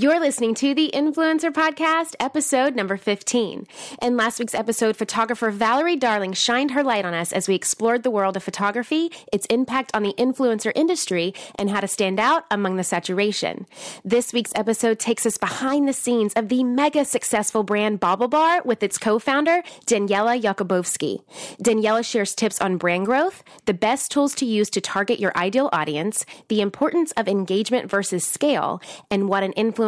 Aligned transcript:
You're 0.00 0.20
listening 0.20 0.54
to 0.54 0.74
the 0.76 0.92
Influencer 0.94 1.50
Podcast, 1.50 2.14
episode 2.20 2.76
number 2.76 2.96
15. 2.96 3.66
In 4.00 4.16
last 4.16 4.38
week's 4.38 4.54
episode, 4.54 4.96
photographer 4.96 5.50
Valorie 5.50 5.98
Darling 5.98 6.34
shined 6.34 6.70
her 6.70 6.84
light 6.84 7.04
on 7.04 7.14
us 7.14 7.32
as 7.32 7.48
we 7.48 7.56
explored 7.56 8.04
the 8.04 8.10
world 8.12 8.36
of 8.36 8.44
photography, 8.44 9.10
its 9.32 9.44
impact 9.46 9.90
on 9.94 10.04
the 10.04 10.14
influencer 10.16 10.70
industry, 10.76 11.34
and 11.56 11.68
how 11.68 11.80
to 11.80 11.88
stand 11.88 12.20
out 12.20 12.44
among 12.48 12.76
the 12.76 12.84
saturation. 12.84 13.66
This 14.04 14.32
week's 14.32 14.52
episode 14.54 15.00
takes 15.00 15.26
us 15.26 15.36
behind 15.36 15.88
the 15.88 15.92
scenes 15.92 16.32
of 16.34 16.48
the 16.48 16.62
mega 16.62 17.04
successful 17.04 17.64
brand 17.64 17.98
Bauble 17.98 18.28
BaubleBar 18.28 18.64
with 18.64 18.84
its 18.84 18.98
co-founder, 18.98 19.64
Daniella 19.86 20.38
Yacobovsky. 20.38 21.24
Daniella 21.60 22.04
shares 22.04 22.36
tips 22.36 22.60
on 22.60 22.76
brand 22.76 23.06
growth, 23.06 23.42
the 23.64 23.74
best 23.74 24.12
tools 24.12 24.36
to 24.36 24.46
use 24.46 24.70
to 24.70 24.80
target 24.80 25.18
your 25.18 25.36
ideal 25.36 25.68
audience, 25.72 26.24
the 26.46 26.60
importance 26.60 27.10
of 27.16 27.26
engagement 27.26 27.90
versus 27.90 28.24
scale, 28.24 28.80
and 29.10 29.28
what 29.28 29.42
an 29.42 29.52
influencer 29.54 29.87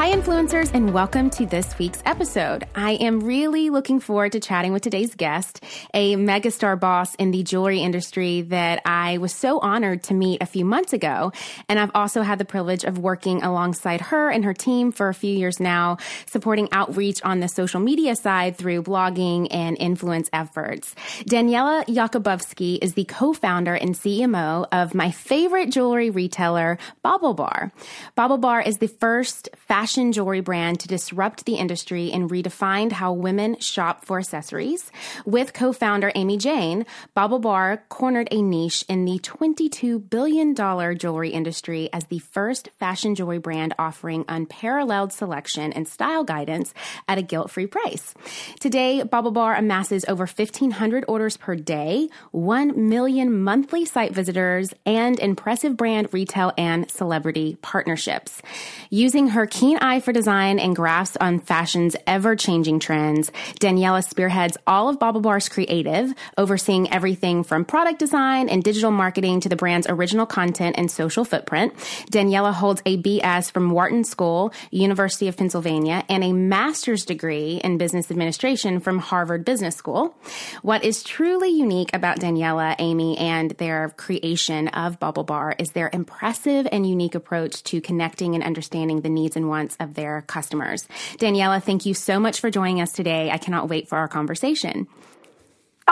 Hi, 0.00 0.12
influencers, 0.12 0.72
and 0.72 0.94
welcome 0.94 1.28
to 1.28 1.44
this 1.44 1.78
week's 1.78 2.02
episode. 2.06 2.66
I 2.74 2.92
am 2.92 3.20
really 3.20 3.68
looking 3.68 4.00
forward 4.00 4.32
to 4.32 4.40
chatting 4.40 4.72
with 4.72 4.80
today's 4.80 5.14
guest, 5.14 5.62
a 5.92 6.16
megastar 6.16 6.80
boss 6.80 7.14
in 7.16 7.32
the 7.32 7.42
jewelry 7.42 7.82
industry 7.82 8.40
that 8.40 8.80
I 8.86 9.18
was 9.18 9.34
so 9.34 9.58
honored 9.58 10.02
to 10.04 10.14
meet 10.14 10.42
a 10.42 10.46
few 10.46 10.64
months 10.64 10.94
ago. 10.94 11.34
And 11.68 11.78
I've 11.78 11.90
also 11.94 12.22
had 12.22 12.38
the 12.38 12.46
privilege 12.46 12.84
of 12.84 12.96
working 12.96 13.42
alongside 13.42 14.00
her 14.00 14.30
and 14.30 14.42
her 14.46 14.54
team 14.54 14.90
for 14.90 15.10
a 15.10 15.14
few 15.14 15.36
years 15.36 15.60
now, 15.60 15.98
supporting 16.24 16.70
outreach 16.72 17.20
on 17.22 17.40
the 17.40 17.48
social 17.48 17.78
media 17.78 18.16
side 18.16 18.56
through 18.56 18.84
blogging 18.84 19.48
and 19.50 19.76
influence 19.78 20.30
efforts. 20.32 20.94
Daniella 21.26 21.84
Yacobovsky 21.88 22.78
is 22.80 22.94
the 22.94 23.04
co-founder 23.04 23.74
and 23.74 23.94
CMO 23.94 24.66
of 24.72 24.94
my 24.94 25.10
favorite 25.10 25.70
jewelry 25.70 26.08
retailer, 26.08 26.78
BaubleBar. 27.04 27.70
BaubleBar 28.16 28.66
is 28.66 28.78
the 28.78 28.88
first 28.88 29.50
fashion 29.56 29.89
fashion 29.90 30.12
jewelry 30.12 30.40
brand 30.40 30.78
to 30.78 30.86
disrupt 30.86 31.46
the 31.46 31.56
industry 31.56 32.12
and 32.12 32.30
redefined 32.30 32.92
how 32.92 33.12
women 33.12 33.58
shop 33.58 34.04
for 34.04 34.20
accessories. 34.20 34.92
With 35.26 35.52
co-founder 35.52 36.12
Amy 36.14 36.36
Jain, 36.36 36.86
BaubleBar 37.16 37.80
cornered 37.88 38.28
a 38.30 38.40
niche 38.40 38.84
in 38.88 39.04
the 39.04 39.18
$22 39.18 40.08
billion 40.08 40.54
jewelry 40.54 41.30
industry 41.30 41.88
as 41.92 42.04
the 42.04 42.20
first 42.20 42.68
fashion 42.78 43.16
jewelry 43.16 43.38
brand 43.38 43.74
offering 43.80 44.24
unparalleled 44.28 45.12
selection 45.12 45.72
and 45.72 45.88
style 45.88 46.22
guidance 46.22 46.72
at 47.08 47.18
a 47.18 47.22
guilt-free 47.22 47.66
price. 47.66 48.14
Today, 48.60 49.02
BaubleBar 49.02 49.58
amasses 49.58 50.04
over 50.06 50.24
1,500 50.24 51.04
orders 51.08 51.36
per 51.36 51.56
day, 51.56 52.08
1 52.30 52.88
million 52.88 53.42
monthly 53.42 53.84
site 53.84 54.14
visitors, 54.14 54.72
and 54.86 55.18
impressive 55.18 55.76
brand 55.76 56.06
retail 56.12 56.52
and 56.56 56.88
celebrity 56.88 57.56
partnerships. 57.60 58.40
Using 58.88 59.26
her 59.30 59.46
keen 59.70 59.78
eye 59.78 60.00
for 60.00 60.12
design 60.12 60.58
and 60.58 60.74
grasp 60.74 61.16
on 61.20 61.38
fashion's 61.38 61.94
ever 62.04 62.34
changing 62.34 62.80
trends, 62.80 63.30
Daniella 63.60 64.02
spearheads 64.02 64.56
all 64.66 64.88
of 64.88 64.98
BaubleBar's 64.98 65.48
creative, 65.48 66.12
overseeing 66.36 66.92
everything 66.92 67.44
from 67.44 67.64
product 67.64 68.00
design 68.00 68.48
and 68.48 68.64
digital 68.64 68.90
marketing 68.90 69.38
to 69.38 69.48
the 69.48 69.54
brand's 69.54 69.86
original 69.88 70.26
content 70.26 70.74
and 70.76 70.90
social 70.90 71.24
footprint. 71.24 71.72
Daniella 72.10 72.50
holds 72.50 72.82
a 72.84 73.00
BS 73.00 73.52
from 73.52 73.70
Wharton 73.70 74.02
School, 74.02 74.52
University 74.72 75.28
of 75.28 75.36
Pennsylvania, 75.36 76.04
and 76.08 76.24
a 76.24 76.32
master's 76.32 77.04
degree 77.04 77.60
in 77.62 77.78
business 77.78 78.10
administration 78.10 78.80
from 78.80 78.98
Harvard 78.98 79.44
Business 79.44 79.76
School. 79.76 80.16
What 80.62 80.82
is 80.82 81.04
truly 81.04 81.50
unique 81.50 81.90
about 81.94 82.18
Daniella, 82.18 82.74
Amy, 82.80 83.16
and 83.18 83.52
their 83.52 83.90
creation 83.90 84.66
of 84.68 84.98
BaubleBar 84.98 85.60
is 85.60 85.70
their 85.70 85.90
impressive 85.92 86.66
and 86.72 86.88
unique 86.88 87.14
approach 87.14 87.62
to 87.64 87.80
connecting 87.80 88.34
and 88.34 88.42
understanding 88.42 89.02
the 89.02 89.08
needs 89.08 89.36
and 89.36 89.48
wants 89.48 89.59
of 89.80 89.94
their 89.94 90.22
customers. 90.22 90.88
Daniella, 91.18 91.60
thank 91.60 91.86
you 91.86 91.94
so 91.94 92.18
much 92.18 92.40
for 92.40 92.50
joining 92.50 92.80
us 92.80 92.92
today. 92.92 93.30
I 93.30 93.38
cannot 93.38 93.68
wait 93.68 93.88
for 93.88 93.98
our 93.98 94.08
conversation. 94.08 94.86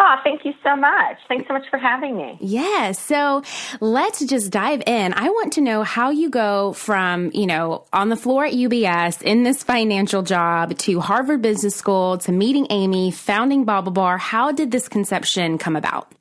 Oh, 0.01 0.15
thank 0.23 0.45
you 0.45 0.53
so 0.63 0.77
much. 0.77 1.17
Thanks 1.27 1.49
so 1.49 1.55
much 1.55 1.69
for 1.71 1.79
having 1.79 2.17
me. 2.17 2.39
Yeah. 2.41 2.93
So 2.93 3.43
let's 3.81 4.25
just 4.25 4.53
dive 4.53 4.83
in. 4.87 5.13
I 5.13 5.29
want 5.29 5.55
to 5.55 5.61
know 5.61 5.83
how 5.83 6.11
you 6.11 6.31
go 6.31 6.73
from, 6.73 7.33
you 7.35 7.47
know, 7.47 7.85
on 7.93 8.09
the 8.09 8.17
floor 8.17 8.45
at 8.45 8.53
UBS 8.53 9.23
in 9.23 9.43
this 9.43 9.65
financial 9.65 10.23
job 10.23 10.79
to 10.79 11.01
Harvard 11.01 11.43
Business 11.43 11.75
School 11.75 12.19
to 12.19 12.31
meeting 12.31 12.69
Amy, 12.71 13.11
founding 13.11 13.67
BaubleBar. 13.67 14.21
How 14.21 14.53
did 14.53 14.71
this 14.71 14.89
conception 14.89 15.59
come 15.59 15.75
about? 15.75 16.13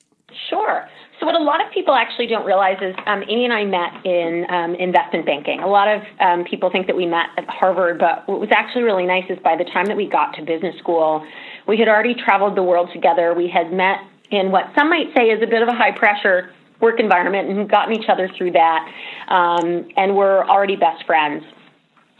Sure. 0.49 0.89
So 1.19 1.25
what 1.25 1.33
a 1.33 1.43
lot 1.43 1.65
of 1.65 1.71
people 1.73 1.95
actually 1.95 2.27
don't 2.27 2.45
realize 2.45 2.77
is 2.79 2.95
um, 3.07 3.23
Amy 3.27 3.45
and 3.45 3.53
I 3.53 3.65
met 3.65 4.05
in 4.05 4.45
um, 4.49 4.75
investment 4.75 5.25
banking. 5.25 5.61
A 5.61 5.67
lot 5.67 5.87
of 5.87 6.01
um, 6.19 6.43
people 6.45 6.69
think 6.69 6.85
that 6.85 6.95
we 6.95 7.07
met 7.07 7.27
at 7.37 7.49
Harvard, 7.49 7.97
but 7.97 8.27
what 8.27 8.39
was 8.39 8.49
actually 8.51 8.83
really 8.83 9.07
nice 9.07 9.23
is 9.29 9.39
by 9.43 9.55
the 9.55 9.63
time 9.63 9.85
that 9.87 9.97
we 9.97 10.07
got 10.07 10.33
to 10.35 10.43
business 10.43 10.77
school, 10.77 11.25
we 11.67 11.77
had 11.77 11.87
already 11.87 12.13
traveled 12.13 12.55
the 12.55 12.61
world 12.61 12.89
together. 12.93 13.33
We 13.33 13.49
had 13.49 13.73
met 13.73 13.97
in 14.29 14.51
what 14.51 14.65
some 14.77 14.89
might 14.91 15.07
say 15.17 15.29
is 15.29 15.41
a 15.41 15.47
bit 15.47 15.63
of 15.63 15.69
a 15.69 15.73
high 15.73 15.91
pressure 15.91 16.51
work 16.81 16.99
environment 16.99 17.49
and 17.49 17.67
gotten 17.67 17.95
each 17.95 18.07
other 18.07 18.29
through 18.37 18.51
that, 18.51 18.87
um, 19.29 19.87
and 19.97 20.15
we're 20.15 20.45
already 20.45 20.75
best 20.75 21.03
friends. 21.07 21.43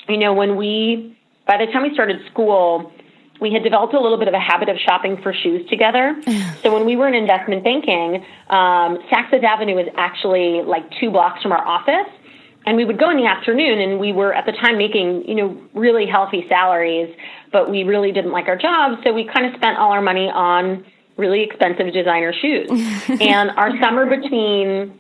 You 0.10 0.18
know, 0.18 0.34
when 0.34 0.56
we, 0.56 1.16
by 1.46 1.58
the 1.64 1.72
time 1.72 1.84
we 1.84 1.94
started 1.94 2.18
school, 2.32 2.92
we 3.40 3.52
had 3.54 3.64
developed 3.64 3.94
a 3.94 4.00
little 4.00 4.18
bit 4.18 4.28
of 4.28 4.34
a 4.34 4.40
habit 4.40 4.70
of 4.70 4.78
shopping 4.78 5.18
for 5.22 5.34
shoes 5.34 5.68
together. 5.70 6.16
so 6.64 6.74
when 6.74 6.86
we 6.86 6.96
were 6.96 7.08
in 7.08 7.14
investment 7.14 7.64
banking, 7.64 8.26
um, 8.50 8.98
Saks 9.12 9.30
Fifth 9.32 9.44
Avenue 9.44 9.76
was 9.76 9.88
actually 9.96 10.62
like 10.64 10.84
two 11.00 11.12
blocks 11.12 11.42
from 11.42 11.52
our 11.52 11.66
office. 11.66 12.12
And 12.66 12.76
we 12.76 12.84
would 12.84 13.00
go 13.00 13.10
in 13.10 13.16
the 13.16 13.26
afternoon, 13.26 13.80
and 13.80 13.98
we 13.98 14.12
were 14.12 14.34
at 14.34 14.46
the 14.46 14.52
time 14.52 14.78
making, 14.78 15.24
you 15.26 15.36
know, 15.36 15.58
really 15.74 16.06
healthy 16.06 16.46
salaries, 16.50 17.16
but 17.54 17.72
we 17.72 17.84
really 17.84 18.12
didn't 18.12 18.32
like 18.32 18.50
our 18.50 18.58
jobs, 18.58 19.02
so 19.06 19.14
we 19.14 19.24
kind 19.24 19.46
of 19.46 19.54
spent 19.56 19.78
all 19.78 19.94
our 19.94 20.02
money 20.02 20.30
on 20.30 20.84
really 21.16 21.44
expensive 21.44 21.94
designer 21.94 22.34
shoes. 22.34 22.70
and 23.22 23.52
our 23.52 23.72
summer 23.82 24.06
between 24.06 25.00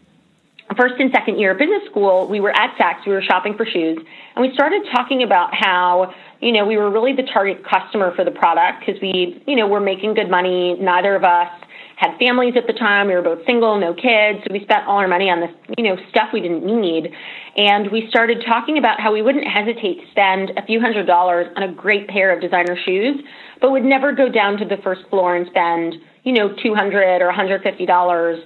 first 0.75 0.95
and 0.99 1.11
second 1.11 1.39
year 1.39 1.51
of 1.51 1.57
business 1.57 1.83
school, 1.89 2.27
we 2.27 2.39
were 2.39 2.51
at 2.51 2.75
Saks, 2.77 3.05
we 3.05 3.13
were 3.13 3.21
shopping 3.21 3.55
for 3.55 3.65
shoes, 3.65 3.97
and 4.35 4.41
we 4.45 4.53
started 4.53 4.83
talking 4.91 5.23
about 5.23 5.53
how, 5.53 6.13
you 6.41 6.51
know, 6.51 6.65
we 6.65 6.77
were 6.77 6.91
really 6.91 7.13
the 7.13 7.23
target 7.33 7.63
customer 7.63 8.13
for 8.15 8.25
the 8.25 8.31
product 8.31 8.83
because 8.85 9.01
we, 9.01 9.41
you 9.47 9.55
know, 9.55 9.67
were 9.67 9.79
making 9.79 10.13
good 10.13 10.29
money. 10.29 10.75
Neither 10.79 11.15
of 11.15 11.23
us 11.23 11.49
had 11.97 12.15
families 12.19 12.53
at 12.55 12.67
the 12.67 12.73
time. 12.73 13.07
We 13.07 13.15
were 13.15 13.23
both 13.23 13.45
single, 13.47 13.79
no 13.79 13.93
kids. 13.93 14.39
So 14.45 14.53
we 14.53 14.61
spent 14.61 14.85
all 14.87 14.97
our 14.97 15.07
money 15.07 15.29
on 15.31 15.39
this, 15.41 15.49
you 15.77 15.83
know, 15.83 15.97
stuff 16.09 16.29
we 16.31 16.41
didn't 16.41 16.63
need. 16.63 17.11
And 17.55 17.91
we 17.91 18.07
started 18.09 18.43
talking 18.45 18.77
about 18.77 18.99
how 18.99 19.11
we 19.11 19.23
wouldn't 19.23 19.47
hesitate 19.47 20.01
to 20.01 20.11
spend 20.11 20.51
a 20.57 20.65
few 20.65 20.79
hundred 20.79 21.07
dollars 21.07 21.47
on 21.55 21.63
a 21.63 21.73
great 21.73 22.07
pair 22.07 22.31
of 22.31 22.39
designer 22.39 22.77
shoes, 22.85 23.17
but 23.61 23.71
would 23.71 23.83
never 23.83 24.11
go 24.13 24.29
down 24.29 24.57
to 24.57 24.65
the 24.65 24.77
first 24.83 25.01
floor 25.09 25.35
and 25.35 25.47
spend, 25.47 25.95
you 26.23 26.33
know, 26.33 26.53
200 26.61 27.21
or 27.21 27.31
$150 27.31 28.39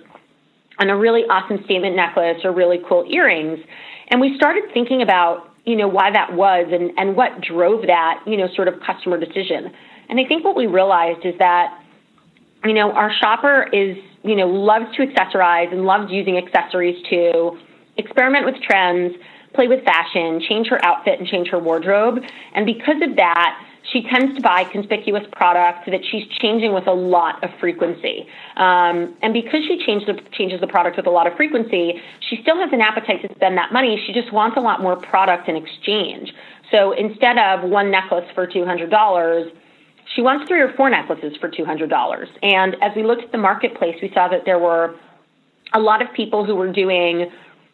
on 0.81 0.89
a 0.89 0.97
really 0.97 1.21
awesome 1.29 1.63
statement 1.65 1.95
necklace 1.95 2.43
or 2.43 2.51
really 2.51 2.79
cool 2.89 3.05
earrings. 3.07 3.59
And 4.07 4.19
we 4.19 4.35
started 4.35 4.63
thinking 4.73 5.03
about, 5.03 5.47
you 5.63 5.75
know, 5.75 5.87
why 5.87 6.09
that 6.11 6.33
was 6.33 6.67
and, 6.73 6.91
and 6.97 7.15
what 7.15 7.39
drove 7.39 7.85
that, 7.85 8.23
you 8.25 8.35
know, 8.35 8.47
sort 8.55 8.67
of 8.67 8.81
customer 8.81 9.19
decision. 9.19 9.71
And 10.09 10.19
I 10.19 10.25
think 10.25 10.43
what 10.43 10.55
we 10.55 10.65
realized 10.65 11.23
is 11.23 11.35
that, 11.37 11.79
you 12.65 12.73
know, 12.73 12.91
our 12.93 13.11
shopper 13.21 13.69
is, 13.71 13.95
you 14.23 14.35
know, 14.35 14.47
loves 14.47 14.85
to 14.97 15.05
accessorize 15.05 15.71
and 15.71 15.85
loves 15.85 16.11
using 16.11 16.37
accessories 16.37 17.01
to 17.11 17.59
experiment 17.97 18.45
with 18.45 18.55
trends, 18.63 19.13
play 19.53 19.67
with 19.67 19.85
fashion, 19.85 20.41
change 20.49 20.67
her 20.67 20.83
outfit 20.83 21.19
and 21.19 21.27
change 21.27 21.49
her 21.49 21.59
wardrobe. 21.59 22.23
And 22.55 22.65
because 22.65 23.01
of 23.03 23.15
that, 23.17 23.55
she 23.91 24.03
tends 24.03 24.35
to 24.35 24.41
buy 24.41 24.63
conspicuous 24.71 25.23
products 25.31 25.87
that 25.87 26.01
she's 26.09 26.27
changing 26.39 26.73
with 26.73 26.87
a 26.87 26.93
lot 26.93 27.43
of 27.43 27.49
frequency. 27.59 28.25
Um, 28.55 29.15
and 29.21 29.33
because 29.33 29.61
she 29.67 29.77
the, 30.05 30.19
changes 30.31 30.61
the 30.61 30.67
product 30.67 30.97
with 30.97 31.07
a 31.07 31.09
lot 31.09 31.27
of 31.27 31.35
frequency, 31.35 32.01
she 32.29 32.39
still 32.41 32.57
has 32.57 32.69
an 32.71 32.81
appetite 32.81 33.21
to 33.27 33.35
spend 33.35 33.57
that 33.57 33.73
money. 33.73 34.01
She 34.07 34.13
just 34.13 34.31
wants 34.31 34.57
a 34.57 34.61
lot 34.61 34.81
more 34.81 34.95
product 34.95 35.49
in 35.49 35.55
exchange. 35.55 36.31
So 36.71 36.93
instead 36.93 37.37
of 37.37 37.69
one 37.69 37.91
necklace 37.91 38.25
for 38.33 38.47
$200, 38.47 39.51
she 40.15 40.21
wants 40.21 40.47
three 40.47 40.61
or 40.61 40.73
four 40.73 40.89
necklaces 40.89 41.35
for 41.39 41.49
$200. 41.49 42.27
And 42.41 42.75
as 42.81 42.91
we 42.95 43.03
looked 43.03 43.23
at 43.23 43.31
the 43.31 43.37
marketplace, 43.37 43.95
we 44.01 44.11
saw 44.13 44.27
that 44.29 44.45
there 44.45 44.59
were 44.59 44.95
a 45.73 45.79
lot 45.79 46.01
of 46.01 46.07
people 46.13 46.45
who 46.45 46.55
were 46.55 46.71
doing 46.71 47.29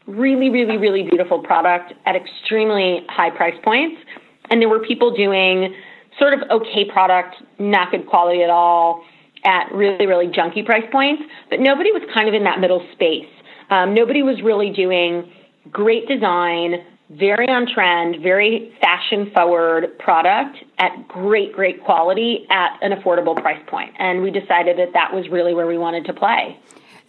really, 0.07 0.49
really, 0.49 0.77
really 0.77 1.03
beautiful 1.03 1.43
product 1.43 1.93
at 2.05 2.15
extremely 2.15 3.05
high 3.09 3.29
price 3.29 3.55
points 3.63 4.01
And 4.49 4.61
there 4.61 4.69
were 4.69 4.79
people 4.79 5.15
doing 5.15 5.75
sort 6.19 6.33
of 6.33 6.41
okay 6.49 6.85
product, 6.85 7.35
not 7.59 7.91
good 7.91 8.07
quality 8.07 8.43
at 8.43 8.49
all, 8.49 9.03
at 9.43 9.71
really, 9.71 10.05
really 10.05 10.27
junky 10.27 10.65
price 10.65 10.85
points, 10.91 11.23
but 11.49 11.59
nobody 11.59 11.91
was 11.91 12.01
kind 12.13 12.27
of 12.27 12.33
in 12.33 12.43
that 12.43 12.59
middle 12.59 12.85
space. 12.93 13.27
Um, 13.69 13.93
nobody 13.93 14.23
was 14.23 14.41
really 14.41 14.71
doing 14.71 15.31
great 15.71 16.07
design, 16.07 16.83
very 17.09 17.47
on 17.47 17.67
trend, 17.73 18.21
very 18.21 18.73
fashion 18.81 19.31
forward 19.33 19.97
product 19.99 20.57
at 20.79 21.07
great, 21.07 21.53
great 21.53 21.83
quality 21.83 22.45
at 22.49 22.77
an 22.81 22.91
affordable 22.91 23.35
price 23.35 23.61
point. 23.67 23.93
And 23.99 24.21
we 24.21 24.31
decided 24.31 24.77
that 24.77 24.93
that 24.93 25.13
was 25.13 25.29
really 25.29 25.53
where 25.53 25.67
we 25.67 25.77
wanted 25.77 26.05
to 26.05 26.13
play. 26.13 26.57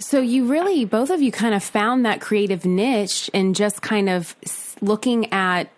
So 0.00 0.20
you 0.20 0.46
really, 0.46 0.84
both 0.84 1.10
of 1.10 1.20
you 1.20 1.32
kind 1.32 1.54
of 1.54 1.64
found 1.64 2.06
that 2.06 2.20
creative 2.20 2.64
niche 2.64 3.28
and 3.34 3.56
just 3.56 3.82
kind 3.82 4.08
of 4.08 4.36
looking 4.80 5.32
at 5.32 5.70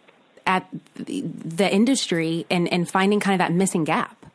at 0.46 0.66
the 0.94 1.68
industry 1.72 2.46
and, 2.50 2.72
and 2.72 2.88
finding 2.88 3.20
kind 3.20 3.40
of 3.40 3.46
that 3.46 3.52
missing 3.52 3.84
gap. 3.84 4.26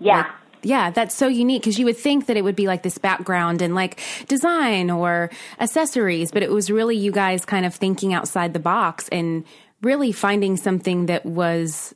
Yeah. 0.00 0.18
Like, 0.18 0.26
yeah, 0.64 0.90
that's 0.90 1.14
so 1.14 1.28
unique 1.28 1.62
because 1.62 1.78
you 1.78 1.84
would 1.84 1.96
think 1.96 2.26
that 2.26 2.36
it 2.36 2.42
would 2.42 2.56
be 2.56 2.66
like 2.66 2.82
this 2.82 2.98
background 2.98 3.60
and 3.60 3.74
like 3.74 4.00
design 4.28 4.90
or 4.90 5.30
accessories, 5.60 6.30
but 6.30 6.42
it 6.42 6.50
was 6.50 6.70
really 6.70 6.96
you 6.96 7.12
guys 7.12 7.44
kind 7.44 7.66
of 7.66 7.74
thinking 7.74 8.14
outside 8.14 8.52
the 8.54 8.58
box 8.58 9.08
and 9.10 9.44
really 9.82 10.10
finding 10.10 10.56
something 10.56 11.06
that 11.06 11.26
was 11.26 11.94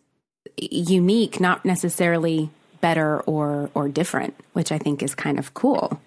unique, 0.56 1.40
not 1.40 1.64
necessarily 1.64 2.50
better 2.80 3.20
or 3.20 3.70
or 3.74 3.88
different, 3.88 4.34
which 4.52 4.70
I 4.70 4.78
think 4.78 5.02
is 5.02 5.14
kind 5.14 5.38
of 5.38 5.54
cool. 5.54 6.00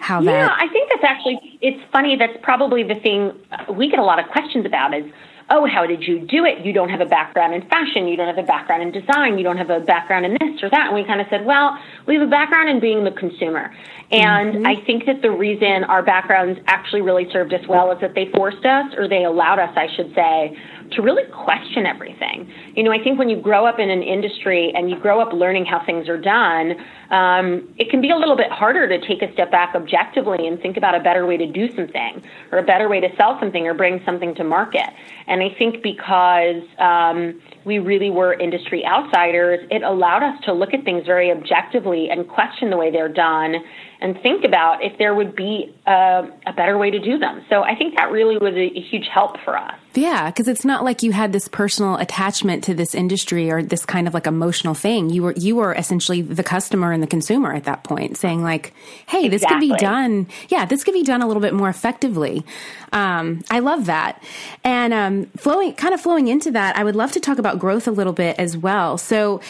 How 0.00 0.20
that 0.22 0.30
yeah, 0.30 0.54
I 0.56 0.68
think 0.68 0.90
that's 0.90 1.04
actually 1.04 1.58
it's 1.60 1.82
funny. 1.90 2.16
That's 2.16 2.36
probably 2.42 2.82
the 2.82 2.96
thing 2.96 3.32
we 3.70 3.88
get 3.88 3.98
a 3.98 4.04
lot 4.04 4.18
of 4.18 4.28
questions 4.28 4.66
about 4.66 4.94
is 4.94 5.10
oh, 5.50 5.66
how 5.66 5.86
did 5.86 6.02
you 6.02 6.20
do 6.20 6.44
it? 6.44 6.64
You 6.64 6.72
don't 6.72 6.88
have 6.88 7.00
a 7.00 7.06
background 7.06 7.54
in 7.54 7.68
fashion. 7.68 8.08
You 8.08 8.16
don't 8.16 8.34
have 8.34 8.42
a 8.42 8.46
background 8.46 8.82
in 8.82 8.92
design. 8.92 9.36
You 9.38 9.44
don't 9.44 9.58
have 9.58 9.70
a 9.70 9.80
background 9.80 10.24
in 10.24 10.32
this 10.32 10.62
or 10.62 10.70
that. 10.70 10.86
And 10.86 10.94
we 10.94 11.04
kind 11.04 11.20
of 11.20 11.26
said, 11.30 11.44
well, 11.44 11.78
we 12.06 12.14
have 12.14 12.26
a 12.26 12.30
background 12.30 12.68
in 12.68 12.80
being 12.80 13.04
the 13.04 13.10
consumer. 13.10 13.74
And 14.10 14.54
mm-hmm. 14.54 14.66
I 14.66 14.84
think 14.84 15.06
that 15.06 15.22
the 15.22 15.30
reason 15.30 15.84
our 15.84 16.02
backgrounds 16.02 16.60
actually 16.66 17.02
really 17.02 17.26
served 17.32 17.52
us 17.52 17.66
well 17.68 17.90
is 17.92 18.00
that 18.00 18.14
they 18.14 18.30
forced 18.34 18.64
us, 18.64 18.92
or 18.96 19.08
they 19.08 19.24
allowed 19.24 19.58
us, 19.58 19.70
I 19.76 19.86
should 19.94 20.14
say, 20.14 20.56
to 20.92 21.02
really 21.02 21.24
question 21.30 21.86
everything. 21.86 22.50
You 22.74 22.82
know, 22.82 22.92
I 22.92 23.02
think 23.02 23.18
when 23.18 23.28
you 23.28 23.40
grow 23.40 23.66
up 23.66 23.78
in 23.78 23.90
an 23.90 24.02
industry 24.02 24.72
and 24.74 24.90
you 24.90 24.98
grow 24.98 25.20
up 25.20 25.32
learning 25.32 25.64
how 25.64 25.84
things 25.84 26.08
are 26.08 26.18
done, 26.18 26.76
um, 27.10 27.74
it 27.78 27.90
can 27.90 28.00
be 28.00 28.10
a 28.10 28.16
little 28.16 28.36
bit 28.36 28.50
harder 28.50 28.88
to 28.88 29.06
take 29.06 29.22
a 29.22 29.32
step 29.32 29.50
back 29.50 29.74
objectively 29.74 30.46
and 30.46 30.60
think 30.60 30.76
about 30.76 30.94
a 30.94 31.00
better 31.00 31.26
way 31.26 31.36
to 31.36 31.46
do 31.46 31.68
something 31.74 32.22
or 32.52 32.58
a 32.58 32.62
better 32.62 32.88
way 32.88 33.00
to 33.00 33.08
sell 33.16 33.38
something 33.40 33.66
or 33.66 33.74
bring 33.74 34.02
something 34.04 34.34
to 34.34 34.44
market. 34.44 34.88
And 35.26 35.42
I 35.42 35.54
think 35.58 35.82
because 35.82 36.62
um, 36.78 37.40
we 37.64 37.78
really 37.78 38.10
were 38.10 38.34
industry 38.34 38.84
outsiders, 38.84 39.66
it 39.70 39.82
allowed 39.82 40.22
us 40.22 40.44
to 40.44 40.52
look 40.52 40.74
at 40.74 40.84
things 40.84 41.06
very 41.06 41.30
objectively 41.30 42.10
and 42.10 42.28
question 42.28 42.70
the 42.70 42.76
way 42.76 42.90
they're 42.90 43.08
done 43.08 43.56
and 44.00 44.20
think 44.22 44.44
about 44.44 44.82
if 44.82 44.98
there 44.98 45.14
would 45.14 45.34
be 45.34 45.74
a, 45.86 46.28
a 46.46 46.52
better 46.54 46.76
way 46.76 46.90
to 46.90 46.98
do 46.98 47.18
them. 47.18 47.44
So 47.48 47.62
I 47.62 47.74
think 47.74 47.96
that 47.96 48.10
really 48.10 48.36
was 48.36 48.54
a, 48.54 48.78
a 48.78 48.80
huge 48.80 49.08
help 49.12 49.36
for 49.44 49.56
us. 49.56 49.74
Yeah, 49.96 50.30
because 50.30 50.48
it's 50.48 50.64
not 50.64 50.82
like 50.82 51.02
you 51.02 51.12
had 51.12 51.32
this 51.32 51.46
personal 51.46 51.96
attachment 51.96 52.64
to 52.64 52.74
this 52.74 52.94
industry 52.94 53.50
or 53.50 53.62
this 53.62 53.84
kind 53.86 54.08
of 54.08 54.14
like 54.14 54.26
emotional 54.26 54.74
thing. 54.74 55.10
You 55.10 55.22
were 55.22 55.32
you 55.32 55.56
were 55.56 55.72
essentially 55.72 56.20
the 56.20 56.42
customer 56.42 56.92
and 56.92 57.02
the 57.02 57.06
consumer 57.06 57.52
at 57.52 57.64
that 57.64 57.84
point, 57.84 58.16
saying 58.16 58.42
like, 58.42 58.74
"Hey, 59.06 59.28
this 59.28 59.42
exactly. 59.42 59.68
could 59.68 59.74
be 59.74 59.80
done. 59.80 60.26
Yeah, 60.48 60.64
this 60.64 60.82
could 60.82 60.94
be 60.94 61.04
done 61.04 61.22
a 61.22 61.26
little 61.26 61.42
bit 61.42 61.54
more 61.54 61.68
effectively." 61.68 62.44
Um, 62.92 63.44
I 63.50 63.60
love 63.60 63.86
that, 63.86 64.22
and 64.64 64.92
um, 64.92 65.26
flowing 65.36 65.74
kind 65.74 65.94
of 65.94 66.00
flowing 66.00 66.28
into 66.28 66.50
that, 66.52 66.76
I 66.76 66.84
would 66.84 66.96
love 66.96 67.12
to 67.12 67.20
talk 67.20 67.38
about 67.38 67.58
growth 67.58 67.86
a 67.86 67.92
little 67.92 68.12
bit 68.12 68.38
as 68.38 68.56
well. 68.56 68.98
So, 68.98 69.40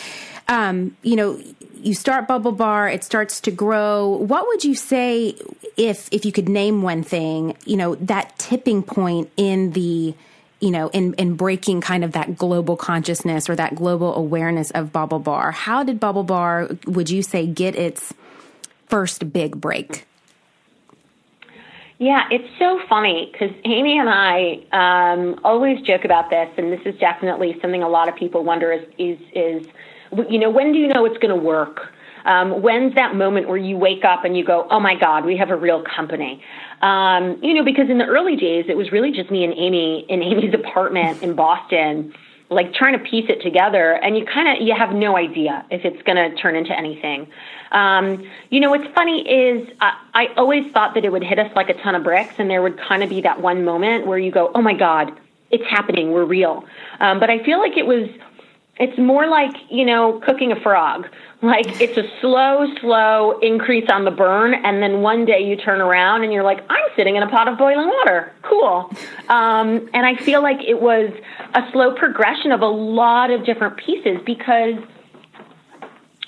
um, 0.49 0.97
you 1.02 1.17
know, 1.17 1.40
you 1.85 1.94
start 1.94 2.29
BaubleBar, 2.29 2.93
it 2.93 3.05
starts 3.05 3.40
to 3.43 3.50
grow. 3.50 4.08
What 4.08 4.47
would 4.47 4.64
you 4.64 4.75
say 4.75 5.37
if 5.76 6.08
if 6.12 6.25
you 6.25 6.32
could 6.32 6.49
name 6.49 6.82
one 6.82 7.02
thing, 7.02 7.56
you 7.64 7.76
know, 7.76 7.94
that 7.97 8.38
tipping 8.38 8.82
point 8.82 9.31
in 9.37 9.73
the 9.73 10.14
you 10.61 10.71
know, 10.71 10.89
in, 10.89 11.15
in 11.15 11.35
breaking 11.35 11.81
kind 11.81 12.05
of 12.05 12.12
that 12.12 12.37
global 12.37 12.77
consciousness 12.77 13.51
or 13.51 13.56
that 13.56 13.75
global 13.75 14.15
awareness 14.15 14.71
of 14.71 14.93
BaubleBar. 14.93 15.53
How 15.53 15.83
did 15.85 16.01
BaubleBar, 16.01 16.87
would 16.87 17.11
you 17.11 17.23
say, 17.23 17.47
get 17.47 17.77
its 17.77 18.15
first 18.87 19.33
big 19.33 19.61
break? 19.61 20.06
Yeah, 21.99 22.25
it's 22.31 22.49
so 22.59 22.81
funny 22.89 23.31
because 23.33 23.55
Amy 23.65 23.99
and 23.99 24.09
I 24.09 24.61
um, 24.73 25.41
always 25.45 25.81
joke 25.83 26.05
about 26.05 26.29
this, 26.29 26.49
and 26.57 26.73
this 26.73 26.81
is 26.85 26.99
definitely 26.99 27.57
something 27.62 27.83
a 27.83 27.89
lot 27.89 28.09
of 28.09 28.17
people 28.17 28.43
wonder 28.43 28.73
is 28.73 28.85
is, 28.99 29.19
is 29.33 29.67
you 30.29 30.39
know, 30.39 30.50
when 30.50 30.73
do 30.73 30.79
you 30.79 30.89
know 30.89 31.05
it's 31.05 31.19
going 31.19 31.35
to 31.35 31.41
work? 31.41 31.93
Um, 32.25 32.62
when's 32.62 32.94
that 32.94 33.15
moment 33.15 33.49
where 33.49 33.56
you 33.56 33.76
wake 33.76 34.05
up 34.05 34.25
and 34.25 34.37
you 34.37 34.44
go, 34.44 34.67
oh 34.71 34.81
my 34.81 34.94
God, 34.94 35.25
we 35.25 35.37
have 35.37 35.50
a 35.50 35.56
real 35.56 35.82
company? 35.82 36.43
Um, 36.81 37.38
you 37.43 37.55
know, 37.55 37.65
because 37.65 37.91
in 37.91 37.99
the 37.99 38.06
early 38.06 38.37
days, 38.37 38.67
it 38.69 38.76
was 38.76 38.93
really 38.93 39.12
just 39.12 39.31
me 39.31 39.44
and 39.44 39.53
Amy 39.55 40.06
in 40.09 40.23
Amy's 40.23 40.55
apartment 40.55 41.23
in 41.23 41.35
Boston, 41.35 42.15
like 42.50 42.73
trying 42.75 42.99
to 42.99 43.05
piece 43.05 43.26
it 43.29 43.43
together. 43.43 43.93
And 43.93 44.17
you 44.17 44.25
kind 44.25 44.49
of, 44.49 44.67
you 44.67 44.75
have 44.75 44.94
no 44.94 45.17
idea 45.17 45.65
if 45.71 45.85
it's 45.85 46.00
going 46.03 46.17
to 46.17 46.37
turn 46.37 46.56
into 46.56 46.76
anything. 46.76 47.26
Um, 47.73 48.31
you 48.50 48.61
know, 48.61 48.71
what's 48.71 48.93
funny 48.94 49.29
is 49.29 49.69
I, 49.81 49.93
I 50.15 50.26
always 50.37 50.71
thought 50.73 50.94
that 50.94 51.05
it 51.05 51.11
would 51.11 51.25
hit 51.25 51.38
us 51.38 51.50
like 51.56 51.69
a 51.69 51.75
ton 51.82 51.94
of 51.94 52.05
bricks 52.05 52.35
and 52.38 52.49
there 52.49 52.62
would 52.62 52.79
kind 52.79 53.03
of 53.03 53.11
be 53.11 53.21
that 53.23 53.41
one 53.41 53.65
moment 53.65 54.06
where 54.06 54.19
you 54.19 54.31
go, 54.31 54.50
oh 54.55 54.62
my 54.62 54.75
God, 54.75 55.12
it's 55.50 55.65
happening. 55.69 56.12
We're 56.12 56.25
real. 56.25 56.65
Um, 57.00 57.21
but 57.21 57.31
I 57.31 57.43
feel 57.44 57.59
like 57.59 57.76
it 57.76 57.87
was 57.87 58.09
it's 58.76 58.99
more 58.99 59.29
like, 59.29 59.55
you 59.71 59.85
know, 59.85 60.21
cooking 60.25 60.50
a 60.50 60.61
frog. 60.61 61.06
Like 61.44 61.79
it's 61.79 61.99
a 61.99 62.05
slow, 62.23 62.64
slow 62.81 63.38
increase 63.41 63.85
on 63.93 64.06
the 64.06 64.11
burn, 64.11 64.55
and 64.55 64.82
then 64.82 65.02
one 65.02 65.26
day 65.26 65.44
you 65.44 65.56
turn 65.56 65.82
around 65.82 66.25
and 66.25 66.32
you're 66.32 66.43
like, 66.43 66.64
I'm 66.70 66.87
sitting 66.96 67.17
in 67.17 67.23
a 67.23 67.29
pot 67.29 67.49
of 67.49 67.58
boiling 67.58 67.87
water. 67.87 68.32
Cool. 68.41 68.91
Um, 69.29 69.91
and 69.93 70.06
I 70.06 70.17
feel 70.17 70.43
like 70.43 70.64
it 70.67 70.81
was 70.81 71.11
a 71.52 71.61
slow 71.70 71.94
progression 71.94 72.50
of 72.50 72.62
a 72.62 72.67
lot 72.67 73.31
of 73.31 73.44
different 73.44 73.76
pieces 73.76 74.17
because 74.25 74.76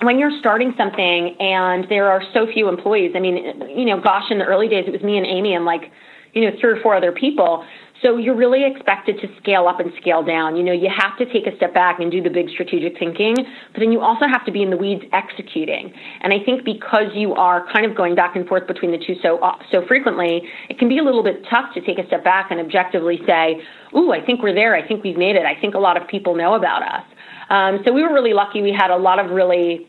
when 0.02 0.18
you're 0.18 0.38
starting 0.38 0.74
something 0.76 1.34
and 1.40 1.88
there 1.88 2.10
are 2.10 2.22
so 2.34 2.46
few 2.52 2.68
employees, 2.68 3.12
I 3.16 3.20
mean, 3.20 3.36
you 3.74 3.86
know, 3.86 3.98
gosh, 3.98 4.30
in 4.30 4.38
the 4.38 4.44
early 4.44 4.68
days, 4.68 4.84
it 4.86 4.92
was 4.92 5.02
me 5.02 5.16
and 5.16 5.26
Amy 5.26 5.54
and 5.54 5.64
like, 5.64 5.90
you 6.34 6.42
know, 6.42 6.54
three 6.60 6.72
or 6.72 6.82
four 6.82 6.94
other 6.94 7.12
people. 7.12 7.64
So 8.02 8.18
you're 8.18 8.36
really 8.36 8.64
expected 8.64 9.18
to 9.20 9.28
scale 9.40 9.68
up 9.68 9.80
and 9.80 9.90
scale 10.00 10.22
down. 10.22 10.56
You 10.56 10.62
know, 10.62 10.72
you 10.72 10.90
have 10.94 11.16
to 11.18 11.24
take 11.32 11.46
a 11.46 11.56
step 11.56 11.72
back 11.72 11.98
and 11.98 12.10
do 12.10 12.22
the 12.22 12.28
big 12.28 12.50
strategic 12.50 12.98
thinking, 12.98 13.34
but 13.36 13.80
then 13.80 13.90
you 13.90 14.00
also 14.00 14.26
have 14.26 14.44
to 14.44 14.52
be 14.52 14.62
in 14.62 14.70
the 14.70 14.76
weeds 14.76 15.02
executing. 15.12 15.92
And 16.20 16.32
I 16.32 16.38
think 16.44 16.64
because 16.64 17.08
you 17.14 17.32
are 17.34 17.66
kind 17.72 17.86
of 17.86 17.96
going 17.96 18.14
back 18.14 18.36
and 18.36 18.46
forth 18.46 18.66
between 18.66 18.90
the 18.92 18.98
two 18.98 19.14
so 19.22 19.38
uh, 19.38 19.56
so 19.70 19.86
frequently, 19.86 20.42
it 20.68 20.78
can 20.78 20.88
be 20.88 20.98
a 20.98 21.02
little 21.02 21.22
bit 21.22 21.42
tough 21.48 21.72
to 21.74 21.80
take 21.80 21.98
a 21.98 22.06
step 22.06 22.22
back 22.22 22.50
and 22.50 22.60
objectively 22.60 23.18
say, 23.26 23.62
"Ooh, 23.96 24.12
I 24.12 24.24
think 24.24 24.42
we're 24.42 24.54
there. 24.54 24.76
I 24.76 24.86
think 24.86 25.02
we've 25.02 25.16
made 25.16 25.36
it. 25.36 25.46
I 25.46 25.58
think 25.58 25.74
a 25.74 25.78
lot 25.78 25.96
of 25.96 26.06
people 26.06 26.34
know 26.34 26.54
about 26.54 26.82
us." 26.82 27.04
Um, 27.48 27.80
so 27.84 27.92
we 27.92 28.02
were 28.02 28.12
really 28.12 28.34
lucky. 28.34 28.60
We 28.60 28.72
had 28.72 28.90
a 28.90 28.96
lot 28.96 29.18
of 29.18 29.30
really 29.30 29.88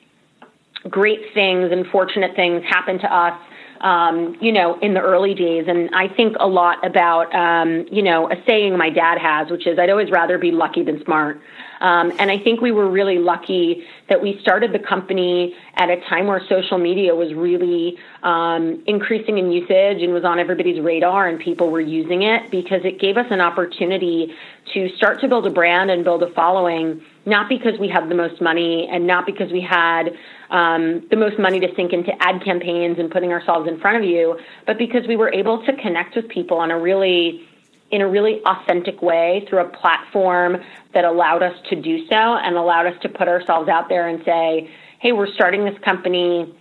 great 0.89 1.19
things 1.33 1.71
and 1.71 1.85
fortunate 1.87 2.35
things 2.35 2.63
happen 2.69 2.99
to 2.99 3.13
us 3.13 3.37
um, 3.81 4.35
you 4.41 4.51
know, 4.51 4.77
in 4.79 4.93
the 4.93 5.01
early 5.01 5.33
days. 5.33 5.65
And 5.67 5.89
I 5.93 6.07
think 6.07 6.35
a 6.39 6.47
lot 6.47 6.85
about, 6.85 7.33
um, 7.33 7.85
you 7.91 8.01
know, 8.01 8.29
a 8.31 8.35
saying 8.45 8.77
my 8.77 8.89
dad 8.89 9.17
has, 9.19 9.49
which 9.49 9.67
is, 9.67 9.77
I'd 9.79 9.89
always 9.89 10.11
rather 10.11 10.37
be 10.37 10.51
lucky 10.51 10.83
than 10.83 11.03
smart. 11.03 11.41
Um, 11.79 12.11
and 12.17 12.31
I 12.31 12.39
think 12.39 12.59
we 12.61 12.71
were 12.71 12.89
really 12.89 13.19
lucky 13.19 13.83
that 14.09 14.21
we 14.21 14.39
started 14.41 14.73
the 14.73 14.79
company 14.79 15.55
at 15.75 15.89
a 15.89 15.97
time 16.09 16.25
where 16.25 16.41
social 16.49 16.77
media 16.77 17.13
was 17.13 17.33
really 17.33 17.97
um, 18.23 18.81
increasing 18.87 19.37
in 19.37 19.51
usage 19.51 20.01
and 20.01 20.13
was 20.13 20.23
on 20.23 20.39
everybody's 20.39 20.81
radar, 20.81 21.27
and 21.27 21.39
people 21.39 21.69
were 21.69 21.81
using 21.81 22.23
it 22.23 22.49
because 22.49 22.81
it 22.83 22.99
gave 22.99 23.17
us 23.17 23.27
an 23.29 23.41
opportunity 23.41 24.33
to 24.73 24.89
start 24.97 25.21
to 25.21 25.27
build 25.27 25.45
a 25.45 25.51
brand 25.51 25.91
and 25.91 26.03
build 26.03 26.23
a 26.23 26.31
following, 26.33 27.01
not 27.25 27.47
because 27.47 27.79
we 27.79 27.87
had 27.87 28.09
the 28.09 28.15
most 28.15 28.41
money 28.41 28.87
and 28.91 29.05
not 29.05 29.25
because 29.25 29.51
we 29.51 29.61
had 29.61 30.09
um, 30.49 31.05
the 31.09 31.15
most 31.15 31.37
money 31.39 31.59
to 31.59 31.67
sink 31.75 31.93
into 31.93 32.11
ad 32.19 32.43
campaigns 32.43 32.97
and 32.99 33.11
putting 33.11 33.31
ourselves 33.31 33.67
in 33.67 33.79
front 33.79 33.97
of 33.97 34.03
you, 34.03 34.37
but 34.65 34.77
because 34.77 35.07
we 35.07 35.15
were 35.15 35.31
able 35.33 35.63
to 35.65 35.75
connect 35.77 36.15
with 36.15 36.27
people 36.29 36.57
on 36.57 36.71
a 36.71 36.79
really 36.79 37.47
in 37.89 38.01
a 38.01 38.07
really 38.07 38.41
authentic 38.45 39.01
way 39.01 39.45
through 39.49 39.59
a 39.59 39.69
platform 39.69 40.57
that 40.93 41.05
allowed 41.05 41.41
us 41.41 41.53
to 41.69 41.81
do 41.81 42.05
so 42.07 42.15
and 42.15 42.57
allowed 42.57 42.85
us 42.85 43.01
to 43.01 43.07
put 43.07 43.29
ourselves 43.29 43.69
out 43.69 43.87
there 43.87 44.09
and 44.09 44.21
say, 44.25 44.69
hey, 44.99 45.13
we're 45.13 45.31
starting 45.33 45.63
this 45.63 45.77
company. 45.85 46.53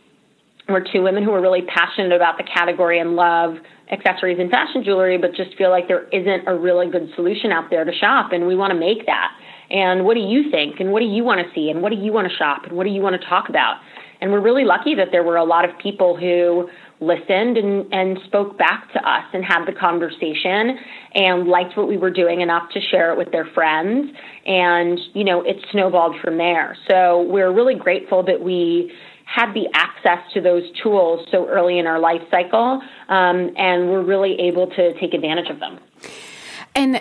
We're 0.68 0.84
two 0.92 1.02
women 1.02 1.24
who 1.24 1.32
are 1.32 1.40
really 1.40 1.62
passionate 1.62 2.12
about 2.12 2.38
the 2.38 2.44
category 2.44 3.00
and 3.00 3.16
love 3.16 3.56
accessories 3.90 4.38
and 4.38 4.50
fashion 4.50 4.84
jewelry, 4.84 5.18
but 5.18 5.34
just 5.34 5.56
feel 5.56 5.70
like 5.70 5.88
there 5.88 6.08
isn't 6.08 6.46
a 6.46 6.54
really 6.54 6.90
good 6.90 7.08
solution 7.14 7.52
out 7.52 7.70
there 7.70 7.84
to 7.84 7.92
shop, 7.92 8.32
and 8.32 8.46
we 8.46 8.56
want 8.56 8.72
to 8.72 8.78
make 8.78 9.06
that. 9.06 9.32
And 9.70 10.04
what 10.04 10.14
do 10.14 10.20
you 10.20 10.50
think? 10.50 10.80
And 10.80 10.92
what 10.92 11.00
do 11.00 11.06
you 11.06 11.24
want 11.24 11.40
to 11.40 11.54
see? 11.54 11.70
And 11.70 11.82
what 11.82 11.90
do 11.90 11.98
you 11.98 12.12
want 12.12 12.28
to 12.30 12.36
shop? 12.36 12.64
And 12.64 12.76
what 12.76 12.84
do 12.84 12.90
you 12.90 13.00
want 13.00 13.20
to 13.20 13.28
talk 13.28 13.48
about? 13.48 13.76
And 14.20 14.32
we're 14.32 14.40
really 14.40 14.64
lucky 14.64 14.94
that 14.94 15.08
there 15.12 15.22
were 15.22 15.36
a 15.36 15.44
lot 15.44 15.68
of 15.68 15.76
people 15.78 16.16
who 16.16 16.68
listened 17.00 17.58
and, 17.58 17.92
and 17.92 18.18
spoke 18.26 18.56
back 18.56 18.90
to 18.94 18.98
us 18.98 19.24
and 19.34 19.44
had 19.44 19.66
the 19.66 19.72
conversation 19.72 20.78
and 21.14 21.46
liked 21.46 21.76
what 21.76 21.88
we 21.88 21.98
were 21.98 22.10
doing 22.10 22.40
enough 22.40 22.70
to 22.72 22.80
share 22.80 23.12
it 23.12 23.18
with 23.18 23.30
their 23.30 23.44
friends. 23.52 24.10
And, 24.46 24.98
you 25.12 25.24
know, 25.24 25.42
it 25.42 25.56
snowballed 25.70 26.16
from 26.22 26.38
there. 26.38 26.76
So 26.88 27.22
we're 27.28 27.52
really 27.52 27.74
grateful 27.74 28.22
that 28.24 28.40
we 28.40 28.92
had 29.26 29.52
the 29.52 29.66
access 29.74 30.20
to 30.32 30.40
those 30.40 30.62
tools 30.82 31.26
so 31.30 31.48
early 31.48 31.78
in 31.78 31.86
our 31.86 31.98
life 31.98 32.22
cycle, 32.30 32.80
um, 33.08 33.50
and 33.56 33.90
we're 33.90 34.04
really 34.04 34.38
able 34.40 34.68
to 34.68 34.98
take 35.00 35.12
advantage 35.14 35.50
of 35.50 35.58
them. 35.58 35.78
And 36.76 37.00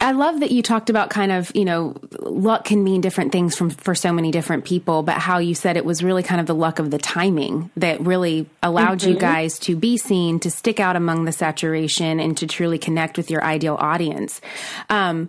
I 0.00 0.10
love 0.12 0.40
that 0.40 0.50
you 0.50 0.62
talked 0.62 0.90
about 0.90 1.08
kind 1.08 1.30
of, 1.30 1.52
you 1.54 1.64
know, 1.64 1.94
luck 2.18 2.64
can 2.64 2.82
mean 2.82 3.00
different 3.00 3.30
things 3.30 3.56
from 3.56 3.70
for 3.70 3.94
so 3.94 4.12
many 4.12 4.32
different 4.32 4.64
people, 4.64 5.04
but 5.04 5.16
how 5.16 5.38
you 5.38 5.54
said 5.54 5.76
it 5.76 5.84
was 5.84 6.02
really 6.02 6.24
kind 6.24 6.40
of 6.40 6.48
the 6.48 6.56
luck 6.56 6.80
of 6.80 6.90
the 6.90 6.98
timing 6.98 7.70
that 7.76 8.00
really 8.00 8.50
allowed 8.64 8.98
mm-hmm. 8.98 9.10
you 9.10 9.16
guys 9.16 9.60
to 9.60 9.76
be 9.76 9.96
seen, 9.96 10.40
to 10.40 10.50
stick 10.50 10.80
out 10.80 10.96
among 10.96 11.24
the 11.24 11.30
saturation 11.30 12.18
and 12.18 12.36
to 12.38 12.48
truly 12.48 12.78
connect 12.78 13.16
with 13.16 13.30
your 13.30 13.44
ideal 13.44 13.76
audience. 13.76 14.40
Um, 14.90 15.28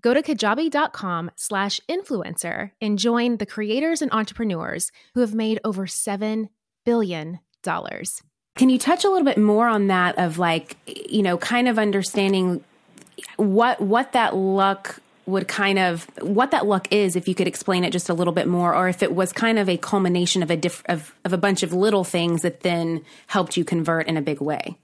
Go 0.00 0.14
to 0.14 0.22
kajabi.com 0.22 1.30
slash 1.36 1.80
influencer 1.88 2.70
and 2.80 2.98
join 2.98 3.36
the 3.38 3.46
creators 3.46 4.02
and 4.02 4.12
entrepreneurs 4.12 4.90
who 5.14 5.20
have 5.20 5.34
made 5.34 5.60
over 5.64 5.86
$7 5.86 6.48
billion. 6.84 7.40
Can 7.64 8.70
you 8.70 8.78
touch 8.78 9.04
a 9.04 9.08
little 9.08 9.24
bit 9.24 9.38
more 9.38 9.66
on 9.68 9.88
that 9.88 10.18
of 10.18 10.38
like, 10.38 10.76
you 10.86 11.22
know, 11.22 11.36
kind 11.36 11.68
of 11.68 11.78
understanding 11.78 12.64
what 13.36 13.80
what 13.80 14.12
that 14.12 14.34
luck 14.36 15.00
would 15.26 15.46
kind 15.46 15.78
of 15.78 16.08
what 16.20 16.52
that 16.52 16.66
luck 16.66 16.88
is 16.90 17.14
if 17.14 17.28
you 17.28 17.34
could 17.34 17.46
explain 17.46 17.84
it 17.84 17.90
just 17.90 18.08
a 18.08 18.14
little 18.14 18.32
bit 18.32 18.48
more 18.48 18.74
or 18.74 18.88
if 18.88 19.02
it 19.02 19.14
was 19.14 19.32
kind 19.32 19.58
of 19.58 19.68
a 19.68 19.76
culmination 19.76 20.42
of 20.42 20.50
a 20.50 20.56
diff, 20.56 20.82
of, 20.86 21.14
of 21.24 21.32
a 21.32 21.38
bunch 21.38 21.62
of 21.62 21.72
little 21.72 22.04
things 22.04 22.42
that 22.42 22.60
then 22.60 23.04
helped 23.26 23.56
you 23.56 23.64
convert 23.64 24.06
in 24.06 24.16
a 24.16 24.22
big 24.22 24.40
way 24.40 24.78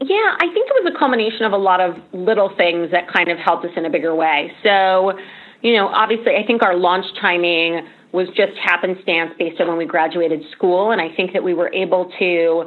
yeah, 0.00 0.34
I 0.36 0.46
think 0.52 0.66
it 0.68 0.82
was 0.82 0.92
a 0.94 0.98
culmination 0.98 1.44
of 1.44 1.52
a 1.52 1.58
lot 1.58 1.80
of 1.80 1.96
little 2.12 2.50
things 2.56 2.90
that 2.90 3.12
kind 3.12 3.28
of 3.30 3.38
helped 3.38 3.66
us 3.66 3.72
in 3.76 3.84
a 3.84 3.90
bigger 3.90 4.14
way. 4.14 4.50
So, 4.62 5.12
you 5.60 5.74
know, 5.74 5.88
obviously, 5.88 6.36
I 6.36 6.46
think 6.46 6.62
our 6.62 6.74
launch 6.74 7.04
timing 7.20 7.86
was 8.12 8.26
just 8.28 8.56
happenstance 8.56 9.32
based 9.38 9.60
on 9.60 9.68
when 9.68 9.76
we 9.76 9.84
graduated 9.84 10.40
school. 10.52 10.90
And 10.90 11.00
I 11.00 11.14
think 11.14 11.34
that 11.34 11.44
we 11.44 11.52
were 11.52 11.72
able 11.72 12.10
to 12.18 12.64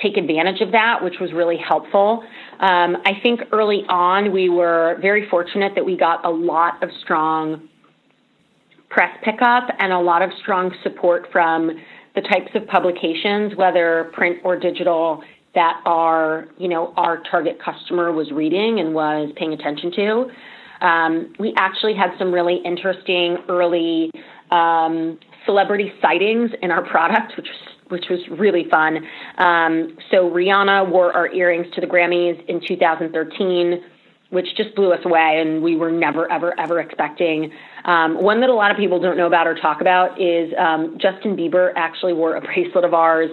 take 0.00 0.16
advantage 0.16 0.60
of 0.60 0.72
that, 0.72 1.02
which 1.02 1.16
was 1.20 1.32
really 1.32 1.56
helpful. 1.56 2.22
Um, 2.60 2.96
I 3.04 3.18
think 3.20 3.40
early 3.52 3.82
on, 3.88 4.32
we 4.32 4.48
were 4.48 4.96
very 5.00 5.28
fortunate 5.28 5.72
that 5.74 5.84
we 5.84 5.96
got 5.96 6.24
a 6.24 6.30
lot 6.30 6.82
of 6.82 6.90
strong 7.02 7.68
press 8.90 9.10
pickup 9.24 9.68
and 9.78 9.92
a 9.92 9.98
lot 9.98 10.22
of 10.22 10.30
strong 10.40 10.72
support 10.82 11.26
from 11.32 11.70
the 12.14 12.20
types 12.22 12.50
of 12.54 12.66
publications, 12.68 13.54
whether 13.56 14.10
print 14.14 14.38
or 14.44 14.58
digital, 14.58 15.22
that 15.56 15.80
our, 15.86 16.46
you 16.58 16.68
know, 16.68 16.92
our 16.96 17.22
target 17.28 17.58
customer 17.58 18.12
was 18.12 18.30
reading 18.30 18.78
and 18.78 18.94
was 18.94 19.32
paying 19.36 19.54
attention 19.54 19.90
to. 19.92 20.86
Um, 20.86 21.32
we 21.38 21.54
actually 21.56 21.94
had 21.94 22.10
some 22.18 22.30
really 22.32 22.60
interesting 22.64 23.38
early 23.48 24.10
um, 24.50 25.18
celebrity 25.46 25.92
sightings 26.00 26.50
in 26.62 26.70
our 26.70 26.86
product, 26.88 27.32
which 27.36 27.48
was 27.48 27.72
which 27.88 28.06
was 28.10 28.18
really 28.36 28.68
fun. 28.68 28.96
Um, 29.38 29.96
so 30.10 30.28
Rihanna 30.28 30.90
wore 30.90 31.12
our 31.12 31.32
earrings 31.32 31.72
to 31.76 31.80
the 31.80 31.86
Grammys 31.86 32.44
in 32.48 32.60
2013, 32.66 33.80
which 34.30 34.46
just 34.56 34.74
blew 34.74 34.92
us 34.92 34.98
away, 35.04 35.40
and 35.40 35.62
we 35.62 35.76
were 35.76 35.92
never, 35.92 36.28
ever, 36.28 36.58
ever 36.58 36.80
expecting. 36.80 37.52
Um, 37.84 38.20
one 38.20 38.40
that 38.40 38.50
a 38.50 38.54
lot 38.54 38.72
of 38.72 38.76
people 38.76 38.98
don't 38.98 39.16
know 39.16 39.28
about 39.28 39.46
or 39.46 39.54
talk 39.54 39.80
about 39.80 40.20
is 40.20 40.52
um, 40.58 40.98
Justin 41.00 41.36
Bieber 41.36 41.72
actually 41.76 42.12
wore 42.12 42.34
a 42.34 42.40
bracelet 42.40 42.84
of 42.84 42.92
ours 42.92 43.30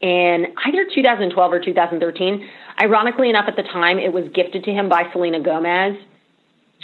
in 0.00 0.46
either 0.66 0.86
2012 0.94 1.52
or 1.52 1.60
2013. 1.60 2.48
Ironically 2.80 3.30
enough, 3.30 3.46
at 3.48 3.56
the 3.56 3.64
time, 3.64 3.98
it 3.98 4.12
was 4.12 4.24
gifted 4.34 4.64
to 4.64 4.70
him 4.70 4.88
by 4.88 5.10
Selena 5.12 5.40
Gomez, 5.40 5.96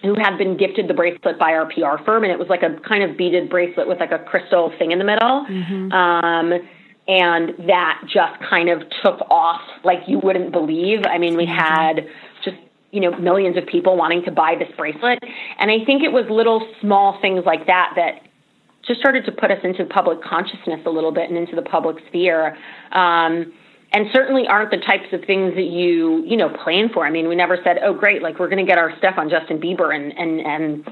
who 0.03 0.15
had 0.15 0.37
been 0.37 0.57
gifted 0.57 0.89
the 0.89 0.95
bracelet 0.95 1.39
by 1.39 1.53
our 1.53 1.67
PR 1.67 2.03
firm, 2.05 2.25
and 2.25 2.33
it 2.33 2.39
was 2.39 2.49
like 2.49 2.63
a 2.63 2.77
kind 2.87 3.09
of 3.09 3.17
beaded 3.17 3.49
bracelet 3.49 3.87
with 3.87 4.01
like 4.01 4.11
a 4.11 4.19
crystal 4.19 4.73
thing 4.79 4.91
in 4.91 4.99
the 4.99 5.05
middle. 5.05 5.47
Mm-hmm. 5.49 5.93
Um, 5.93 6.53
and 7.07 7.51
that 7.69 8.03
just 8.07 8.41
kind 8.49 8.69
of 8.69 8.83
took 9.05 9.21
off 9.31 9.61
like 9.85 9.99
you 10.07 10.19
wouldn't 10.19 10.53
believe. 10.53 11.01
I 11.07 11.19
mean, 11.19 11.37
we 11.37 11.47
had 11.47 12.07
just 12.45 12.57
you 12.91 13.01
know 13.01 13.17
millions 13.19 13.57
of 13.57 13.67
people 13.67 13.97
wanting 13.97 14.25
to 14.25 14.33
buy 14.33 14.57
this 14.59 14.69
bracelet, 14.77 15.19
and 15.59 15.71
I 15.71 15.85
think 15.85 16.03
it 16.03 16.13
was 16.13 16.25
little 16.29 16.67
small 16.81 17.21
things 17.21 17.45
like 17.45 17.67
that 17.67 17.93
that 17.97 18.23
just 18.87 19.01
started 19.01 19.25
to 19.27 19.33
put 19.33 19.51
us 19.51 19.59
into 19.65 19.85
public 19.85 20.23
consciousness 20.23 20.81
a 20.87 20.91
little 20.91 21.13
bit 21.13 21.29
and 21.29 21.39
into 21.39 21.57
the 21.57 21.63
public 21.63 21.97
sphere. 22.09 22.57
Um, 22.93 23.53
and 23.93 24.09
certainly 24.13 24.47
aren't 24.49 24.73
the 24.73 24.79
types 24.79 25.13
of 25.13 25.25
things 25.25 25.55
that 25.55 25.67
you 25.67 26.25
you 26.27 26.37
know 26.37 26.49
plan 26.65 26.89
for. 26.93 27.07
I 27.07 27.11
mean, 27.11 27.29
we 27.29 27.37
never 27.37 27.59
said, 27.63 27.79
"Oh, 27.83 27.95
great, 27.95 28.23
like 28.23 28.41
we're 28.41 28.49
going 28.49 28.65
to 28.65 28.69
get 28.69 28.77
our 28.77 28.97
stuff 28.99 29.15
on 29.19 29.31
Justin 29.31 29.61
Bieber 29.61 29.95
and 29.95 30.13
and 30.19 30.41
and 30.41 30.91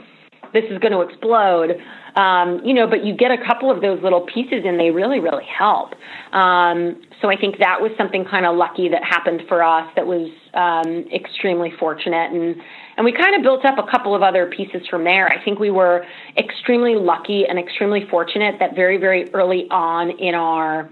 this 0.52 0.64
is 0.70 0.78
going 0.78 0.92
to 0.92 1.00
explode." 1.00 1.80
Um, 2.14 2.60
you 2.62 2.74
know, 2.74 2.86
but 2.86 3.04
you 3.04 3.16
get 3.16 3.30
a 3.30 3.38
couple 3.38 3.70
of 3.70 3.80
those 3.80 4.02
little 4.02 4.20
pieces 4.20 4.64
and 4.66 4.78
they 4.78 4.90
really, 4.90 5.18
really 5.18 5.46
help. 5.46 5.94
Um, 6.34 7.00
so 7.22 7.30
I 7.30 7.36
think 7.36 7.58
that 7.58 7.80
was 7.80 7.90
something 7.96 8.24
kind 8.24 8.44
of 8.44 8.56
lucky 8.56 8.88
that 8.90 9.02
happened 9.02 9.42
for 9.48 9.62
us 9.62 9.88
that 9.96 10.06
was 10.06 10.30
um, 10.52 11.06
extremely 11.10 11.72
fortunate. 11.78 12.32
And, 12.32 12.56
and 12.96 13.04
we 13.04 13.12
kind 13.12 13.34
of 13.34 13.42
built 13.42 13.64
up 13.64 13.78
a 13.78 13.90
couple 13.90 14.14
of 14.14 14.22
other 14.22 14.50
pieces 14.54 14.86
from 14.90 15.04
there. 15.04 15.26
I 15.28 15.42
think 15.42 15.58
we 15.58 15.70
were 15.70 16.04
extremely 16.36 16.96
lucky 16.96 17.46
and 17.48 17.58
extremely 17.58 18.06
fortunate 18.10 18.56
that 18.58 18.74
very, 18.74 18.98
very 18.98 19.32
early 19.32 19.66
on 19.70 20.10
in 20.18 20.34
our 20.34 20.90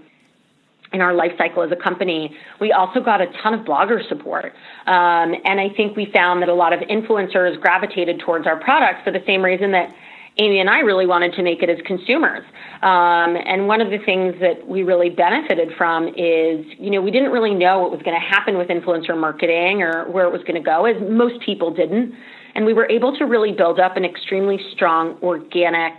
in 0.93 1.01
our 1.01 1.13
life 1.13 1.31
cycle 1.37 1.63
as 1.63 1.71
a 1.71 1.75
company, 1.75 2.35
we 2.59 2.71
also 2.71 2.99
got 2.99 3.21
a 3.21 3.27
ton 3.41 3.53
of 3.53 3.61
blogger 3.61 4.07
support. 4.09 4.53
Um, 4.87 5.35
and 5.45 5.59
I 5.59 5.69
think 5.75 5.95
we 5.95 6.11
found 6.11 6.41
that 6.41 6.49
a 6.49 6.53
lot 6.53 6.73
of 6.73 6.81
influencers 6.81 7.59
gravitated 7.61 8.19
towards 8.19 8.45
our 8.45 8.59
products 8.59 8.99
for 9.03 9.11
the 9.11 9.23
same 9.25 9.41
reason 9.43 9.71
that 9.71 9.93
Amy 10.37 10.59
and 10.59 10.69
I 10.69 10.79
really 10.79 11.05
wanted 11.05 11.33
to 11.33 11.43
make 11.43 11.61
it 11.61 11.69
as 11.69 11.77
consumers. 11.85 12.43
Um, 12.81 13.35
and 13.45 13.67
one 13.67 13.81
of 13.81 13.91
the 13.91 13.99
things 13.99 14.35
that 14.39 14.65
we 14.65 14.83
really 14.83 15.09
benefited 15.09 15.73
from 15.77 16.07
is, 16.09 16.65
you 16.79 16.89
know, 16.89 17.01
we 17.01 17.11
didn't 17.11 17.31
really 17.31 17.53
know 17.53 17.79
what 17.79 17.91
was 17.91 18.01
going 18.01 18.19
to 18.19 18.25
happen 18.25 18.57
with 18.57 18.69
influencer 18.69 19.17
marketing 19.17 19.81
or 19.81 20.09
where 20.09 20.25
it 20.25 20.31
was 20.31 20.41
going 20.41 20.55
to 20.55 20.61
go, 20.61 20.85
as 20.85 20.95
most 21.09 21.43
people 21.45 21.71
didn't. 21.73 22.13
And 22.55 22.65
we 22.65 22.73
were 22.73 22.89
able 22.89 23.15
to 23.17 23.25
really 23.25 23.51
build 23.51 23.79
up 23.79 23.97
an 23.97 24.05
extremely 24.05 24.59
strong 24.73 25.17
organic 25.21 25.93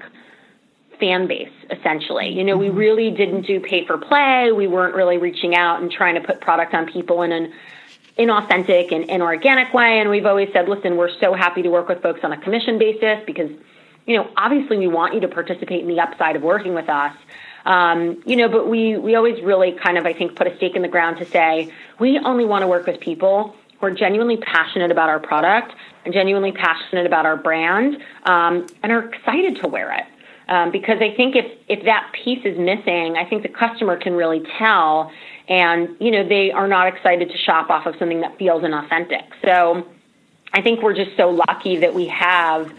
fan 1.02 1.26
base, 1.26 1.52
essentially. 1.70 2.28
You 2.28 2.44
know, 2.44 2.56
we 2.56 2.68
mm-hmm. 2.68 2.76
really 2.76 3.10
didn't 3.10 3.42
do 3.42 3.58
pay 3.58 3.84
for 3.84 3.98
play. 3.98 4.52
We 4.52 4.68
weren't 4.68 4.94
really 4.94 5.18
reaching 5.18 5.54
out 5.56 5.82
and 5.82 5.90
trying 5.90 6.14
to 6.14 6.20
put 6.20 6.40
product 6.40 6.74
on 6.74 6.86
people 6.86 7.22
in 7.22 7.32
an 7.32 7.52
inauthentic 8.18 8.92
and 8.92 9.10
inorganic 9.10 9.74
way. 9.74 9.98
And 9.98 10.10
we've 10.10 10.26
always 10.26 10.50
said, 10.52 10.68
listen, 10.68 10.96
we're 10.96 11.18
so 11.18 11.34
happy 11.34 11.62
to 11.62 11.70
work 11.70 11.88
with 11.88 12.00
folks 12.02 12.20
on 12.22 12.32
a 12.32 12.40
commission 12.40 12.78
basis 12.78 13.18
because– 13.26 13.50
you 14.06 14.16
know, 14.16 14.28
obviously 14.36 14.78
we 14.78 14.88
want 14.88 15.14
you 15.14 15.20
to 15.20 15.28
participate 15.28 15.80
in 15.80 15.88
the 15.88 16.00
upside 16.00 16.36
of 16.36 16.42
working 16.42 16.74
with 16.74 16.88
us. 16.88 17.14
Um, 17.64 18.20
you 18.26 18.34
know, 18.34 18.48
but 18.48 18.68
we, 18.68 18.96
we 18.96 19.14
always 19.14 19.40
really 19.42 19.72
kind 19.72 19.96
of, 19.96 20.04
I 20.04 20.12
think, 20.12 20.34
put 20.34 20.46
a 20.48 20.56
stake 20.56 20.74
in 20.74 20.82
the 20.82 20.88
ground 20.88 21.18
to 21.18 21.24
say 21.24 21.72
we 22.00 22.18
only 22.18 22.44
want 22.44 22.62
to 22.62 22.66
work 22.66 22.86
with 22.86 23.00
people 23.00 23.54
who 23.78 23.86
are 23.86 23.92
genuinely 23.92 24.36
passionate 24.38 24.90
about 24.90 25.08
our 25.08 25.20
product 25.20 25.72
and 26.04 26.12
genuinely 26.12 26.50
passionate 26.50 27.06
about 27.06 27.24
our 27.24 27.36
brand 27.36 27.98
um, 28.24 28.66
and 28.82 28.90
are 28.90 29.08
excited 29.08 29.60
to 29.62 29.68
wear 29.68 29.92
it. 29.92 30.04
Um, 30.52 30.70
because 30.70 30.98
I 31.00 31.16
think 31.16 31.34
if, 31.34 31.46
if 31.66 31.82
that 31.86 32.12
piece 32.12 32.44
is 32.44 32.58
missing, 32.58 33.16
I 33.16 33.24
think 33.24 33.42
the 33.42 33.48
customer 33.48 33.96
can 33.96 34.12
really 34.12 34.42
tell, 34.58 35.10
and 35.48 35.96
you 35.98 36.10
know 36.10 36.28
they 36.28 36.50
are 36.52 36.68
not 36.68 36.94
excited 36.94 37.30
to 37.30 37.38
shop 37.38 37.70
off 37.70 37.86
of 37.86 37.94
something 37.98 38.20
that 38.20 38.36
feels 38.36 38.62
inauthentic. 38.62 39.22
So 39.42 39.86
I 40.52 40.60
think 40.60 40.82
we're 40.82 40.94
just 40.94 41.16
so 41.16 41.30
lucky 41.30 41.78
that 41.78 41.94
we 41.94 42.06
have 42.08 42.70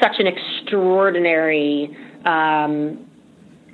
such 0.00 0.18
an 0.18 0.26
extraordinary 0.26 1.96
um, 2.24 3.08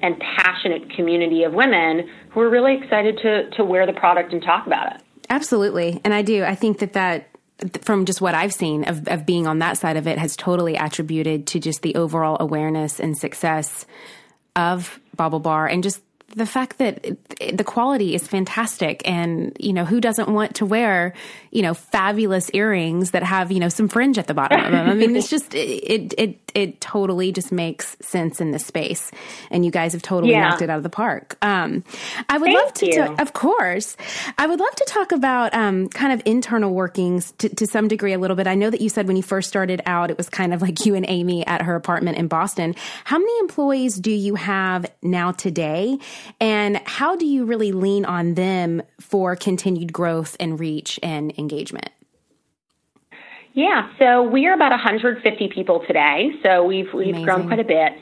and 0.02 0.20
passionate 0.20 0.90
community 0.90 1.44
of 1.44 1.54
women 1.54 2.06
who 2.28 2.40
are 2.40 2.50
really 2.50 2.76
excited 2.76 3.16
to 3.22 3.48
to 3.56 3.64
wear 3.64 3.86
the 3.86 3.94
product 3.94 4.34
and 4.34 4.42
talk 4.42 4.66
about 4.66 4.94
it. 4.94 5.02
Absolutely, 5.30 6.02
and 6.04 6.12
I 6.12 6.20
do. 6.20 6.44
I 6.44 6.54
think 6.54 6.80
that 6.80 6.92
that 6.92 7.30
from 7.82 8.04
just 8.04 8.20
what 8.20 8.34
I've 8.34 8.52
seen 8.52 8.84
of, 8.84 9.08
of 9.08 9.26
being 9.26 9.46
on 9.46 9.58
that 9.60 9.78
side 9.78 9.96
of 9.96 10.06
it 10.06 10.18
has 10.18 10.36
totally 10.36 10.76
attributed 10.76 11.48
to 11.48 11.60
just 11.60 11.82
the 11.82 11.96
overall 11.96 12.36
awareness 12.38 13.00
and 13.00 13.16
success 13.16 13.84
of 14.54 15.00
BaubleBar 15.16 15.72
and 15.72 15.82
just 15.82 16.02
the 16.36 16.46
fact 16.46 16.78
that 16.78 17.16
the 17.54 17.64
quality 17.64 18.14
is 18.14 18.26
fantastic 18.28 19.00
and 19.08 19.56
you 19.58 19.72
know 19.72 19.86
who 19.86 19.98
doesn't 19.98 20.28
want 20.28 20.56
to 20.56 20.66
wear 20.66 21.14
you 21.50 21.62
know 21.62 21.72
fabulous 21.72 22.50
earrings 22.52 23.12
that 23.12 23.22
have 23.22 23.50
you 23.50 23.58
know 23.58 23.70
some 23.70 23.88
fringe 23.88 24.18
at 24.18 24.26
the 24.26 24.34
bottom 24.34 24.62
of 24.62 24.70
them? 24.70 24.88
I 24.88 24.94
mean 24.94 25.16
it's 25.16 25.30
just 25.30 25.54
it 25.54 26.12
it 26.18 26.38
it 26.54 26.80
totally 26.82 27.32
just 27.32 27.50
makes 27.50 27.96
sense 28.00 28.42
in 28.42 28.50
this 28.50 28.66
space 28.66 29.10
and 29.50 29.64
you 29.64 29.70
guys 29.70 29.94
have 29.94 30.02
totally 30.02 30.32
yeah. 30.32 30.48
knocked 30.48 30.60
it 30.60 30.68
out 30.68 30.76
of 30.76 30.82
the 30.82 30.90
park. 30.90 31.38
Um 31.40 31.82
i 32.28 32.36
would 32.36 32.48
Thank 32.48 32.58
love 32.58 32.74
to, 32.74 32.92
to, 32.92 33.22
of 33.22 33.32
course. 33.32 33.96
I 34.36 34.46
would 34.46 34.60
love 34.60 34.74
to 34.74 34.84
talk 34.86 35.12
about 35.12 35.54
um 35.54 35.88
kind 35.88 36.12
of 36.12 36.20
internal 36.26 36.74
workings 36.74 37.32
to, 37.38 37.48
to 37.48 37.66
some 37.66 37.88
degree 37.88 38.12
a 38.12 38.18
little 38.18 38.36
bit. 38.36 38.46
I 38.46 38.54
know 38.54 38.68
that 38.68 38.82
you 38.82 38.90
said 38.90 39.06
when 39.06 39.16
you 39.16 39.22
first 39.22 39.48
started 39.48 39.80
out 39.86 40.10
it 40.10 40.18
was 40.18 40.28
kind 40.28 40.52
of 40.52 40.60
like 40.60 40.84
you 40.84 40.94
and 40.94 41.06
amy 41.08 41.46
at 41.46 41.62
her 41.62 41.74
apartment 41.74 42.18
in 42.18 42.28
boston. 42.28 42.74
How 43.04 43.18
many 43.18 43.38
employees 43.40 43.96
do 43.96 44.10
you 44.10 44.34
have 44.34 44.84
now 45.02 45.32
today 45.32 45.98
and 46.40 46.80
how 46.84 47.16
do 47.16 47.26
you 47.26 47.44
really 47.44 47.72
lean 47.72 48.04
on 48.04 48.34
them 48.34 48.82
for 49.00 49.36
continued 49.36 49.92
growth 49.92 50.36
and 50.38 50.58
reach 50.58 50.98
and 51.02 51.36
engagement? 51.38 51.90
Yeah, 53.54 53.90
so 53.98 54.22
we 54.22 54.46
are 54.46 54.54
about 54.54 54.70
150 54.70 55.48
people 55.48 55.82
today. 55.86 56.30
So 56.44 56.64
we've 56.64 56.92
we've 56.94 57.08
Amazing. 57.08 57.24
grown 57.24 57.46
quite 57.48 57.58
a 57.58 57.64
bit. 57.64 57.92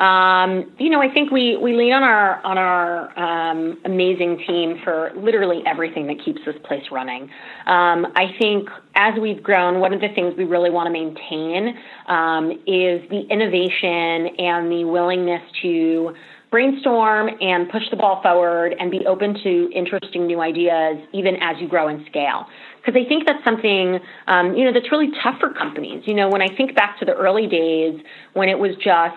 Um, 0.00 0.72
you 0.78 0.88
know, 0.88 1.02
I 1.02 1.12
think 1.12 1.30
we, 1.30 1.58
we 1.58 1.74
lean 1.74 1.92
on 1.92 2.02
our 2.02 2.42
on 2.42 2.56
our 2.56 3.18
um, 3.18 3.78
amazing 3.84 4.42
team 4.46 4.80
for 4.82 5.12
literally 5.14 5.62
everything 5.66 6.06
that 6.06 6.24
keeps 6.24 6.40
this 6.46 6.56
place 6.64 6.84
running. 6.90 7.24
Um, 7.66 8.06
I 8.16 8.34
think 8.38 8.68
as 8.94 9.18
we've 9.20 9.42
grown, 9.42 9.78
one 9.78 9.92
of 9.92 10.00
the 10.00 10.08
things 10.14 10.34
we 10.38 10.44
really 10.44 10.70
want 10.70 10.86
to 10.86 10.92
maintain 10.92 11.76
um, 12.06 12.50
is 12.66 13.06
the 13.10 13.26
innovation 13.28 14.34
and 14.38 14.72
the 14.72 14.84
willingness 14.84 15.42
to 15.62 16.14
brainstorm 16.50 17.30
and 17.40 17.70
push 17.70 17.88
the 17.90 17.96
ball 17.96 18.20
forward 18.22 18.74
and 18.78 18.90
be 18.90 19.06
open 19.06 19.34
to 19.42 19.70
interesting 19.72 20.26
new 20.26 20.40
ideas 20.40 20.98
even 21.12 21.36
as 21.36 21.56
you 21.60 21.68
grow 21.68 21.88
and 21.88 22.04
scale. 22.06 22.46
Because 22.76 23.00
i 23.00 23.08
think 23.08 23.26
that's 23.26 23.42
something 23.44 24.00
um, 24.26 24.54
you 24.56 24.64
know 24.64 24.72
that's 24.72 24.90
really 24.90 25.10
tough 25.22 25.38
for 25.38 25.52
companies. 25.52 26.02
You 26.06 26.14
know 26.14 26.28
when 26.28 26.42
i 26.42 26.48
think 26.48 26.74
back 26.74 26.98
to 26.98 27.04
the 27.04 27.14
early 27.14 27.46
days 27.46 28.00
when 28.32 28.48
it 28.48 28.58
was 28.58 28.74
just 28.76 29.16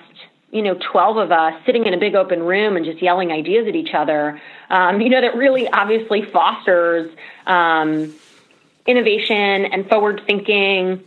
you 0.52 0.62
know 0.62 0.78
12 0.92 1.18
of 1.18 1.32
us 1.32 1.54
sitting 1.66 1.86
in 1.86 1.94
a 1.94 1.98
big 1.98 2.16
open 2.16 2.44
room 2.44 2.78
and 2.78 2.86
just 2.86 3.02
yelling 3.02 3.32
ideas 3.32 3.68
at 3.68 3.76
each 3.76 3.94
other 3.94 4.40
um, 4.70 5.02
you 5.02 5.10
know 5.10 5.20
that 5.20 5.36
really 5.36 5.68
obviously 5.70 6.22
fosters 6.32 7.12
um, 7.48 8.14
innovation 8.86 9.66
and 9.66 9.90
forward 9.90 10.22
thinking 10.28 11.04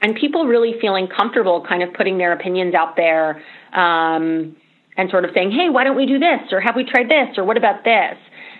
and 0.00 0.14
people 0.14 0.46
really 0.46 0.78
feeling 0.80 1.08
comfortable 1.08 1.64
kind 1.64 1.82
of 1.82 1.92
putting 1.94 2.18
their 2.18 2.32
opinions 2.32 2.74
out 2.74 2.94
there 2.96 3.42
um, 3.72 4.54
and 4.98 5.08
sort 5.08 5.24
of 5.24 5.30
saying, 5.32 5.52
hey, 5.52 5.70
why 5.70 5.84
don't 5.84 5.96
we 5.96 6.04
do 6.04 6.18
this? 6.18 6.52
Or 6.52 6.60
have 6.60 6.76
we 6.76 6.84
tried 6.84 7.08
this? 7.08 7.38
Or 7.38 7.44
what 7.44 7.56
about 7.56 7.84
this? 7.84 8.18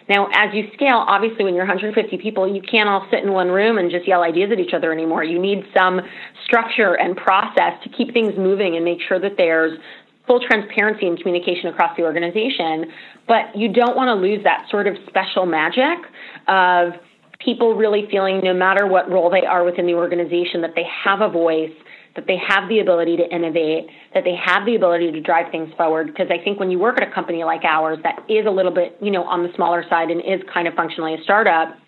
Now, 0.08 0.28
as 0.32 0.54
you 0.54 0.70
scale, 0.72 1.04
obviously, 1.06 1.44
when 1.44 1.54
you're 1.54 1.66
150 1.66 2.16
people, 2.16 2.48
you 2.48 2.62
can't 2.62 2.88
all 2.88 3.06
sit 3.10 3.22
in 3.22 3.32
one 3.32 3.48
room 3.48 3.76
and 3.76 3.90
just 3.90 4.08
yell 4.08 4.22
ideas 4.22 4.50
at 4.50 4.58
each 4.58 4.72
other 4.72 4.90
anymore. 4.90 5.22
You 5.22 5.38
need 5.38 5.64
some 5.76 6.00
structure 6.46 6.94
and 6.94 7.14
process 7.14 7.74
to 7.82 7.90
keep 7.90 8.14
things 8.14 8.32
moving 8.38 8.76
and 8.76 8.84
make 8.84 9.00
sure 9.06 9.20
that 9.20 9.32
there's 9.36 9.78
full 10.26 10.40
transparency 10.40 11.06
and 11.06 11.18
communication 11.18 11.68
across 11.68 11.94
the 11.96 12.04
organization. 12.04 12.86
But 13.26 13.54
you 13.54 13.70
don't 13.70 13.96
want 13.96 14.08
to 14.08 14.14
lose 14.14 14.42
that 14.44 14.66
sort 14.70 14.86
of 14.86 14.96
special 15.08 15.44
magic 15.44 15.98
of 16.46 16.92
people 17.40 17.74
really 17.74 18.06
feeling 18.10 18.40
no 18.42 18.54
matter 18.54 18.86
what 18.86 19.10
role 19.10 19.28
they 19.28 19.44
are 19.44 19.64
within 19.64 19.86
the 19.86 19.94
organization 19.94 20.62
that 20.62 20.72
they 20.74 20.84
have 21.04 21.20
a 21.20 21.28
voice 21.28 21.74
that 22.18 22.26
they 22.26 22.36
have 22.36 22.68
the 22.68 22.80
ability 22.80 23.16
to 23.16 23.32
innovate, 23.32 23.86
that 24.12 24.24
they 24.24 24.34
have 24.34 24.66
the 24.66 24.74
ability 24.74 25.12
to 25.12 25.20
drive 25.20 25.52
things 25.52 25.72
forward. 25.76 26.08
Because 26.08 26.26
I 26.30 26.42
think 26.42 26.58
when 26.58 26.68
you 26.68 26.76
work 26.76 27.00
at 27.00 27.08
a 27.08 27.12
company 27.12 27.44
like 27.44 27.62
ours 27.62 27.98
that 28.02 28.24
is 28.28 28.44
a 28.44 28.50
little 28.50 28.72
bit, 28.72 28.98
you 29.00 29.12
know, 29.12 29.22
on 29.22 29.44
the 29.44 29.52
smaller 29.54 29.84
side 29.88 30.10
and 30.10 30.20
is 30.20 30.42
kind 30.52 30.66
of 30.66 30.74
functionally 30.74 31.14
a 31.14 31.22
startup, 31.22 31.78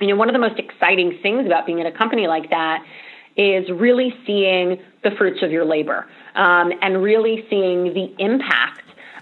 you 0.00 0.08
know, 0.08 0.16
one 0.16 0.28
of 0.28 0.32
the 0.32 0.40
most 0.40 0.58
exciting 0.58 1.20
things 1.22 1.46
about 1.46 1.66
being 1.66 1.80
at 1.80 1.86
a 1.86 1.96
company 1.96 2.26
like 2.26 2.50
that 2.50 2.82
is 3.36 3.70
really 3.70 4.12
seeing 4.26 4.76
the 5.04 5.12
fruits 5.16 5.40
of 5.40 5.52
your 5.52 5.64
labor 5.64 6.06
um, 6.34 6.72
and 6.82 7.00
really 7.00 7.46
seeing 7.48 7.94
the 7.94 8.12
impact 8.18 8.79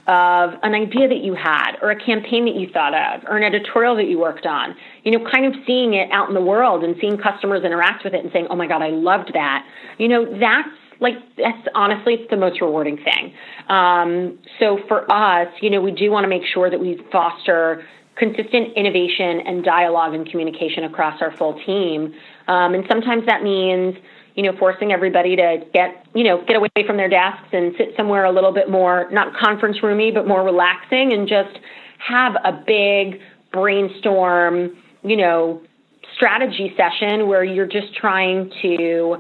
of 0.09 0.55
an 0.63 0.75
idea 0.75 1.07
that 1.07 1.23
you 1.23 1.35
had 1.35 1.73
or 1.83 1.91
a 1.91 2.05
campaign 2.05 2.47
that 2.47 2.55
you 2.55 2.67
thought 2.73 2.95
of 2.95 3.23
or 3.29 3.37
an 3.37 3.43
editorial 3.43 3.95
that 3.95 4.07
you 4.07 4.19
worked 4.19 4.47
on 4.47 4.75
you 5.05 5.13
know 5.13 5.31
kind 5.31 5.45
of 5.45 5.53
seeing 5.67 5.93
it 5.93 6.11
out 6.11 6.29
in 6.29 6.35
the 6.35 6.41
world 6.41 6.83
and 6.83 6.97
seeing 7.01 7.19
customers 7.19 7.63
interact 7.63 8.05
with 8.05 8.15
it 8.15 8.25
and 8.25 8.33
saying 8.33 8.47
oh 8.51 8.57
my 8.57 8.67
god 8.67 8.83
i 8.83 8.89
loved 8.89 9.31
that. 9.35 9.67
You 9.99 10.09
know 10.09 10.25
that's 10.39 10.69
like 11.01 11.15
that's 11.37 11.69
honestly 11.75 12.15
it's 12.15 12.31
the 12.31 12.37
most 12.37 12.61
rewarding 12.61 12.97
thing. 12.97 13.35
Um, 13.69 14.39
so 14.59 14.79
for 14.89 15.11
us 15.13 15.49
you 15.61 15.69
know 15.69 15.81
we 15.81 15.93
do 15.93 16.11
want 16.11 16.25
to 16.25 16.29
make 16.29 16.45
sure 16.45 16.71
that 16.71 16.81
we 16.81 17.01
foster 17.13 17.85
consistent 18.17 18.77
innovation 18.77 19.41
and 19.47 19.63
dialogue 19.63 20.15
and 20.15 20.29
communication 20.29 20.85
across 20.85 21.23
our 21.23 21.31
full 21.37 21.55
team. 21.65 22.13
Um, 22.49 22.75
and 22.75 22.85
sometimes 22.89 23.25
that 23.27 23.43
means 23.43 23.95
you 24.39 24.45
know, 24.45 24.57
forcing 24.57 24.93
everybody 24.93 25.35
to 25.35 25.57
get, 25.75 26.07
you 26.15 26.23
know, 26.23 26.45
get 26.47 26.55
away 26.55 26.69
from 26.87 26.97
their 26.97 27.09
desks 27.09 27.49
and 27.51 27.75
sit 27.77 27.89
somewhere 27.97 28.25
a 28.25 28.31
little 28.31 28.53
bit 28.53 28.71
more, 28.71 29.09
not 29.11 29.37
conference 29.37 29.83
roomy, 29.83 30.13
but 30.13 30.29
more 30.29 30.45
relaxing 30.45 31.13
and 31.13 31.27
just 31.27 31.59
have 31.99 32.37
a 32.45 32.53
big 32.65 33.21
brainstorm, 33.53 34.77
you 35.03 35.17
know, 35.17 35.61
strategy 36.15 36.73
session 36.77 37.27
where 37.27 37.43
you're 37.43 37.67
just 37.67 37.93
trying 37.97 38.49
to 38.63 39.17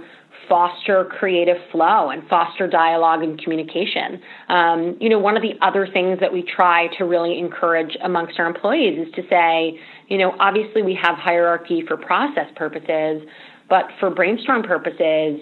foster 0.48 1.04
creative 1.18 1.56
flow 1.72 2.10
and 2.10 2.22
foster 2.28 2.68
dialogue 2.68 3.24
and 3.24 3.42
communication. 3.42 4.22
Um, 4.48 4.96
you 5.00 5.08
know, 5.08 5.18
one 5.18 5.36
of 5.36 5.42
the 5.42 5.54
other 5.60 5.88
things 5.92 6.20
that 6.20 6.32
we 6.32 6.42
try 6.42 6.86
to 6.96 7.04
really 7.04 7.40
encourage 7.40 7.96
amongst 8.04 8.38
our 8.38 8.46
employees 8.46 9.08
is 9.08 9.12
to 9.14 9.22
say, 9.28 9.80
you 10.06 10.16
know, 10.16 10.36
obviously 10.38 10.82
we 10.82 10.94
have 10.94 11.16
hierarchy 11.16 11.82
for 11.88 11.96
process 11.96 12.46
purposes, 12.54 13.28
but 13.68 13.88
for 14.00 14.10
brainstorm 14.10 14.62
purposes, 14.62 15.40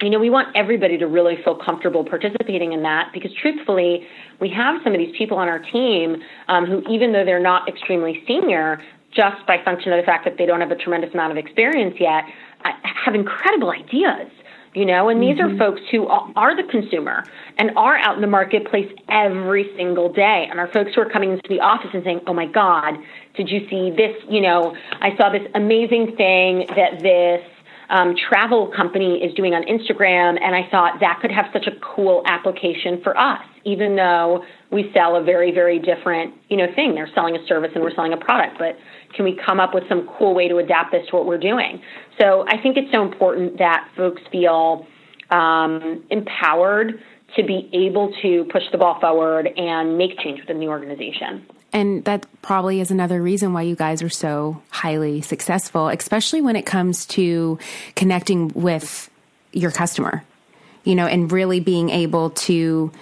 you 0.00 0.10
know, 0.10 0.18
we 0.18 0.30
want 0.30 0.48
everybody 0.56 0.98
to 0.98 1.06
really 1.06 1.36
feel 1.44 1.54
comfortable 1.54 2.04
participating 2.04 2.72
in 2.72 2.82
that 2.82 3.10
because 3.12 3.30
truthfully, 3.40 4.06
we 4.40 4.48
have 4.50 4.80
some 4.82 4.92
of 4.92 4.98
these 4.98 5.14
people 5.16 5.38
on 5.38 5.48
our 5.48 5.60
team 5.60 6.16
um, 6.48 6.66
who, 6.66 6.82
even 6.90 7.12
though 7.12 7.24
they're 7.24 7.40
not 7.40 7.68
extremely 7.68 8.22
senior, 8.26 8.82
just 9.14 9.46
by 9.46 9.62
function 9.64 9.92
of 9.92 10.00
the 10.00 10.06
fact 10.06 10.24
that 10.24 10.38
they 10.38 10.46
don't 10.46 10.60
have 10.60 10.70
a 10.70 10.76
tremendous 10.76 11.12
amount 11.14 11.30
of 11.30 11.38
experience 11.38 11.94
yet, 12.00 12.24
have 13.04 13.14
incredible 13.14 13.70
ideas. 13.70 14.30
You 14.74 14.86
know, 14.86 15.10
and 15.10 15.22
these 15.22 15.36
mm-hmm. 15.36 15.56
are 15.56 15.58
folks 15.58 15.82
who 15.90 16.06
are 16.06 16.56
the 16.56 16.66
consumer 16.70 17.24
and 17.58 17.72
are 17.76 17.98
out 17.98 18.14
in 18.14 18.22
the 18.22 18.26
marketplace 18.26 18.90
every 19.10 19.70
single 19.76 20.10
day, 20.10 20.46
and 20.50 20.58
are 20.58 20.72
folks 20.72 20.92
who 20.94 21.02
are 21.02 21.10
coming 21.10 21.32
into 21.32 21.48
the 21.48 21.60
office 21.60 21.90
and 21.92 22.02
saying, 22.04 22.20
"Oh 22.26 22.32
my 22.32 22.46
God, 22.46 22.94
did 23.36 23.50
you 23.50 23.68
see 23.68 23.90
this? 23.90 24.16
You 24.30 24.40
know, 24.40 24.74
I 25.00 25.14
saw 25.18 25.30
this 25.30 25.46
amazing 25.54 26.16
thing 26.16 26.64
that 26.74 27.02
this 27.02 27.42
um, 27.92 28.14
travel 28.16 28.72
company 28.74 29.22
is 29.22 29.34
doing 29.34 29.52
on 29.52 29.62
Instagram, 29.64 30.40
and 30.42 30.56
I 30.56 30.66
thought 30.70 31.00
that 31.00 31.18
could 31.20 31.30
have 31.30 31.46
such 31.52 31.66
a 31.66 31.72
cool 31.94 32.22
application 32.24 33.02
for 33.02 33.16
us, 33.18 33.42
even 33.64 33.96
though 33.96 34.42
we 34.70 34.90
sell 34.94 35.16
a 35.16 35.22
very, 35.22 35.52
very 35.52 35.78
different, 35.78 36.32
you 36.48 36.56
know, 36.56 36.66
thing. 36.74 36.94
They're 36.94 37.10
selling 37.14 37.36
a 37.36 37.46
service 37.46 37.70
and 37.74 37.84
we're 37.84 37.94
selling 37.94 38.14
a 38.14 38.16
product, 38.16 38.56
but 38.58 38.78
can 39.14 39.24
we 39.24 39.38
come 39.44 39.60
up 39.60 39.74
with 39.74 39.84
some 39.88 40.08
cool 40.18 40.34
way 40.34 40.48
to 40.48 40.58
adapt 40.58 40.92
this 40.92 41.06
to 41.08 41.16
what 41.16 41.26
we're 41.26 41.38
doing? 41.38 41.80
So 42.20 42.44
I 42.46 42.60
think 42.60 42.76
it's 42.76 42.92
so 42.92 43.02
important 43.02 43.58
that 43.58 43.88
folks 43.96 44.22
feel 44.30 44.86
um, 45.30 46.04
empowered 46.10 47.00
to 47.36 47.42
be 47.42 47.70
able 47.72 48.12
to 48.22 48.44
push 48.52 48.64
the 48.72 48.78
ball 48.78 49.00
forward 49.00 49.48
and 49.56 49.96
make 49.96 50.18
change 50.18 50.40
within 50.40 50.60
the 50.60 50.68
organization. 50.68 51.46
And 51.72 52.04
that 52.04 52.26
probably 52.42 52.80
is 52.80 52.90
another 52.90 53.22
reason 53.22 53.54
why 53.54 53.62
you 53.62 53.74
guys 53.74 54.02
are 54.02 54.10
so 54.10 54.60
highly 54.68 55.22
successful, 55.22 55.88
especially 55.88 56.42
when 56.42 56.54
it 56.54 56.66
comes 56.66 57.06
to 57.06 57.58
connecting 57.96 58.48
with 58.48 59.08
your 59.52 59.70
customer, 59.70 60.22
you 60.84 60.94
know, 60.94 61.06
and 61.06 61.32
really 61.32 61.60
being 61.60 61.88
able 61.88 62.30
to 62.30 62.92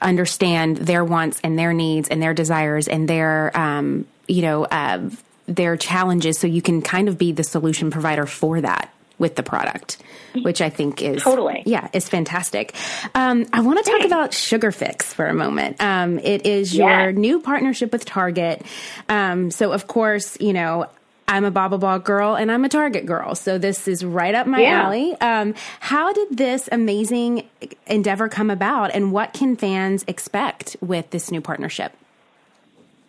understand 0.00 0.76
their 0.76 1.04
wants 1.04 1.40
and 1.42 1.58
their 1.58 1.72
needs 1.72 2.08
and 2.08 2.22
their 2.22 2.34
desires 2.34 2.86
and 2.86 3.08
their, 3.08 3.56
um, 3.58 4.06
you 4.28 4.42
know, 4.42 4.64
uh, 4.66 5.10
their 5.46 5.76
challenges 5.76 6.38
so 6.38 6.46
you 6.46 6.62
can 6.62 6.82
kind 6.82 7.08
of 7.08 7.18
be 7.18 7.32
the 7.32 7.44
solution 7.44 7.90
provider 7.90 8.26
for 8.26 8.60
that 8.60 8.92
with 9.18 9.36
the 9.36 9.42
product, 9.42 9.98
which 10.42 10.60
I 10.60 10.68
think 10.68 11.00
is 11.00 11.22
totally 11.22 11.62
yeah 11.64 11.88
is 11.92 12.08
fantastic. 12.08 12.74
Um, 13.14 13.46
I 13.52 13.60
want 13.60 13.84
to 13.84 13.90
talk 13.90 14.04
about 14.04 14.34
Sugar 14.34 14.72
Fix 14.72 15.14
for 15.14 15.26
a 15.26 15.34
moment. 15.34 15.80
Um, 15.80 16.18
it 16.18 16.44
is 16.44 16.74
your 16.74 17.12
new 17.12 17.40
partnership 17.40 17.92
with 17.92 18.04
Target. 18.04 18.66
Um, 19.08 19.50
so 19.50 19.72
of 19.72 19.86
course, 19.86 20.36
you 20.40 20.52
know. 20.52 20.86
I'm 21.28 21.44
a 21.46 21.52
BaubleBar 21.52 22.04
girl 22.04 22.34
and 22.34 22.52
I'm 22.52 22.62
a 22.64 22.68
Target 22.68 23.06
girl. 23.06 23.34
So 23.36 23.56
this 23.56 23.88
is 23.88 24.04
right 24.04 24.34
up 24.34 24.46
my 24.46 24.60
yeah. 24.60 24.82
alley. 24.82 25.14
Um, 25.18 25.54
how 25.80 26.12
did 26.12 26.36
this 26.36 26.68
amazing 26.70 27.48
endeavor 27.86 28.28
come 28.28 28.50
about 28.50 28.90
and 28.92 29.12
what 29.12 29.32
can 29.32 29.56
fans 29.56 30.04
expect 30.06 30.76
with 30.82 31.08
this 31.08 31.30
new 31.30 31.40
partnership? 31.40 31.94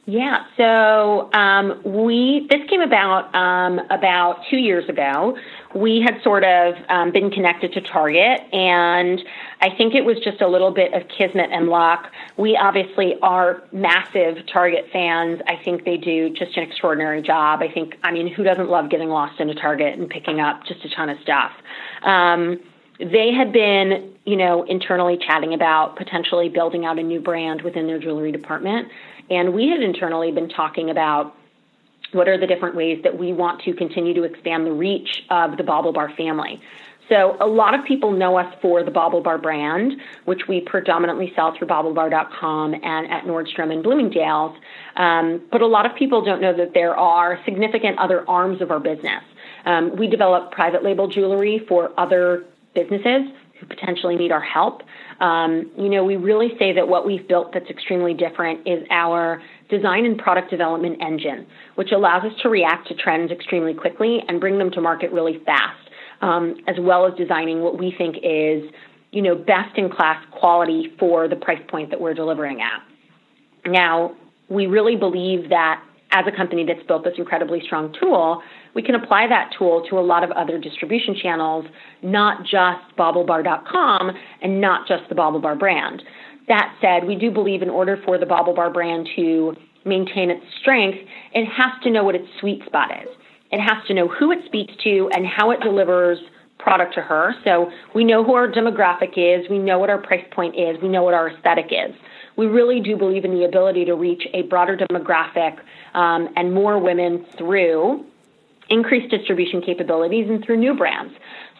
Yeah, 0.05 0.43
so 0.57 1.31
um, 1.31 1.81
we 1.85 2.45
this 2.49 2.59
came 2.69 2.81
about 2.81 3.33
um, 3.33 3.79
about 3.89 4.41
two 4.49 4.57
years 4.57 4.87
ago. 4.89 5.37
We 5.73 6.01
had 6.01 6.21
sort 6.23 6.43
of 6.43 6.75
um, 6.89 7.13
been 7.13 7.31
connected 7.31 7.71
to 7.71 7.81
Target, 7.81 8.41
and 8.51 9.21
I 9.61 9.69
think 9.77 9.95
it 9.95 10.03
was 10.03 10.17
just 10.21 10.41
a 10.41 10.47
little 10.47 10.71
bit 10.71 10.93
of 10.93 11.03
kismet 11.07 11.51
and 11.53 11.69
luck. 11.69 12.11
We 12.37 12.57
obviously 12.57 13.13
are 13.21 13.63
massive 13.71 14.45
Target 14.51 14.87
fans. 14.91 15.39
I 15.47 15.55
think 15.63 15.85
they 15.85 15.95
do 15.95 16.31
just 16.31 16.57
an 16.57 16.63
extraordinary 16.63 17.21
job. 17.21 17.61
I 17.61 17.71
think, 17.73 17.95
I 18.03 18.11
mean, 18.11 18.27
who 18.27 18.43
doesn't 18.43 18.69
love 18.69 18.89
getting 18.89 19.07
lost 19.07 19.39
in 19.39 19.49
a 19.49 19.55
Target 19.55 19.97
and 19.97 20.09
picking 20.09 20.41
up 20.41 20.65
just 20.65 20.83
a 20.83 20.89
ton 20.93 21.07
of 21.09 21.17
stuff? 21.23 21.51
Um, 22.03 22.59
they 22.99 23.31
had 23.31 23.53
been, 23.53 24.13
you 24.25 24.35
know, 24.35 24.63
internally 24.63 25.17
chatting 25.17 25.53
about 25.53 25.95
potentially 25.95 26.49
building 26.49 26.85
out 26.85 26.99
a 26.99 27.03
new 27.03 27.21
brand 27.21 27.61
within 27.61 27.87
their 27.87 27.99
jewelry 27.99 28.33
department. 28.33 28.89
And 29.29 29.53
we 29.53 29.69
had 29.69 29.81
internally 29.81 30.31
been 30.31 30.49
talking 30.49 30.89
about 30.89 31.35
what 32.11 32.27
are 32.27 32.37
the 32.37 32.47
different 32.47 32.75
ways 32.75 33.01
that 33.03 33.17
we 33.17 33.33
want 33.33 33.61
to 33.63 33.73
continue 33.73 34.13
to 34.13 34.23
expand 34.23 34.67
the 34.67 34.71
reach 34.71 35.23
of 35.29 35.57
the 35.57 35.63
BaubleBar 35.63 36.15
family. 36.15 36.61
So 37.09 37.35
a 37.41 37.47
lot 37.47 37.73
of 37.77 37.83
people 37.85 38.11
know 38.11 38.37
us 38.37 38.53
for 38.61 38.83
the 38.83 38.91
BaubleBar 38.91 39.41
brand, 39.41 39.93
which 40.25 40.47
we 40.47 40.61
predominantly 40.61 41.33
sell 41.35 41.53
through 41.57 41.67
BaubleBar.com 41.67 42.73
and 42.73 43.11
at 43.11 43.25
Nordstrom 43.25 43.71
and 43.73 43.83
Bloomingdale's. 43.83 44.55
Um, 44.95 45.41
but 45.51 45.61
a 45.61 45.67
lot 45.67 45.85
of 45.85 45.95
people 45.97 46.23
don't 46.23 46.41
know 46.41 46.55
that 46.55 46.73
there 46.73 46.95
are 46.95 47.39
significant 47.45 47.99
other 47.99 48.27
arms 48.29 48.61
of 48.61 48.71
our 48.71 48.79
business. 48.79 49.23
Um, 49.65 49.95
we 49.97 50.07
develop 50.07 50.51
private 50.51 50.83
label 50.83 51.07
jewelry 51.07 51.65
for 51.67 51.91
other 51.99 52.45
businesses 52.73 53.31
who 53.59 53.65
potentially 53.65 54.15
need 54.15 54.31
our 54.31 54.41
help. 54.41 54.81
Um, 55.23 55.71
you 55.77 55.87
know, 55.87 56.03
we 56.03 56.17
really 56.17 56.49
say 56.59 56.73
that 56.73 56.85
what 56.85 57.05
we've 57.05 57.25
built 57.25 57.53
that's 57.53 57.69
extremely 57.69 58.13
different 58.13 58.67
is 58.67 58.85
our 58.91 59.41
design 59.69 60.05
and 60.05 60.17
product 60.17 60.51
development 60.51 61.01
engine, 61.01 61.47
which 61.75 61.93
allows 61.93 62.25
us 62.25 62.33
to 62.41 62.49
react 62.49 62.89
to 62.89 62.93
trends 62.93 63.31
extremely 63.31 63.73
quickly 63.73 64.19
and 64.27 64.41
bring 64.41 64.57
them 64.57 64.69
to 64.71 64.81
market 64.81 65.13
really 65.13 65.41
fast, 65.45 65.89
um, 66.21 66.57
as 66.67 66.75
well 66.77 67.07
as 67.07 67.13
designing 67.17 67.61
what 67.61 67.79
we 67.79 67.95
think 67.97 68.17
is, 68.17 68.69
you 69.11 69.21
know, 69.21 69.33
best 69.33 69.77
in 69.77 69.89
class 69.89 70.21
quality 70.31 70.91
for 70.99 71.29
the 71.29 71.37
price 71.37 71.61
point 71.69 71.89
that 71.89 72.01
we're 72.01 72.13
delivering 72.13 72.59
at. 72.59 72.83
Now, 73.71 74.17
we 74.49 74.67
really 74.67 74.97
believe 74.97 75.47
that 75.47 75.81
as 76.11 76.25
a 76.27 76.35
company 76.35 76.65
that's 76.65 76.85
built 76.85 77.05
this 77.05 77.13
incredibly 77.17 77.61
strong 77.65 77.95
tool, 77.97 78.43
we 78.75 78.81
can 78.81 78.95
apply 78.95 79.27
that 79.27 79.51
tool 79.57 79.85
to 79.89 79.99
a 79.99 80.01
lot 80.01 80.23
of 80.23 80.31
other 80.31 80.57
distribution 80.57 81.15
channels, 81.21 81.65
not 82.01 82.43
just 82.43 82.81
baublebar.com 82.97 84.11
and 84.41 84.59
not 84.61 84.87
just 84.87 85.07
the 85.09 85.15
BaubleBar 85.15 85.57
brand. 85.59 86.01
That 86.47 86.75
said, 86.81 87.07
we 87.07 87.15
do 87.15 87.31
believe 87.31 87.61
in 87.61 87.69
order 87.69 87.99
for 88.03 88.17
the 88.17 88.25
BaubleBar 88.25 88.73
brand 88.73 89.07
to 89.15 89.55
maintain 89.85 90.29
its 90.29 90.45
strength, 90.61 90.97
it 91.33 91.45
has 91.45 91.71
to 91.83 91.89
know 91.89 92.03
what 92.03 92.15
its 92.15 92.27
sweet 92.39 92.65
spot 92.65 92.89
is. 93.03 93.09
It 93.51 93.59
has 93.59 93.85
to 93.87 93.93
know 93.93 94.07
who 94.07 94.31
it 94.31 94.39
speaks 94.45 94.73
to 94.83 95.09
and 95.13 95.25
how 95.27 95.51
it 95.51 95.59
delivers 95.61 96.17
product 96.57 96.93
to 96.95 97.01
her. 97.01 97.35
So 97.43 97.69
we 97.93 98.03
know 98.03 98.23
who 98.23 98.33
our 98.33 98.47
demographic 98.47 99.13
is, 99.17 99.49
we 99.49 99.59
know 99.59 99.79
what 99.79 99.89
our 99.89 99.97
price 99.97 100.25
point 100.31 100.55
is, 100.55 100.81
we 100.81 100.87
know 100.87 101.03
what 101.03 101.13
our 101.13 101.29
aesthetic 101.29 101.67
is. 101.67 101.93
We 102.37 102.47
really 102.47 102.79
do 102.79 102.97
believe 102.97 103.25
in 103.25 103.31
the 103.31 103.43
ability 103.43 103.85
to 103.85 103.93
reach 103.93 104.23
a 104.33 104.43
broader 104.43 104.77
demographic 104.77 105.59
um, 105.93 106.29
and 106.35 106.53
more 106.53 106.79
women 106.79 107.25
through 107.37 108.05
increased 108.73 109.09
distribution 109.09 109.61
capabilities 109.61 110.25
and 110.29 110.43
through 110.43 110.57
new 110.57 110.75
brands. 110.75 111.13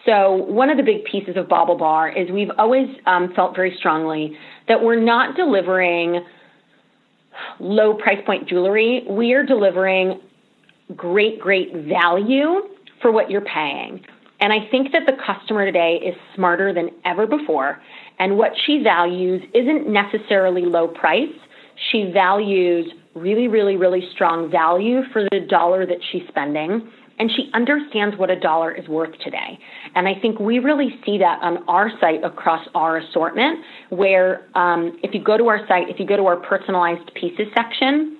So 0.06 0.34
one 0.34 0.69
of 0.69 0.78
the 0.78 0.84
big 0.84 1.06
pieces 1.06 1.38
of 1.38 1.45
BaubleBar 1.45 2.21
is 2.21 2.30
we've 2.32 2.52
always 2.58 2.88
um, 3.06 3.32
felt 3.36 3.56
very 3.56 3.73
strongly 3.78 4.38
that 4.67 4.82
we're 4.82 4.99
not 4.99 5.36
delivering 5.38 6.26
low 7.60 7.93
price 7.93 8.19
point 8.26 8.49
jewelry. 8.49 9.06
We 9.10 9.34
are 9.34 9.45
delivering 9.45 10.19
great, 10.95 11.39
great 11.39 11.73
value 11.73 12.63
for 13.02 13.12
what 13.12 13.30
you're 13.30 13.41
paying. 13.41 14.04
And 14.41 14.52
I 14.52 14.67
think 14.69 14.91
that 14.91 15.04
the 15.06 15.13
customer 15.26 15.65
today 15.65 15.99
is 16.06 16.15
smarter 16.36 16.73
than 16.73 16.89
ever 17.06 17.26
before. 17.26 17.82
And 18.19 18.38
what 18.38 18.52
she 18.65 18.82
values 18.84 19.41
isn't 19.54 19.88
necessarily 19.88 20.63
low 20.63 20.89
price. 20.89 21.34
She 21.91 22.12
values 22.13 22.91
really, 23.15 23.47
really, 23.47 23.78
really 23.78 24.04
strong 24.13 24.52
value 24.52 25.02
for 25.13 25.23
the 25.32 25.39
dollar 25.39 25.86
that 25.86 25.97
she's 26.12 26.23
spending. 26.28 26.91
And 27.19 27.30
she 27.32 27.49
understands 27.54 28.17
what 28.17 28.30
a 28.32 28.39
dollar 28.39 28.71
is 28.71 28.88
worth 28.88 29.17
today. 29.23 29.60
And 29.95 30.08
I 30.08 30.15
think 30.19 30.39
we 30.39 30.60
really 30.60 30.99
see 31.06 31.17
that 31.19 31.39
on 31.41 31.63
our 31.67 31.91
site 31.99 32.23
across 32.23 32.67
our 32.73 32.97
assortment, 32.97 33.60
where 33.89 34.47
um, 34.56 34.97
if 35.04 35.13
you 35.13 35.23
go 35.23 35.38
to 35.38 35.47
our 35.47 35.65
site, 35.67 35.89
if 35.89 35.99
you 35.99 36.08
go 36.08 36.17
to 36.17 36.26
our 36.26 36.38
personalized 36.38 37.13
pieces 37.13 37.47
section, 37.54 38.17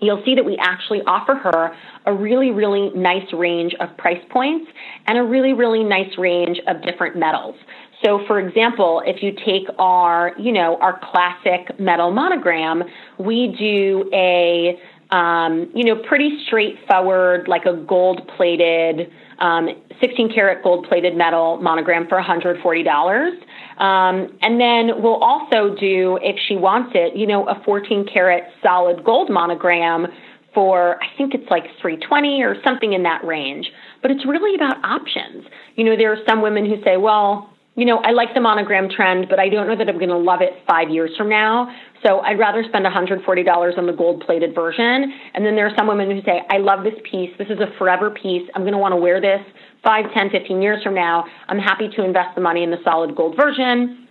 you'll 0.00 0.22
see 0.24 0.34
that 0.34 0.44
we 0.44 0.56
actually 0.58 1.00
offer 1.06 1.34
her 1.34 1.76
a 2.06 2.12
really, 2.12 2.50
really 2.50 2.90
nice 2.90 3.30
range 3.32 3.74
of 3.80 3.94
price 3.96 4.22
points 4.30 4.70
and 5.06 5.18
a 5.18 5.22
really, 5.22 5.52
really 5.52 5.84
nice 5.84 6.16
range 6.16 6.58
of 6.66 6.82
different 6.82 7.16
metals. 7.16 7.56
So 8.02 8.24
for 8.26 8.40
example, 8.40 9.02
if 9.04 9.22
you 9.22 9.32
take 9.44 9.66
our, 9.78 10.32
you 10.38 10.52
know, 10.52 10.78
our 10.80 10.98
classic 11.10 11.78
metal 11.78 12.10
monogram, 12.10 12.82
we 13.18 13.54
do 13.58 14.08
a, 14.14 14.80
um, 15.10 15.70
you 15.74 15.84
know, 15.84 15.96
pretty 16.08 16.38
straightforward, 16.46 17.48
like 17.48 17.64
a 17.64 17.74
gold 17.74 18.28
plated, 18.36 19.10
um, 19.40 19.68
16 20.00 20.32
karat 20.32 20.62
gold 20.62 20.86
plated 20.88 21.16
metal 21.16 21.58
monogram 21.60 22.06
for 22.08 22.20
$140. 22.20 23.30
Um, 23.78 24.38
and 24.42 24.60
then 24.60 25.02
we'll 25.02 25.22
also 25.22 25.74
do, 25.74 26.18
if 26.22 26.36
she 26.46 26.56
wants 26.56 26.92
it, 26.94 27.16
you 27.16 27.26
know, 27.26 27.48
a 27.48 27.60
14 27.64 28.06
karat 28.12 28.44
solid 28.62 29.04
gold 29.04 29.30
monogram 29.30 30.06
for, 30.54 31.02
I 31.02 31.06
think 31.16 31.34
it's 31.34 31.48
like 31.50 31.64
320 31.80 32.42
or 32.42 32.56
something 32.64 32.92
in 32.92 33.02
that 33.04 33.24
range. 33.24 33.70
But 34.02 34.10
it's 34.10 34.24
really 34.26 34.54
about 34.54 34.82
options. 34.84 35.46
you 35.76 35.84
know, 35.84 35.96
there 35.96 36.12
are 36.12 36.24
some 36.28 36.42
women 36.42 36.66
who 36.66 36.82
say, 36.84 36.96
well, 36.96 37.50
you 37.76 37.84
know, 37.84 37.98
I 37.98 38.10
like 38.10 38.34
the 38.34 38.40
monogram 38.40 38.88
trend, 38.90 39.28
but 39.30 39.38
I 39.38 39.48
don't 39.48 39.66
know 39.66 39.76
that 39.76 39.88
I'm 39.88 39.96
going 39.96 40.10
to 40.10 40.18
love 40.18 40.42
it 40.42 40.52
five 40.66 40.90
years 40.90 41.10
from 41.16 41.28
now. 41.28 41.74
So 42.02 42.20
I'd 42.20 42.38
rather 42.38 42.64
spend 42.68 42.86
$140 42.86 43.78
on 43.78 43.86
the 43.86 43.92
gold 43.92 44.22
plated 44.24 44.54
version. 44.54 45.12
And 45.34 45.44
then 45.44 45.54
there 45.54 45.66
are 45.66 45.76
some 45.76 45.86
women 45.86 46.10
who 46.10 46.22
say, 46.22 46.42
I 46.48 46.58
love 46.58 46.82
this 46.82 46.94
piece. 47.10 47.30
This 47.38 47.48
is 47.48 47.58
a 47.60 47.76
forever 47.78 48.10
piece. 48.10 48.48
I'm 48.54 48.62
going 48.62 48.72
to 48.72 48.78
want 48.78 48.92
to 48.92 48.96
wear 48.96 49.20
this 49.20 49.40
5, 49.84 50.04
10, 50.14 50.30
15 50.30 50.62
years 50.62 50.82
from 50.82 50.94
now. 50.94 51.24
I'm 51.48 51.58
happy 51.58 51.88
to 51.96 52.04
invest 52.04 52.34
the 52.34 52.40
money 52.40 52.62
in 52.62 52.70
the 52.70 52.78
solid 52.84 53.14
gold 53.14 53.36
version 53.36 54.08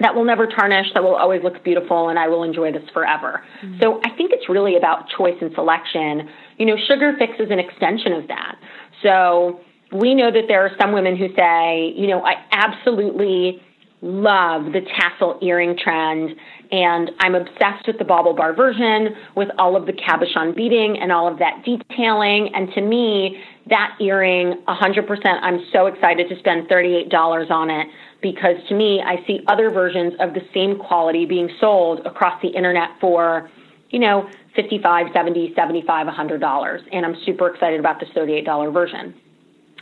that 0.00 0.14
will 0.14 0.24
never 0.24 0.46
tarnish, 0.46 0.86
that 0.94 1.02
will 1.02 1.14
always 1.14 1.42
look 1.44 1.62
beautiful, 1.62 2.08
and 2.08 2.18
I 2.18 2.26
will 2.26 2.42
enjoy 2.42 2.72
this 2.72 2.88
forever. 2.92 3.44
Mm-hmm. 3.62 3.80
So 3.82 4.00
I 4.04 4.16
think 4.16 4.32
it's 4.32 4.48
really 4.48 4.76
about 4.76 5.04
choice 5.16 5.36
and 5.40 5.52
selection. 5.54 6.28
You 6.56 6.66
know, 6.66 6.76
Sugar 6.88 7.12
Fix 7.18 7.34
is 7.38 7.50
an 7.50 7.58
extension 7.58 8.14
of 8.14 8.26
that. 8.28 8.56
So 9.02 9.60
we 9.92 10.14
know 10.14 10.30
that 10.30 10.44
there 10.48 10.64
are 10.64 10.70
some 10.80 10.92
women 10.92 11.16
who 11.16 11.28
say, 11.36 11.92
you 11.96 12.06
know, 12.06 12.24
I 12.24 12.34
absolutely 12.50 13.60
love 14.02 14.72
the 14.72 14.80
tassel 14.96 15.38
earring 15.42 15.76
trend 15.76 16.34
and 16.72 17.10
I'm 17.18 17.34
obsessed 17.34 17.86
with 17.86 17.98
the 17.98 18.04
BaubleBar 18.04 18.56
version 18.56 19.16
with 19.34 19.48
all 19.58 19.76
of 19.76 19.86
the 19.86 19.92
cabochon 19.92 20.54
beading 20.54 20.98
and 20.98 21.10
all 21.10 21.26
of 21.26 21.38
that 21.40 21.64
detailing. 21.64 22.54
And 22.54 22.72
to 22.74 22.80
me, 22.80 23.42
that 23.66 23.96
earring, 24.00 24.62
100%, 24.68 25.26
I'm 25.42 25.64
so 25.72 25.86
excited 25.86 26.28
to 26.28 26.38
spend 26.38 26.68
$38 26.68 27.50
on 27.50 27.70
it 27.70 27.88
because 28.22 28.56
to 28.68 28.74
me, 28.74 29.02
I 29.04 29.24
see 29.26 29.40
other 29.48 29.70
versions 29.70 30.14
of 30.20 30.32
the 30.32 30.42
same 30.54 30.78
quality 30.78 31.26
being 31.26 31.50
sold 31.60 32.06
across 32.06 32.40
the 32.40 32.48
internet 32.48 32.90
for, 33.00 33.50
you 33.90 33.98
know, 33.98 34.30
55, 34.54 35.08
70, 35.12 35.54
75, 35.56 36.06
$100. 36.06 36.80
And 36.92 37.04
I'm 37.04 37.16
super 37.24 37.52
excited 37.52 37.80
about 37.80 37.98
this 37.98 38.08
$38 38.10 38.72
version. 38.72 39.14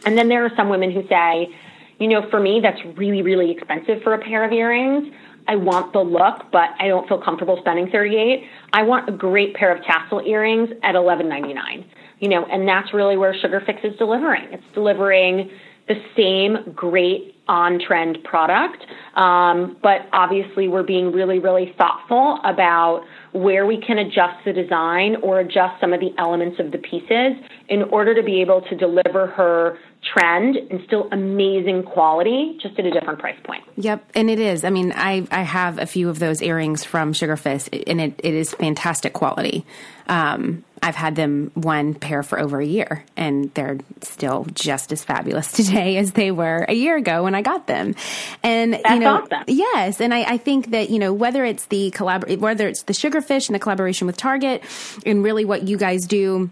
And 0.06 0.16
then 0.16 0.28
there 0.28 0.44
are 0.44 0.52
some 0.56 0.70
women 0.70 0.90
who 0.90 1.06
say, 1.08 1.54
you 1.98 2.08
know, 2.08 2.28
for 2.30 2.40
me, 2.40 2.60
that's 2.62 2.80
really, 2.96 3.22
really 3.22 3.50
expensive 3.50 4.02
for 4.02 4.14
a 4.14 4.18
pair 4.18 4.44
of 4.44 4.52
earrings. 4.52 5.12
I 5.48 5.56
want 5.56 5.92
the 5.92 6.00
look, 6.00 6.52
but 6.52 6.70
I 6.78 6.88
don't 6.88 7.08
feel 7.08 7.20
comfortable 7.20 7.56
spending 7.60 7.90
38. 7.90 8.44
I 8.72 8.82
want 8.82 9.08
a 9.08 9.12
great 9.12 9.54
pair 9.54 9.74
of 9.74 9.82
tassel 9.84 10.20
earrings 10.20 10.68
at 10.82 10.94
11.99. 10.94 11.84
You 12.20 12.28
know, 12.28 12.44
and 12.46 12.68
that's 12.68 12.92
really 12.92 13.16
where 13.16 13.34
Sugar 13.40 13.62
Fix 13.64 13.80
is 13.82 13.96
delivering. 13.96 14.52
It's 14.52 14.64
delivering 14.74 15.50
the 15.88 15.94
same 16.16 16.72
great 16.74 17.34
on 17.48 17.80
trend 17.80 18.18
product, 18.24 18.84
um, 19.16 19.78
but 19.82 20.02
obviously 20.12 20.68
we're 20.68 20.82
being 20.82 21.10
really, 21.12 21.38
really 21.38 21.74
thoughtful 21.78 22.40
about 22.44 23.04
where 23.32 23.64
we 23.64 23.80
can 23.80 23.96
adjust 23.96 24.44
the 24.44 24.52
design 24.52 25.16
or 25.22 25.40
adjust 25.40 25.80
some 25.80 25.94
of 25.94 26.00
the 26.00 26.10
elements 26.18 26.60
of 26.60 26.72
the 26.72 26.78
pieces 26.78 27.42
in 27.68 27.84
order 27.84 28.14
to 28.14 28.22
be 28.22 28.42
able 28.42 28.60
to 28.60 28.76
deliver 28.76 29.28
her 29.28 29.78
trend 30.02 30.56
and 30.56 30.80
still 30.86 31.08
amazing 31.12 31.82
quality, 31.82 32.58
just 32.62 32.78
at 32.78 32.84
a 32.84 32.90
different 32.90 33.18
price 33.18 33.38
point. 33.44 33.64
Yep, 33.76 34.10
and 34.14 34.30
it 34.30 34.38
is. 34.38 34.64
I 34.64 34.70
mean, 34.70 34.92
I 34.94 35.26
I 35.30 35.42
have 35.42 35.78
a 35.78 35.86
few 35.86 36.08
of 36.08 36.18
those 36.18 36.42
earrings 36.42 36.84
from 36.84 37.12
Sugar 37.12 37.36
Fix, 37.36 37.68
and 37.68 38.00
it, 38.00 38.20
it 38.22 38.34
is 38.34 38.54
fantastic 38.54 39.12
quality. 39.12 39.66
Um, 40.06 40.64
I've 40.82 40.94
had 40.94 41.16
them 41.16 41.50
one 41.54 41.94
pair 41.94 42.22
for 42.22 42.38
over 42.38 42.60
a 42.60 42.64
year, 42.64 43.04
and 43.16 43.52
they're 43.54 43.78
still 44.02 44.46
just 44.54 44.92
as 44.92 45.04
fabulous 45.04 45.52
today 45.52 45.96
as 45.96 46.12
they 46.12 46.30
were 46.30 46.64
a 46.68 46.74
year 46.74 46.96
ago 46.96 47.24
when 47.24 47.34
I 47.34 47.42
got 47.42 47.66
them. 47.66 47.94
And 48.42 48.74
That's 48.74 48.90
you 48.90 49.00
know, 49.00 49.22
awesome. 49.22 49.44
yes, 49.48 50.00
and 50.00 50.14
I, 50.14 50.22
I 50.22 50.36
think 50.38 50.70
that 50.70 50.90
you 50.90 50.98
know 50.98 51.12
whether 51.12 51.44
it's 51.44 51.66
the 51.66 51.90
collab, 51.90 52.38
whether 52.38 52.68
it's 52.68 52.84
the 52.84 52.94
Sugar 52.94 53.20
Fix 53.20 53.48
and 53.48 53.54
the 53.54 53.58
collaboration 53.58 54.06
with 54.06 54.16
Target, 54.16 54.62
and 55.04 55.22
really 55.22 55.44
what 55.44 55.66
you 55.66 55.76
guys 55.76 56.06
do 56.06 56.50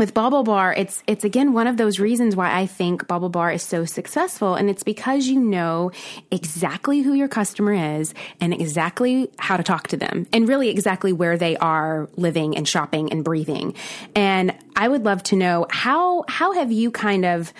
with 0.00 0.14
BaubleBar, 0.14 0.78
it's 0.78 1.02
it's 1.06 1.24
again 1.24 1.52
one 1.52 1.66
of 1.66 1.76
those 1.76 2.00
reasons 2.00 2.34
why 2.34 2.58
I 2.58 2.64
think 2.64 3.06
BaubleBar 3.06 3.54
is 3.54 3.62
so 3.62 3.84
successful, 3.84 4.54
and 4.54 4.70
it's 4.70 4.82
because 4.82 5.26
you 5.26 5.38
know 5.38 5.92
exactly 6.30 7.02
who 7.02 7.12
your 7.12 7.28
customer 7.28 7.98
is 7.98 8.14
and 8.40 8.54
exactly 8.54 9.30
how 9.38 9.58
to 9.58 9.62
talk 9.62 9.88
to 9.88 9.98
them, 9.98 10.26
and 10.32 10.48
really 10.48 10.70
exactly 10.70 11.12
where 11.12 11.36
they 11.36 11.54
are 11.58 12.08
living 12.16 12.56
and 12.56 12.66
shopping 12.66 13.12
and 13.12 13.22
breathing. 13.22 13.74
And 14.16 14.56
I 14.80 14.88
would 14.88 15.04
love 15.04 15.22
to 15.24 15.36
know 15.36 15.66
how 15.68 16.24
how 16.26 16.52
have 16.52 16.72
you 16.72 16.90
kind 16.90 17.26
of 17.26 17.52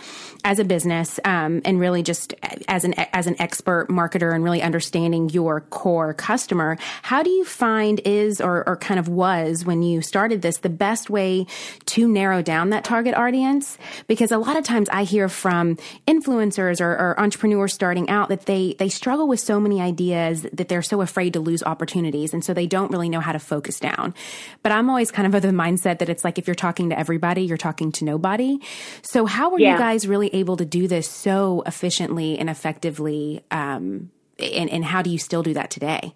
as 0.43 0.59
a 0.59 0.65
business 0.65 1.21
um, 1.25 1.61
and 1.67 1.79
really 1.79 2.03
just 2.03 2.33
as 2.67 2.85
an 2.85 2.95
as 2.95 3.27
an 3.27 3.37
expert 3.39 3.89
marketer 3.89 4.35
and 4.35 4.43
really 4.43 4.63
understanding 4.63 5.29
your 5.29 5.61
core 5.61 6.15
customer, 6.15 6.79
how 7.03 7.23
do 7.23 7.29
you 7.29 7.45
find 7.45 8.01
is 8.07 8.41
or, 8.41 8.67
or 8.67 8.77
kind 8.77 8.99
of 8.99 9.09
was 9.09 9.67
when 9.67 9.83
you 9.83 10.01
started 10.01 10.41
this 10.41 10.59
the 10.59 10.71
best 10.71 11.11
way 11.11 11.47
to 11.85 12.09
narrow 12.09 12.41
down 12.41 12.71
that 12.71 12.85
target 12.85 13.15
audience? 13.15 13.77
Because 14.07 14.33
a 14.33 14.39
lot 14.39 14.57
of 14.57 14.65
times 14.65 14.89
I 14.91 15.05
hear 15.05 15.29
from 15.29 15.77
influencers 16.09 16.81
or, 16.81 16.93
or 16.93 17.21
entrepreneurs 17.21 17.75
starting 17.75 18.09
out 18.09 18.31
that 18.31 18.47
they 18.47 18.77
they 18.79 18.89
struggle 18.89 19.29
with 19.29 19.41
so 19.41 19.61
many 19.61 19.83
ideas 19.83 20.47
that 20.55 20.69
they're 20.69 20.81
so 20.81 21.03
afraid 21.03 21.35
to 21.35 21.41
lose 21.41 21.63
opportunities, 21.63 22.33
and 22.33 22.43
so 22.43 22.55
they 22.55 22.67
don't 22.67 22.91
really 22.91 23.11
know 23.11 23.21
how 23.21 23.33
to 23.33 23.39
focus 23.39 23.79
down. 23.79 24.15
But 24.63 24.73
I'm 24.73 24.89
always 24.89 25.11
kind 25.11 25.27
of 25.27 25.35
of 25.35 25.43
the 25.43 25.49
mindset 25.49 25.99
that 25.99 26.09
it's 26.09 26.25
like 26.25 26.39
if 26.39 26.47
you're 26.47 26.55
talking 26.55 26.89
to 26.89 26.99
everybody, 27.11 27.43
you're 27.43 27.57
talking 27.57 27.91
to 27.91 28.05
nobody. 28.05 28.61
So 29.03 29.27
how 29.27 29.51
were 29.51 29.59
yeah. 29.59 29.73
you 29.73 29.79
guys 29.79 30.07
really 30.07 30.33
able 30.33 30.57
to 30.59 30.65
do 30.65 30.87
this 30.87 31.09
so 31.09 31.65
efficiently 31.67 32.39
and 32.39 32.49
effectively? 32.49 33.43
Um, 33.51 34.13
and, 34.39 34.71
and 34.71 34.85
how 34.85 35.03
do 35.03 35.11
you 35.11 35.19
still 35.19 35.43
do 35.43 35.53
that 35.55 35.73
today? 35.73 36.15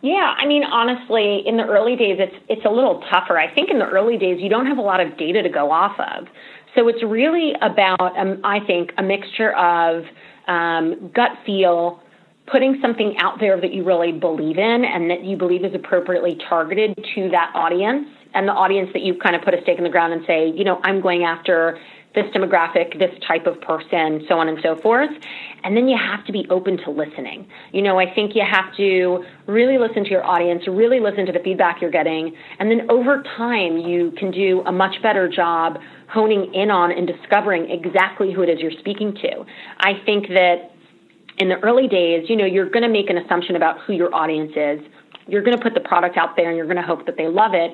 Yeah, 0.00 0.32
I 0.38 0.46
mean, 0.46 0.62
honestly, 0.62 1.42
in 1.44 1.56
the 1.56 1.64
early 1.64 1.96
days, 1.96 2.18
it's 2.20 2.36
it's 2.48 2.64
a 2.64 2.70
little 2.70 3.02
tougher. 3.10 3.36
I 3.36 3.52
think 3.52 3.68
in 3.68 3.80
the 3.80 3.88
early 3.88 4.16
days, 4.16 4.38
you 4.40 4.48
don't 4.48 4.66
have 4.66 4.78
a 4.78 4.80
lot 4.80 5.00
of 5.00 5.18
data 5.18 5.42
to 5.42 5.48
go 5.48 5.72
off 5.72 5.98
of, 5.98 6.28
so 6.76 6.86
it's 6.86 7.02
really 7.02 7.54
about, 7.60 8.16
um, 8.16 8.40
I 8.44 8.60
think, 8.60 8.92
a 8.96 9.02
mixture 9.02 9.52
of 9.56 10.04
um, 10.46 11.10
gut 11.12 11.32
feel, 11.44 12.00
putting 12.46 12.78
something 12.80 13.16
out 13.18 13.40
there 13.40 13.60
that 13.60 13.72
you 13.74 13.82
really 13.82 14.12
believe 14.12 14.56
in 14.56 14.84
and 14.84 15.10
that 15.10 15.24
you 15.24 15.36
believe 15.36 15.64
is 15.64 15.74
appropriately 15.74 16.38
targeted 16.48 16.94
to 17.16 17.28
that 17.30 17.50
audience, 17.56 18.06
and 18.34 18.48
the 18.48 18.52
audience 18.52 18.90
that 18.92 19.02
you 19.02 19.18
kind 19.18 19.34
of 19.34 19.42
put 19.42 19.54
a 19.54 19.62
stake 19.62 19.78
in 19.78 19.84
the 19.84 19.90
ground 19.90 20.12
and 20.12 20.22
say, 20.26 20.50
you 20.50 20.64
know, 20.64 20.80
I'm 20.82 21.00
going 21.00 21.24
after 21.24 21.78
this 22.14 22.24
demographic, 22.34 22.98
this 22.98 23.12
type 23.26 23.46
of 23.46 23.60
person, 23.60 24.24
so 24.28 24.38
on 24.38 24.48
and 24.48 24.58
so 24.62 24.76
forth. 24.76 25.10
And 25.62 25.76
then 25.76 25.88
you 25.88 25.96
have 25.96 26.24
to 26.26 26.32
be 26.32 26.46
open 26.50 26.78
to 26.78 26.90
listening. 26.90 27.46
You 27.72 27.82
know, 27.82 27.98
I 27.98 28.12
think 28.12 28.34
you 28.34 28.42
have 28.48 28.74
to 28.76 29.24
really 29.46 29.78
listen 29.78 30.04
to 30.04 30.10
your 30.10 30.24
audience, 30.24 30.66
really 30.66 31.00
listen 31.00 31.26
to 31.26 31.32
the 31.32 31.40
feedback 31.40 31.80
you're 31.80 31.90
getting, 31.90 32.34
and 32.58 32.70
then 32.70 32.90
over 32.90 33.22
time 33.36 33.78
you 33.78 34.12
can 34.18 34.30
do 34.30 34.62
a 34.66 34.72
much 34.72 35.00
better 35.02 35.28
job 35.28 35.78
honing 36.08 36.52
in 36.54 36.70
on 36.70 36.90
and 36.90 37.06
discovering 37.06 37.70
exactly 37.70 38.32
who 38.32 38.42
it 38.42 38.48
is 38.48 38.58
you're 38.60 38.78
speaking 38.80 39.14
to. 39.14 39.44
I 39.80 39.92
think 40.06 40.28
that 40.28 40.72
in 41.38 41.48
the 41.48 41.56
early 41.62 41.86
days, 41.86 42.24
you 42.28 42.36
know, 42.36 42.46
you're 42.46 42.70
going 42.70 42.82
to 42.82 42.88
make 42.88 43.10
an 43.10 43.18
assumption 43.18 43.54
about 43.54 43.80
who 43.82 43.92
your 43.92 44.12
audience 44.14 44.52
is. 44.56 44.80
You're 45.28 45.42
going 45.42 45.56
to 45.56 45.62
put 45.62 45.74
the 45.74 45.80
product 45.80 46.16
out 46.16 46.36
there 46.36 46.48
and 46.48 46.56
you're 46.56 46.66
going 46.66 46.78
to 46.78 46.82
hope 46.82 47.06
that 47.06 47.16
they 47.16 47.28
love 47.28 47.52
it. 47.54 47.72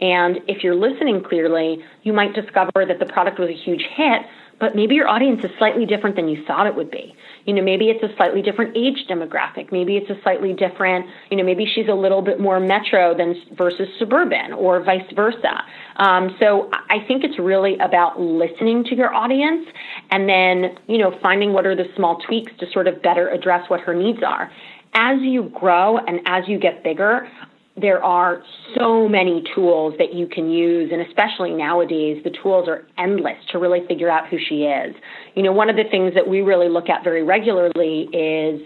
And 0.00 0.38
if 0.48 0.62
you're 0.62 0.74
listening 0.74 1.22
clearly, 1.22 1.78
you 2.02 2.12
might 2.12 2.34
discover 2.34 2.84
that 2.86 2.98
the 2.98 3.06
product 3.06 3.38
was 3.38 3.48
a 3.48 3.54
huge 3.54 3.82
hit, 3.94 4.22
but 4.60 4.76
maybe 4.76 4.94
your 4.94 5.08
audience 5.08 5.42
is 5.44 5.50
slightly 5.58 5.84
different 5.84 6.16
than 6.16 6.28
you 6.28 6.44
thought 6.46 6.66
it 6.66 6.74
would 6.74 6.90
be. 6.90 7.14
You 7.44 7.54
know, 7.54 7.62
maybe 7.62 7.90
it's 7.90 8.02
a 8.02 8.14
slightly 8.16 8.40
different 8.40 8.76
age 8.76 9.06
demographic. 9.08 9.72
Maybe 9.72 9.96
it's 9.96 10.08
a 10.10 10.20
slightly 10.22 10.52
different, 10.52 11.06
you 11.30 11.36
know, 11.36 11.44
maybe 11.44 11.66
she's 11.66 11.88
a 11.88 11.94
little 11.94 12.22
bit 12.22 12.40
more 12.40 12.60
metro 12.60 13.16
than 13.16 13.34
versus 13.56 13.88
suburban 13.98 14.52
or 14.52 14.82
vice 14.82 15.10
versa. 15.14 15.64
Um, 15.96 16.36
so 16.38 16.70
I 16.72 17.04
think 17.06 17.24
it's 17.24 17.38
really 17.38 17.76
about 17.78 18.20
listening 18.20 18.84
to 18.84 18.94
your 18.94 19.12
audience 19.12 19.66
and 20.10 20.28
then, 20.28 20.76
you 20.86 20.98
know, 20.98 21.18
finding 21.20 21.52
what 21.52 21.66
are 21.66 21.76
the 21.76 21.86
small 21.96 22.20
tweaks 22.26 22.52
to 22.60 22.66
sort 22.72 22.86
of 22.86 23.02
better 23.02 23.28
address 23.28 23.68
what 23.68 23.80
her 23.80 23.94
needs 23.94 24.22
are 24.22 24.50
as 24.94 25.18
you 25.20 25.50
grow 25.54 25.98
and 25.98 26.20
as 26.26 26.44
you 26.46 26.58
get 26.58 26.84
bigger, 26.84 27.28
there 27.76 28.02
are 28.02 28.42
so 28.76 29.08
many 29.08 29.42
tools 29.54 29.94
that 29.98 30.14
you 30.14 30.28
can 30.28 30.48
use, 30.48 30.90
and 30.92 31.02
especially 31.02 31.50
nowadays, 31.50 32.22
the 32.22 32.30
tools 32.30 32.68
are 32.68 32.86
endless 32.98 33.38
to 33.50 33.58
really 33.58 33.84
figure 33.88 34.08
out 34.08 34.28
who 34.28 34.38
she 34.38 34.62
is. 34.62 34.94
You 35.34 35.42
know, 35.42 35.52
one 35.52 35.68
of 35.68 35.76
the 35.76 35.84
things 35.90 36.14
that 36.14 36.28
we 36.28 36.40
really 36.40 36.68
look 36.68 36.88
at 36.88 37.02
very 37.02 37.24
regularly 37.24 38.02
is 38.12 38.60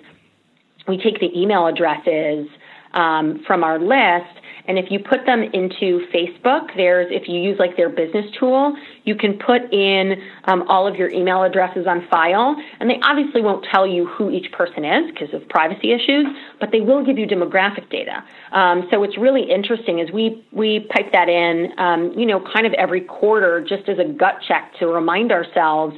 we 0.87 0.99
take 0.99 1.21
the 1.21 1.31
email 1.35 1.67
addresses 1.67 2.49
um, 2.93 3.43
from 3.47 3.65
our 3.65 3.79
list 3.79 4.39
and 4.69 4.79
if 4.79 4.91
you 4.91 4.99
put 4.99 5.25
them 5.25 5.43
into 5.43 6.07
Facebook, 6.15 6.69
there's 6.77 7.09
if 7.11 7.27
you 7.27 7.41
use 7.41 7.59
like 7.59 7.77
their 7.77 7.89
business 7.89 8.27
tool, 8.39 8.77
you 9.05 9.15
can 9.17 9.39
put 9.39 9.73
in 9.73 10.15
um, 10.45 10.63
all 10.69 10.87
of 10.87 10.95
your 10.97 11.11
email 11.11 11.43
addresses 11.43 11.87
on 11.87 12.07
file, 12.11 12.55
and 12.79 12.89
they 12.89 13.01
obviously 13.03 13.41
won't 13.41 13.67
tell 13.73 13.87
you 13.87 14.07
who 14.07 14.31
each 14.31 14.53
person 14.53 14.85
is 14.85 15.11
because 15.11 15.33
of 15.33 15.49
privacy 15.49 15.93
issues, 15.93 16.27
but 16.61 16.71
they 16.71 16.81
will 16.81 17.05
give 17.05 17.19
you 17.19 17.27
demographic 17.27 17.91
data. 17.91 18.23
Um, 18.53 18.87
so 18.91 19.03
it's 19.03 19.17
really 19.17 19.51
interesting 19.51 19.99
is 20.01 20.13
we 20.13 20.45
we 20.53 20.87
pipe 20.91 21.13
that 21.13 21.29
in, 21.29 21.73
um, 21.79 22.13
you 22.17 22.27
know, 22.27 22.45
kind 22.55 22.67
of 22.67 22.75
every 22.75 23.01
quarter, 23.01 23.65
just 23.67 23.89
as 23.89 23.99
a 23.99 24.05
gut 24.05 24.37
check 24.47 24.73
to 24.81 24.87
remind 24.87 25.33
ourselves 25.33 25.97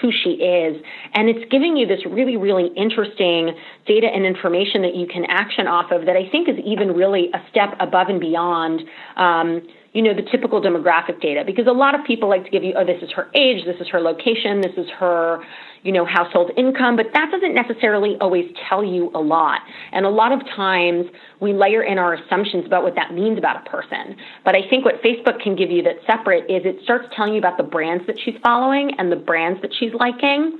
who 0.00 0.10
she 0.10 0.30
is. 0.30 0.82
And 1.14 1.28
it's 1.28 1.50
giving 1.50 1.76
you 1.76 1.86
this 1.86 2.00
really, 2.06 2.36
really 2.36 2.68
interesting 2.76 3.54
data 3.86 4.06
and 4.06 4.24
information 4.24 4.82
that 4.82 4.94
you 4.94 5.06
can 5.06 5.24
action 5.26 5.66
off 5.66 5.90
of 5.90 6.06
that 6.06 6.16
I 6.16 6.28
think 6.30 6.48
is 6.48 6.56
even 6.64 6.92
really 6.92 7.28
a 7.34 7.38
step 7.50 7.74
above 7.80 8.08
and 8.08 8.20
beyond. 8.20 8.82
Um, 9.16 9.62
you 9.92 10.00
know, 10.00 10.14
the 10.14 10.22
typical 10.22 10.60
demographic 10.60 11.20
data 11.20 11.42
because 11.44 11.66
a 11.66 11.72
lot 11.72 11.94
of 11.94 12.04
people 12.06 12.28
like 12.28 12.44
to 12.44 12.50
give 12.50 12.64
you, 12.64 12.72
oh, 12.76 12.84
this 12.84 13.02
is 13.02 13.10
her 13.12 13.28
age, 13.34 13.64
this 13.66 13.76
is 13.78 13.88
her 13.88 14.00
location, 14.00 14.62
this 14.62 14.72
is 14.78 14.88
her, 14.98 15.44
you 15.82 15.92
know, 15.92 16.06
household 16.06 16.50
income, 16.56 16.96
but 16.96 17.06
that 17.12 17.28
doesn't 17.30 17.54
necessarily 17.54 18.16
always 18.20 18.46
tell 18.68 18.82
you 18.82 19.10
a 19.14 19.20
lot. 19.20 19.60
And 19.92 20.06
a 20.06 20.08
lot 20.08 20.32
of 20.32 20.40
times 20.56 21.06
we 21.40 21.52
layer 21.52 21.82
in 21.82 21.98
our 21.98 22.14
assumptions 22.14 22.64
about 22.64 22.84
what 22.84 22.94
that 22.94 23.12
means 23.12 23.36
about 23.36 23.66
a 23.66 23.70
person. 23.70 24.16
But 24.44 24.56
I 24.56 24.60
think 24.70 24.84
what 24.86 25.02
Facebook 25.02 25.42
can 25.42 25.56
give 25.56 25.70
you 25.70 25.82
that's 25.82 26.04
separate 26.06 26.50
is 26.50 26.62
it 26.64 26.82
starts 26.84 27.06
telling 27.14 27.34
you 27.34 27.38
about 27.38 27.58
the 27.58 27.64
brands 27.64 28.06
that 28.06 28.16
she's 28.24 28.34
following 28.42 28.92
and 28.98 29.12
the 29.12 29.16
brands 29.16 29.60
that 29.60 29.72
she's 29.78 29.92
liking. 29.92 30.58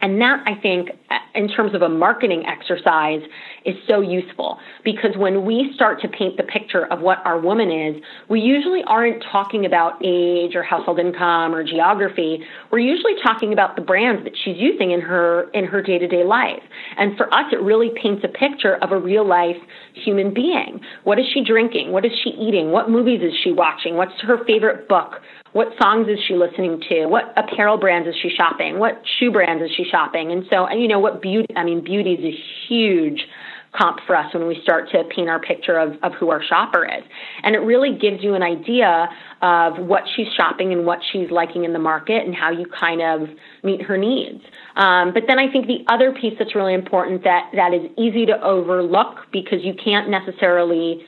And 0.00 0.20
that, 0.20 0.42
I 0.46 0.54
think, 0.54 0.90
uh, 1.10 1.16
in 1.34 1.48
terms 1.48 1.74
of 1.74 1.82
a 1.82 1.88
marketing 1.88 2.44
exercise, 2.46 3.20
is 3.64 3.74
so 3.86 4.00
useful 4.00 4.58
because 4.84 5.16
when 5.16 5.44
we 5.44 5.72
start 5.74 6.00
to 6.00 6.08
paint 6.08 6.36
the 6.36 6.42
picture 6.44 6.86
of 6.86 7.00
what 7.00 7.18
our 7.24 7.38
woman 7.38 7.70
is, 7.70 8.02
we 8.28 8.40
usually 8.40 8.82
aren't 8.86 9.22
talking 9.30 9.66
about 9.66 9.94
age 10.04 10.54
or 10.54 10.62
household 10.62 10.98
income 10.98 11.54
or 11.54 11.64
geography. 11.64 12.40
We're 12.70 12.78
usually 12.78 13.14
talking 13.22 13.52
about 13.52 13.76
the 13.76 13.82
brands 13.82 14.24
that 14.24 14.34
she's 14.44 14.56
using 14.56 14.92
in 14.92 15.00
her 15.00 15.50
in 15.50 15.64
her 15.64 15.82
day-to-day 15.82 16.24
life. 16.24 16.62
And 16.96 17.16
for 17.16 17.32
us, 17.34 17.46
it 17.52 17.60
really 17.60 17.90
paints 18.00 18.24
a 18.24 18.28
picture 18.28 18.76
of 18.76 18.92
a 18.92 18.98
real 18.98 19.26
life 19.26 19.56
human 19.94 20.32
being. 20.32 20.80
What 21.04 21.18
is 21.18 21.26
she 21.32 21.44
drinking? 21.44 21.92
What 21.92 22.04
is 22.04 22.12
she 22.22 22.30
eating? 22.30 22.70
What 22.70 22.88
movies 22.88 23.20
is 23.22 23.32
she 23.42 23.52
watching? 23.52 23.96
What's 23.96 24.18
her 24.22 24.44
favorite 24.44 24.88
book? 24.88 25.20
What 25.52 25.68
songs 25.80 26.08
is 26.08 26.18
she 26.26 26.34
listening 26.34 26.82
to? 26.88 27.06
What 27.06 27.32
apparel 27.36 27.78
brands 27.78 28.08
is 28.08 28.14
she 28.20 28.28
shopping? 28.28 28.78
What 28.78 29.02
shoe 29.18 29.30
brands 29.30 29.62
is 29.62 29.70
she 29.76 29.84
shopping? 29.84 30.30
And 30.30 30.44
so, 30.50 30.66
and 30.66 30.80
you 30.80 30.88
know, 30.88 30.98
what 30.98 31.22
beauty, 31.22 31.48
I 31.56 31.64
mean, 31.64 31.82
beauty 31.82 32.14
is 32.14 32.24
a 32.24 32.38
huge 32.68 33.26
comp 33.72 33.98
for 34.06 34.16
us 34.16 34.32
when 34.32 34.46
we 34.46 34.60
start 34.62 34.90
to 34.90 35.04
paint 35.14 35.28
our 35.28 35.40
picture 35.40 35.78
of, 35.78 35.92
of 36.02 36.12
who 36.14 36.30
our 36.30 36.42
shopper 36.42 36.84
is. 36.84 37.04
And 37.42 37.54
it 37.54 37.58
really 37.58 37.96
gives 37.96 38.22
you 38.22 38.34
an 38.34 38.42
idea 38.42 39.08
of 39.42 39.78
what 39.78 40.04
she's 40.16 40.26
shopping 40.36 40.72
and 40.72 40.86
what 40.86 41.00
she's 41.12 41.30
liking 41.30 41.64
in 41.64 41.72
the 41.72 41.78
market 41.78 42.24
and 42.24 42.34
how 42.34 42.50
you 42.50 42.66
kind 42.66 43.02
of 43.02 43.28
meet 43.62 43.82
her 43.82 43.96
needs. 43.96 44.42
Um, 44.76 45.12
but 45.12 45.24
then 45.26 45.38
I 45.38 45.50
think 45.50 45.66
the 45.66 45.84
other 45.88 46.12
piece 46.12 46.34
that's 46.38 46.54
really 46.54 46.74
important 46.74 47.24
that, 47.24 47.50
that 47.54 47.74
is 47.74 47.90
easy 47.96 48.26
to 48.26 48.42
overlook 48.42 49.26
because 49.32 49.62
you 49.62 49.74
can't 49.74 50.08
necessarily 50.08 51.04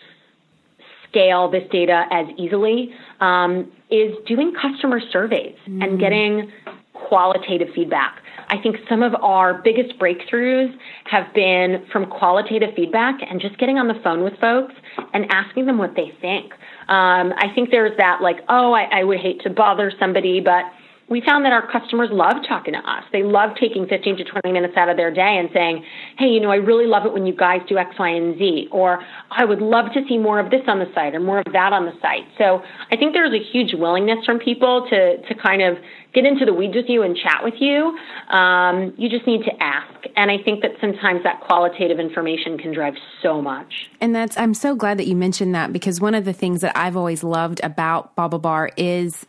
scale 1.11 1.51
this 1.51 1.65
data 1.71 2.05
as 2.11 2.27
easily 2.39 2.91
um, 3.21 3.71
is 3.91 4.15
doing 4.27 4.53
customer 4.61 5.01
surveys 5.13 5.57
mm. 5.69 5.83
and 5.83 5.99
getting 5.99 6.51
qualitative 6.95 7.69
feedback. 7.75 8.21
I 8.49 8.61
think 8.61 8.77
some 8.89 9.03
of 9.03 9.15
our 9.23 9.55
biggest 9.63 9.99
breakthroughs 9.99 10.75
have 11.05 11.33
been 11.35 11.85
from 11.93 12.07
qualitative 12.07 12.71
feedback 12.75 13.17
and 13.29 13.41
just 13.41 13.59
getting 13.59 13.79
on 13.79 13.89
the 13.89 13.99
phone 14.03 14.23
with 14.23 14.35
folks 14.41 14.75
and 15.13 15.27
asking 15.31 15.67
them 15.67 15.79
what 15.79 15.95
they 15.95 16.13
think. 16.21 16.53
Um, 16.89 17.33
I 17.37 17.47
think 17.55 17.71
there's 17.71 17.97
that 17.99 18.21
like, 18.23 18.39
oh, 18.49 18.73
I, 18.73 19.01
I 19.01 19.05
would 19.05 19.19
hate 19.21 19.41
to 19.43 19.51
bother 19.51 19.93
somebody, 19.99 20.41
but 20.41 20.65
we 21.11 21.21
found 21.21 21.45
that 21.45 21.53
our 21.53 21.67
customers 21.71 22.09
love 22.13 22.37
talking 22.49 22.73
to 22.73 22.79
us. 22.79 23.03
They 23.13 23.25
love 23.25 23.51
taking 23.61 23.87
15 23.87 24.19
to 24.19 24.25
20 24.25 24.53
minutes 24.53 24.75
out 24.77 24.89
of 24.89 24.97
their 24.97 25.13
day 25.13 25.39
and 25.39 25.51
saying, 25.53 25.85
hey, 26.17 26.27
you 26.27 26.41
know, 26.41 26.51
I 26.51 26.57
really 26.57 26.87
love 26.87 27.05
it 27.05 27.13
when 27.13 27.27
you 27.27 27.35
guys 27.35 27.61
do 27.69 27.79
X, 27.79 27.97
Y, 27.99 28.09
and 28.09 28.39
Z. 28.39 28.69
Or 28.71 29.03
I 29.31 29.45
would 29.45 29.61
love 29.61 29.87
to 29.95 30.03
see 30.09 30.19
more 30.19 30.39
of 30.39 30.53
this 30.53 30.63
on 30.69 30.79
the 30.79 30.87
site 30.95 31.17
or 31.17 31.21
more 31.21 31.41
of 31.41 31.53
that 31.53 31.73
on 31.73 31.85
the 31.85 31.93
site. 32.01 32.27
So 32.39 32.63
I 32.93 32.97
think 32.97 33.13
there's 33.13 33.35
a 33.35 33.43
huge 33.43 33.75
willingness 33.75 34.25
from 34.25 34.39
people 34.39 34.87
to, 34.89 35.21
to 35.21 35.35
kind 35.35 35.63
of 35.63 35.79
get 36.13 36.25
into 36.25 36.45
the 36.45 36.53
weeds 36.53 36.75
with 36.75 36.89
you 36.89 37.03
and 37.03 37.17
chat 37.17 37.41
with 37.43 37.55
you. 37.59 37.97
Um, 38.29 38.95
you 38.97 39.09
just 39.09 39.27
need 39.27 39.45
to 39.45 39.63
ask. 39.63 40.07
And 40.17 40.31
I 40.31 40.39
think 40.43 40.63
that 40.63 40.73
sometimes 40.81 41.23
that 41.25 41.41
qualitative 41.41 42.01
information 42.01 42.59
can 42.59 42.73
drive 42.73 42.95
so 43.23 43.41
much. 43.41 43.91
And 44.01 44.15
that's, 44.15 44.37
I'm 44.37 44.55
so 44.55 44.75
glad 44.75 44.99
that 44.99 45.07
you 45.07 45.17
mentioned 45.17 45.55
that 45.55 45.73
because 45.73 46.01
one 46.01 46.15
of 46.15 46.25
the 46.25 46.33
things 46.33 46.63
that 46.63 46.77
I've 46.77 46.97
always 46.97 47.23
loved 47.23 47.61
about 47.63 48.17
BaubleBar 48.17 48.71
is 48.77 49.27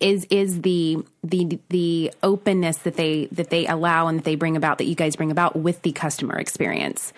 is 0.00 0.26
is 0.28 0.60
the 0.60 0.98
the 1.24 1.58
the 1.70 2.12
openness 2.22 2.78
that 2.78 2.94
they 2.94 3.26
that 3.32 3.48
they 3.48 3.66
allow 3.66 4.06
and 4.06 4.18
that 4.18 4.24
they 4.24 4.34
bring 4.34 4.54
about 4.54 4.78
that 4.78 4.84
you 4.84 4.94
guys 4.94 5.16
bring 5.16 5.30
about 5.30 5.56
with 5.56 5.80
the 5.82 5.92
customer 5.92 6.36
experience. 6.36 7.14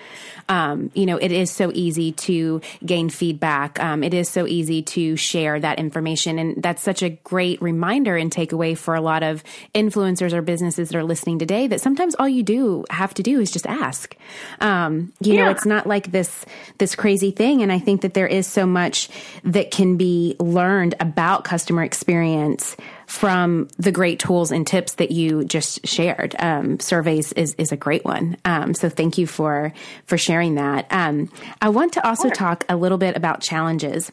Um, 0.49 0.91
you 0.95 1.05
know, 1.05 1.17
it 1.17 1.33
is 1.33 1.51
so 1.51 1.73
easy 1.75 2.13
to 2.13 2.61
gain 2.87 3.11
feedback. 3.11 3.81
Um, 3.81 4.05
it 4.05 4.15
is 4.15 4.29
so 4.29 4.47
easy 4.47 4.83
to 4.83 5.17
share 5.17 5.59
that 5.59 5.79
information, 5.79 6.39
and 6.39 6.63
that's 6.63 6.83
such 6.83 7.03
a 7.03 7.11
great 7.11 7.61
reminder 7.61 8.17
and 8.17 8.31
takeaway 8.31 8.79
for 8.79 8.95
a 8.99 9.01
lot 9.01 9.23
of 9.23 9.43
influencers 9.75 10.33
or 10.33 10.43
businesses 10.43 10.91
that 10.91 10.99
are 10.99 11.05
listening 11.05 11.39
today. 11.39 11.67
That 11.67 11.81
sometimes 11.81 12.15
all 12.17 12.29
you 12.29 12.43
do 12.43 12.85
have 12.91 13.15
to 13.15 13.23
do 13.23 13.41
is 13.41 13.51
just 13.51 13.67
ask. 13.67 14.15
Um, 14.61 15.13
you 15.21 15.35
yeah. 15.35 15.45
know, 15.45 15.51
it's 15.51 15.65
not 15.65 15.87
like 15.87 16.11
this 16.13 16.45
this 16.79 16.95
crazy 16.95 17.31
thing, 17.31 17.63
and 17.63 17.73
I 17.73 17.79
think 17.79 18.03
that 18.03 18.15
there 18.15 18.27
is 18.27 18.47
so 18.47 18.67
much 18.67 19.09
that 19.45 19.71
can 19.71 19.97
be 19.97 20.37
learned 20.39 20.95
about 21.01 21.45
customer 21.45 21.83
experience 21.83 22.77
from 23.09 23.69
the 23.79 23.91
great 23.91 24.19
tools 24.19 24.53
and 24.53 24.67
tips 24.67 24.97
that 24.97 25.11
you 25.11 25.43
just 25.43 25.87
shared. 25.87 26.37
Um, 26.39 26.79
surveys 26.79 27.33
is, 27.33 27.55
is 27.55 27.73
a 27.73 27.77
great 27.77 28.05
one. 28.05 28.37
Um, 28.45 28.75
so 28.75 28.91
thank 28.91 29.17
you 29.17 29.27
for, 29.27 29.73
for 30.05 30.19
sharing 30.19 30.57
that. 30.57 30.87
Um, 30.91 31.33
I 31.63 31.71
want 31.71 31.95
to 31.95 32.07
also 32.07 32.29
talk 32.29 32.67
a 32.69 32.77
little 32.77 32.99
bit 32.99 33.17
about 33.17 33.41
challenges. 33.41 34.13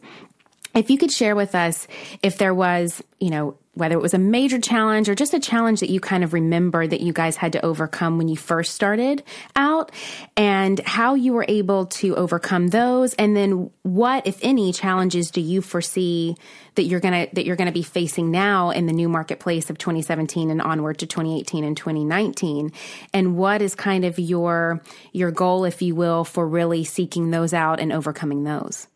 If 0.76 0.90
you 0.90 0.98
could 0.98 1.10
share 1.10 1.34
with 1.34 1.54
us 1.54 1.88
if 2.22 2.36
there 2.36 2.52
was, 2.52 3.02
you 3.18 3.30
know, 3.30 3.56
whether 3.72 3.94
it 3.94 4.02
was 4.02 4.14
a 4.14 4.18
major 4.18 4.58
challenge 4.58 5.08
or 5.08 5.14
just 5.14 5.34
a 5.34 5.40
challenge 5.40 5.80
that 5.80 5.90
you 5.90 6.00
kind 6.00 6.24
of 6.24 6.32
remember 6.32 6.86
that 6.86 7.00
you 7.00 7.12
guys 7.12 7.36
had 7.36 7.52
to 7.52 7.64
overcome 7.64 8.16
when 8.16 8.26
you 8.26 8.36
first 8.36 8.74
started 8.74 9.22
out 9.54 9.92
and 10.34 10.80
how 10.80 11.14
you 11.14 11.34
were 11.34 11.44
able 11.46 11.84
to 11.86 12.16
overcome 12.16 12.68
those. 12.68 13.12
And 13.14 13.36
then 13.36 13.70
what 13.82 14.26
if 14.26 14.38
any 14.42 14.72
challenges 14.72 15.30
do 15.30 15.42
you 15.42 15.60
foresee 15.60 16.36
that 16.74 16.84
you're 16.84 17.00
going 17.00 17.26
to 17.26 17.34
that 17.34 17.44
you're 17.44 17.56
going 17.56 17.66
to 17.66 17.72
be 17.72 17.82
facing 17.82 18.30
now 18.30 18.70
in 18.70 18.86
the 18.86 18.92
new 18.92 19.08
marketplace 19.08 19.68
of 19.70 19.78
2017 19.78 20.50
and 20.50 20.60
onward 20.60 20.98
to 20.98 21.06
2018 21.06 21.64
and 21.64 21.76
2019 21.76 22.72
and 23.14 23.36
what 23.36 23.62
is 23.62 23.74
kind 23.74 24.04
of 24.04 24.18
your 24.18 24.82
your 25.12 25.30
goal 25.30 25.64
if 25.64 25.80
you 25.80 25.94
will 25.94 26.22
for 26.24 26.46
really 26.46 26.84
seeking 26.84 27.30
those 27.30 27.54
out 27.54 27.80
and 27.80 27.94
overcoming 27.94 28.44
those 28.44 28.88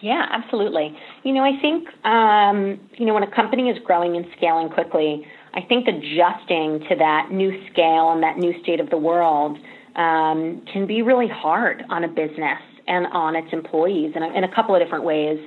yeah, 0.00 0.26
absolutely. 0.30 0.96
You 1.24 1.34
know, 1.34 1.44
I 1.44 1.60
think, 1.60 1.88
um, 2.04 2.80
you 2.96 3.06
know, 3.06 3.14
when 3.14 3.22
a 3.22 3.34
company 3.34 3.68
is 3.68 3.78
growing 3.84 4.16
and 4.16 4.26
scaling 4.36 4.68
quickly, 4.70 5.26
I 5.54 5.60
think 5.62 5.88
adjusting 5.88 6.86
to 6.88 6.96
that 6.96 7.30
new 7.30 7.52
scale 7.70 8.12
and 8.12 8.22
that 8.22 8.38
new 8.38 8.54
state 8.62 8.80
of 8.80 8.88
the 8.90 8.96
world 8.96 9.58
um, 9.96 10.62
can 10.72 10.86
be 10.86 11.02
really 11.02 11.28
hard 11.28 11.84
on 11.90 12.04
a 12.04 12.08
business 12.08 12.60
and 12.86 13.06
on 13.12 13.36
its 13.36 13.48
employees 13.52 14.12
in 14.16 14.22
a, 14.22 14.32
in 14.32 14.44
a 14.44 14.54
couple 14.54 14.74
of 14.74 14.82
different 14.82 15.04
ways. 15.04 15.38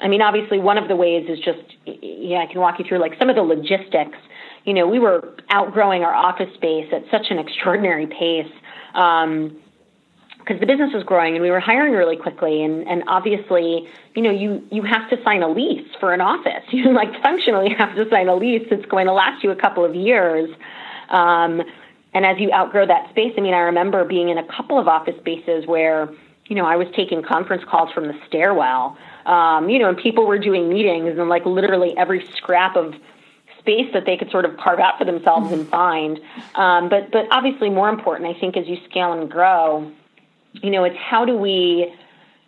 I 0.00 0.08
mean, 0.08 0.20
obviously, 0.20 0.58
one 0.58 0.76
of 0.76 0.88
the 0.88 0.96
ways 0.96 1.26
is 1.28 1.38
just, 1.38 1.62
yeah, 1.86 2.38
I 2.38 2.46
can 2.50 2.60
walk 2.60 2.78
you 2.78 2.84
through 2.86 3.00
like 3.00 3.12
some 3.18 3.30
of 3.30 3.36
the 3.36 3.42
logistics. 3.42 4.18
You 4.64 4.74
know, 4.74 4.86
we 4.88 4.98
were 4.98 5.36
outgrowing 5.50 6.02
our 6.02 6.14
office 6.14 6.52
space 6.54 6.88
at 6.92 7.02
such 7.10 7.26
an 7.30 7.38
extraordinary 7.38 8.06
pace. 8.06 8.52
Um, 8.94 9.56
because 10.44 10.60
the 10.60 10.66
business 10.66 10.92
was 10.92 11.02
growing 11.04 11.34
and 11.34 11.42
we 11.42 11.50
were 11.50 11.60
hiring 11.60 11.94
really 11.94 12.16
quickly 12.16 12.62
and, 12.62 12.86
and 12.86 13.02
obviously 13.08 13.88
you 14.14 14.22
know 14.22 14.30
you 14.30 14.62
you 14.70 14.82
have 14.82 15.08
to 15.08 15.22
sign 15.24 15.42
a 15.42 15.48
lease 15.48 15.88
for 15.98 16.12
an 16.12 16.20
office. 16.20 16.62
You 16.72 16.92
like 16.92 17.22
functionally 17.22 17.72
have 17.78 17.94
to 17.94 18.08
sign 18.10 18.28
a 18.28 18.34
lease 18.34 18.66
that's 18.68 18.84
going 18.86 19.06
to 19.06 19.12
last 19.12 19.42
you 19.42 19.50
a 19.50 19.56
couple 19.56 19.84
of 19.84 19.94
years. 19.94 20.50
Um, 21.08 21.62
and 22.14 22.24
as 22.24 22.38
you 22.38 22.50
outgrow 22.52 22.86
that 22.86 23.10
space 23.10 23.34
i 23.36 23.40
mean 23.40 23.54
i 23.54 23.58
remember 23.58 24.04
being 24.04 24.28
in 24.28 24.38
a 24.38 24.46
couple 24.46 24.78
of 24.78 24.88
office 24.88 25.16
spaces 25.18 25.66
where 25.66 26.08
you 26.46 26.56
know 26.56 26.64
i 26.64 26.76
was 26.76 26.86
taking 26.94 27.22
conference 27.22 27.62
calls 27.68 27.92
from 27.92 28.06
the 28.06 28.14
stairwell 28.26 28.96
um, 29.26 29.68
you 29.68 29.78
know 29.78 29.88
and 29.88 29.98
people 29.98 30.26
were 30.26 30.38
doing 30.38 30.68
meetings 30.68 31.18
and 31.18 31.28
like 31.28 31.44
literally 31.44 31.94
every 31.98 32.26
scrap 32.36 32.76
of 32.76 32.94
space 33.58 33.90
that 33.92 34.04
they 34.06 34.16
could 34.16 34.30
sort 34.30 34.44
of 34.44 34.56
carve 34.58 34.78
out 34.78 34.98
for 34.98 35.06
themselves 35.06 35.50
and 35.50 35.66
find. 35.70 36.20
Um, 36.54 36.90
but 36.90 37.10
but 37.10 37.26
obviously 37.30 37.70
more 37.70 37.88
important 37.88 38.34
i 38.34 38.38
think 38.38 38.56
as 38.56 38.66
you 38.68 38.76
scale 38.88 39.12
and 39.12 39.30
grow 39.30 39.90
you 40.54 40.70
know, 40.70 40.84
it's 40.84 40.96
how 40.96 41.24
do 41.24 41.36
we 41.36 41.92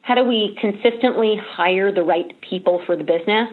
how 0.03 0.14
do 0.14 0.23
we 0.23 0.57
consistently 0.61 1.37
hire 1.37 1.92
the 1.92 2.03
right 2.03 2.40
people 2.40 2.81
for 2.87 2.97
the 2.97 3.03
business 3.03 3.51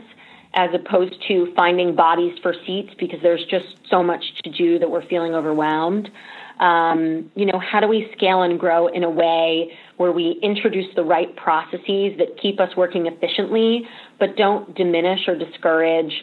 as 0.54 0.70
opposed 0.74 1.16
to 1.28 1.52
finding 1.56 1.96
bodies 1.96 2.38
for 2.44 2.54
seats 2.66 2.94
because 3.00 3.20
there's 3.24 3.44
just 3.50 3.66
so 3.89 4.04
much 4.04 4.24
to 4.44 4.52
do 4.52 4.78
that 4.78 4.89
we're 4.89 5.06
feeling 5.08 5.34
overwhelmed. 5.34 6.12
Um, 6.60 7.32
you 7.36 7.48
know, 7.48 7.60
how 7.60 7.80
do 7.80 7.88
we 7.88 8.12
scale 8.16 8.44
and 8.44 8.60
grow 8.60 8.86
in 8.86 9.04
a 9.04 9.10
way 9.10 9.72
where 9.98 10.12
we 10.12 10.39
introduce 10.44 10.94
the 10.96 11.04
right 11.04 11.36
processes 11.36 12.13
that 12.20 12.38
keep 12.39 12.60
us 12.60 12.70
working 12.78 13.08
efficiently, 13.08 13.88
but 14.19 14.38
don't 14.38 14.75
diminish 14.75 15.27
or 15.27 15.36
discourage 15.36 16.13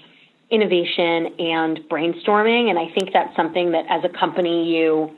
innovation 0.51 1.35
and 1.41 1.81
brainstorming? 1.91 2.71
And 2.71 2.79
I 2.79 2.87
think 2.95 3.11
that's 3.13 3.35
something 3.35 3.73
that 3.73 3.85
as 3.91 4.05
a 4.05 4.17
company 4.17 4.73
you 4.73 5.11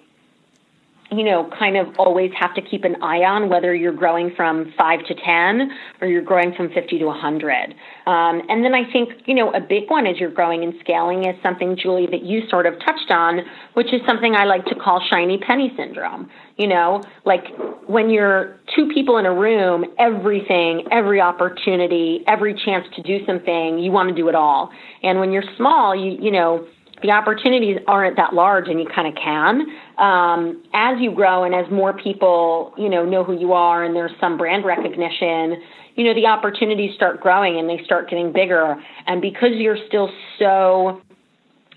you 1.13 1.25
know, 1.25 1.49
kind 1.59 1.77
of 1.77 1.89
always 1.99 2.31
have 2.39 2.55
to 2.55 2.63
keep 2.63 2.85
an 2.85 2.97
eye 3.03 3.23
on 3.23 3.49
whether 3.49 3.75
you're 3.75 3.93
growing 3.93 4.33
from 4.35 4.73
five 4.79 5.01
to 5.07 5.15
10 5.15 5.71
or 6.01 6.09
you're 6.09 6.23
growing 6.23 6.55
from 6.55 6.71
50 6.71 6.99
to 6.99 7.05
100. 7.05 7.75
Um, 8.07 8.43
and 8.49 8.65
then 8.65 8.75
I 8.75 8.91
think, 8.91 9.11
you 9.27 9.35
know, 9.35 9.53
a 9.53 9.61
big 9.61 9.91
one 9.91 10.07
as 10.07 10.19
you're 10.19 10.31
growing 10.31 10.65
and 10.65 10.75
scaling 10.81 11.27
is 11.27 11.37
something, 11.43 11.77
Julie, 11.77 12.07
that 12.11 12.23
you 12.23 12.43
sort 12.49 12.67
of 12.67 12.75
touched 12.81 13.11
on, 13.11 13.41
which 13.75 13.93
is 13.93 14.01
something 14.07 14.35
I 14.35 14.45
like 14.45 14.65
to 14.67 14.75
call 14.75 15.01
shiny 15.11 15.39
penny 15.39 15.73
syndrome. 15.77 16.31
You 16.57 16.69
know, 16.69 17.03
like 17.25 17.45
when 17.87 18.11
you're 18.11 18.59
two 18.75 18.89
people 18.93 19.19
in 19.19 19.27
a 19.27 19.35
room, 19.35 19.85
everything, 19.99 20.87
every 20.91 21.21
opportunity, 21.21 22.25
every 22.27 22.55
chance 22.55 22.87
to 22.97 23.03
do 23.03 23.25
something, 23.27 23.79
you 23.79 23.91
want 23.91 24.09
to 24.09 24.15
do 24.15 24.29
it 24.29 24.35
all. 24.35 24.71
And 25.03 25.19
when 25.19 25.33
you're 25.33 25.45
small, 25.57 25.95
you, 25.95 26.19
you 26.21 26.31
know, 26.31 26.67
the 27.03 27.11
opportunities 27.11 27.79
aren't 27.87 28.17
that 28.17 28.33
large 28.33 28.69
and 28.69 28.81
you 28.81 28.87
kind 28.95 29.09
of 29.09 29.15
can. 29.15 29.67
Um, 30.03 30.65
as 30.75 31.01
you 31.01 31.15
grow 31.15 31.45
and 31.45 31.55
as 31.55 31.71
more 31.71 31.93
people, 31.93 32.75
you 32.77 32.89
know, 32.89 33.05
know 33.05 33.23
who 33.23 33.39
you 33.39 33.53
are 33.53 33.85
and 33.85 33.95
there's 33.95 34.11
some 34.21 34.37
brand 34.37 34.65
recognition, 34.65 35.63
you 35.95 36.05
know, 36.05 36.15
the 36.15 36.27
opportunities 36.27 36.95
start 36.97 37.21
growing 37.21 37.59
and 37.59 37.69
they 37.69 37.81
start 37.85 38.11
getting 38.11 38.33
bigger. 38.33 38.77
And 39.07 39.23
because 39.23 39.51
you're 39.55 39.79
still 39.87 40.11
so 40.41 41.01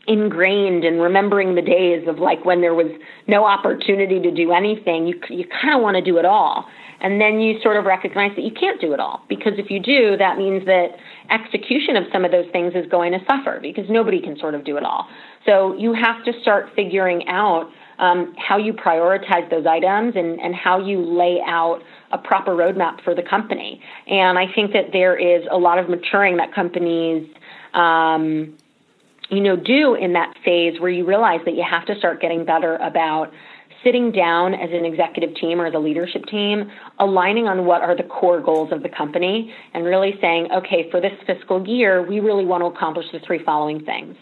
ingrained 0.07 0.83
in 0.83 0.99
remembering 0.99 1.55
the 1.55 1.61
days 1.61 2.07
of 2.07 2.19
like 2.19 2.45
when 2.45 2.61
there 2.61 2.73
was 2.73 2.87
no 3.27 3.45
opportunity 3.45 4.19
to 4.19 4.31
do 4.31 4.51
anything, 4.51 5.07
you, 5.07 5.19
you 5.29 5.45
kind 5.61 5.75
of 5.75 5.81
want 5.81 5.95
to 5.95 6.01
do 6.01 6.17
it 6.17 6.25
all. 6.25 6.65
And 7.01 7.19
then 7.19 7.39
you 7.39 7.59
sort 7.61 7.77
of 7.77 7.85
recognize 7.85 8.31
that 8.35 8.43
you 8.43 8.51
can't 8.51 8.79
do 8.79 8.93
it 8.93 8.99
all 8.99 9.23
because 9.27 9.53
if 9.57 9.69
you 9.69 9.79
do, 9.79 10.15
that 10.17 10.37
means 10.37 10.65
that 10.65 10.95
execution 11.29 11.97
of 11.97 12.05
some 12.11 12.23
of 12.23 12.31
those 12.31 12.45
things 12.51 12.73
is 12.73 12.85
going 12.89 13.11
to 13.11 13.19
suffer 13.27 13.59
because 13.61 13.85
nobody 13.89 14.21
can 14.21 14.37
sort 14.39 14.55
of 14.55 14.63
do 14.63 14.77
it 14.77 14.83
all. 14.83 15.07
So 15.45 15.77
you 15.77 15.93
have 15.93 16.23
to 16.25 16.31
start 16.41 16.69
figuring 16.75 17.27
out 17.27 17.69
um, 17.99 18.33
how 18.37 18.57
you 18.57 18.73
prioritize 18.73 19.49
those 19.49 19.65
items 19.65 20.15
and, 20.15 20.39
and 20.39 20.53
how 20.55 20.85
you 20.85 21.01
lay 21.01 21.39
out 21.45 21.81
a 22.11 22.17
proper 22.17 22.51
roadmap 22.51 23.03
for 23.03 23.15
the 23.15 23.23
company. 23.23 23.81
And 24.07 24.37
I 24.37 24.45
think 24.53 24.73
that 24.73 24.91
there 24.91 25.17
is 25.17 25.45
a 25.51 25.57
lot 25.57 25.79
of 25.79 25.89
maturing 25.89 26.37
that 26.37 26.53
companies 26.53 27.27
um, 27.73 28.55
you 29.29 29.41
know, 29.41 29.55
do 29.55 29.95
in 29.95 30.13
that 30.13 30.35
phase 30.43 30.79
where 30.79 30.89
you 30.89 31.05
realize 31.05 31.39
that 31.45 31.55
you 31.55 31.63
have 31.67 31.85
to 31.87 31.95
start 31.97 32.21
getting 32.21 32.45
better 32.45 32.75
about 32.77 33.31
sitting 33.83 34.11
down 34.11 34.53
as 34.53 34.69
an 34.71 34.83
executive 34.83 35.35
team 35.35 35.61
or 35.61 35.67
as 35.67 35.73
a 35.73 35.79
leadership 35.79 36.25
team, 36.25 36.71
aligning 36.99 37.47
on 37.47 37.65
what 37.65 37.81
are 37.81 37.95
the 37.95 38.03
core 38.03 38.41
goals 38.41 38.71
of 38.71 38.81
the 38.81 38.89
company, 38.89 39.53
and 39.73 39.85
really 39.85 40.15
saying, 40.21 40.47
okay, 40.51 40.89
for 40.89 40.99
this 40.99 41.11
fiscal 41.27 41.67
year, 41.67 42.01
we 42.01 42.19
really 42.19 42.45
want 42.45 42.61
to 42.61 42.65
accomplish 42.65 43.05
the 43.11 43.19
three 43.19 43.43
following 43.43 43.83
things. 43.85 44.15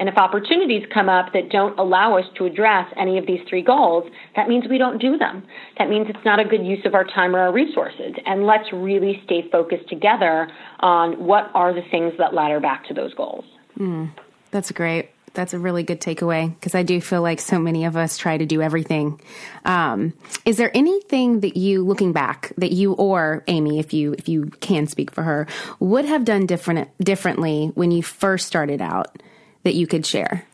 And 0.00 0.08
if 0.08 0.16
opportunities 0.16 0.82
come 0.92 1.10
up 1.10 1.34
that 1.34 1.50
don't 1.50 1.78
allow 1.78 2.16
us 2.16 2.24
to 2.38 2.46
address 2.46 2.90
any 2.96 3.18
of 3.18 3.26
these 3.26 3.40
three 3.48 3.62
goals, 3.62 4.10
that 4.34 4.48
means 4.48 4.64
we 4.68 4.78
don't 4.78 4.98
do 4.98 5.18
them. 5.18 5.44
That 5.78 5.90
means 5.90 6.06
it's 6.08 6.24
not 6.24 6.40
a 6.40 6.44
good 6.44 6.64
use 6.64 6.84
of 6.86 6.94
our 6.94 7.04
time 7.04 7.36
or 7.36 7.40
our 7.40 7.52
resources. 7.52 8.14
And 8.24 8.46
let's 8.46 8.72
really 8.72 9.20
stay 9.26 9.48
focused 9.52 9.90
together 9.90 10.50
on 10.80 11.24
what 11.24 11.50
are 11.54 11.74
the 11.74 11.82
things 11.90 12.14
that 12.16 12.32
ladder 12.32 12.60
back 12.60 12.88
to 12.88 12.94
those 12.94 13.12
goals. 13.12 13.44
Mm, 13.78 14.10
that's 14.50 14.72
great 14.72 15.10
that's 15.32 15.54
a 15.54 15.58
really 15.58 15.82
good 15.82 16.00
takeaway 16.00 16.52
because 16.52 16.74
I 16.74 16.82
do 16.82 17.00
feel 17.00 17.22
like 17.22 17.40
so 17.40 17.58
many 17.58 17.84
of 17.84 17.96
us 17.96 18.18
try 18.18 18.36
to 18.36 18.46
do 18.46 18.60
everything. 18.60 19.20
Um, 19.64 20.12
is 20.44 20.56
there 20.56 20.76
anything 20.76 21.40
that 21.40 21.56
you, 21.56 21.84
looking 21.84 22.12
back, 22.12 22.52
that 22.58 22.72
you 22.72 22.94
or 22.94 23.44
Amy, 23.46 23.78
if 23.78 23.92
you 23.92 24.14
if 24.14 24.28
you 24.28 24.46
can 24.60 24.86
speak 24.86 25.12
for 25.12 25.22
her, 25.22 25.46
would 25.78 26.04
have 26.04 26.24
done 26.24 26.46
different 26.46 26.90
differently 26.98 27.70
when 27.74 27.90
you 27.90 28.02
first 28.02 28.46
started 28.46 28.82
out 28.82 29.22
that 29.64 29.74
you 29.74 29.86
could 29.86 30.06
share? 30.06 30.46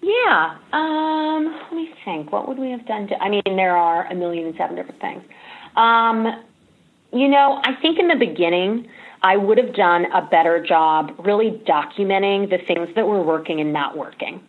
Yeah. 0.00 0.58
Um, 0.72 1.60
let 1.64 1.72
me 1.74 1.90
think. 2.04 2.32
What 2.32 2.48
would 2.48 2.58
we 2.58 2.70
have 2.70 2.86
done? 2.86 3.06
To, 3.08 3.22
I 3.22 3.28
mean, 3.28 3.42
there 3.44 3.76
are 3.76 4.06
a 4.06 4.14
million 4.14 4.46
and 4.46 4.56
seven 4.56 4.76
different 4.76 5.00
things. 5.00 5.22
Um, 5.76 6.42
you 7.12 7.28
know, 7.28 7.60
I 7.64 7.74
think 7.80 7.98
in 7.98 8.08
the 8.08 8.16
beginning 8.16 8.88
I 9.22 9.36
would 9.36 9.58
have 9.58 9.74
done 9.74 10.06
a 10.12 10.26
better 10.26 10.64
job 10.64 11.14
really 11.24 11.62
documenting 11.66 12.50
the 12.50 12.58
things 12.66 12.88
that 12.96 13.06
were 13.06 13.22
working 13.22 13.60
and 13.60 13.72
not 13.72 13.96
working. 13.96 14.40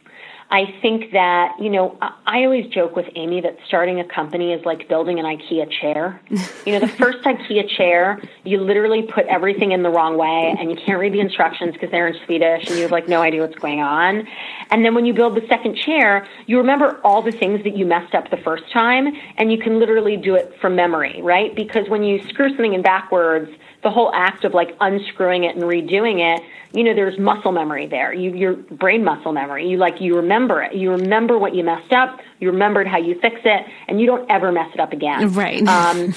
I 0.54 0.72
think 0.84 1.14
that, 1.14 1.56
you 1.60 1.72
know, 1.72 1.98
I 2.00 2.44
always 2.44 2.68
joke 2.68 2.96
with 2.96 3.08
Amy 3.16 3.42
that 3.42 3.58
starting 3.68 4.00
a 4.00 4.04
company 4.04 4.54
is 4.54 4.64
like 4.66 4.88
building 4.88 5.18
an 5.18 5.26
IKEA 5.26 5.68
chair. 5.82 6.22
You 6.64 6.74
know, 6.74 6.80
the 6.80 6.88
first 7.00 7.24
IKEA 7.24 7.68
chair, 7.76 8.22
you 8.44 8.60
literally 8.60 9.02
put 9.02 9.26
everything 9.26 9.72
in 9.72 9.82
the 9.82 9.90
wrong 9.90 10.16
way 10.16 10.56
and 10.60 10.70
you 10.70 10.78
can't 10.78 11.00
read 11.00 11.12
the 11.12 11.22
instructions 11.22 11.74
because 11.74 11.90
they're 11.90 12.06
in 12.06 12.24
Swedish 12.28 12.68
and 12.68 12.76
you 12.76 12.84
have 12.84 12.92
like 12.92 13.10
no 13.10 13.24
idea 13.24 13.42
what's 13.42 13.58
going 13.58 13.80
on. 13.80 14.28
And 14.70 14.86
then 14.86 14.94
when 14.94 15.08
you 15.08 15.14
build 15.16 15.36
the 15.36 15.46
second 15.48 15.76
chair, 15.76 16.28
you 16.46 16.60
remember 16.60 17.02
all 17.04 17.24
the 17.24 17.32
things 17.32 17.64
that 17.64 17.76
you 17.76 17.88
messed 17.88 18.14
up 18.14 18.30
the 18.30 18.38
first 18.38 18.72
time 18.72 19.08
and 19.38 19.52
you 19.52 19.58
can 19.58 19.80
literally 19.80 20.18
do 20.18 20.36
it 20.36 20.54
from 20.62 20.76
memory, 20.76 21.20
right? 21.24 21.56
Because 21.56 21.90
when 21.90 22.04
you 22.04 22.22
screw 22.30 22.50
something 22.50 22.76
in 22.76 22.84
backwards, 22.84 23.50
the 23.84 23.92
whole 23.92 24.12
act 24.14 24.44
of 24.44 24.54
like 24.54 24.76
unscrewing 24.80 25.44
it 25.44 25.56
and 25.56 25.66
redoing 25.66 26.20
it, 26.20 26.42
you 26.74 26.84
know, 26.84 26.94
there's 26.94 27.20
muscle 27.20 27.52
memory 27.52 27.88
there. 27.88 28.14
You, 28.14 28.34
your 28.34 28.56
brain 28.56 29.04
muscle 29.04 29.32
memory. 29.32 29.68
You 29.68 29.78
like, 29.78 30.02
you 30.02 30.16
remember 30.16 30.64
it. 30.64 30.74
You 30.74 30.92
remember 30.92 31.38
what 31.38 31.54
you 31.54 31.64
messed 31.64 31.92
up. 31.92 32.20
You 32.40 32.52
remembered 32.52 32.88
how 32.88 32.98
you 32.98 33.20
fix 33.20 33.42
it 33.44 33.66
and 33.88 34.00
you 34.02 34.08
don't 34.08 34.30
ever 34.32 34.52
mess 34.52 34.70
it 34.74 34.80
up 34.80 34.94
again. 34.94 35.34
Right. 35.34 35.68
Um, 35.68 36.14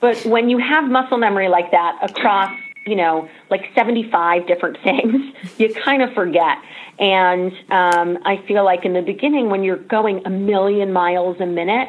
but 0.00 0.24
when 0.24 0.50
you 0.50 0.58
have 0.58 0.90
muscle 0.90 1.18
memory 1.18 1.48
like 1.48 1.70
that 1.70 1.98
across, 2.02 2.52
you 2.86 2.96
know, 2.96 3.28
like 3.50 3.62
75 3.74 4.46
different 4.46 4.78
things, 4.84 5.34
you 5.58 5.72
kind 5.84 6.02
of 6.02 6.12
forget. 6.14 6.58
And 6.98 7.52
um, 7.70 8.18
I 8.24 8.42
feel 8.46 8.64
like 8.64 8.84
in 8.84 8.92
the 8.92 9.02
beginning, 9.02 9.50
when 9.50 9.62
you're 9.62 9.76
going 9.76 10.22
a 10.26 10.30
million 10.30 10.92
miles 10.92 11.40
a 11.40 11.46
minute, 11.46 11.88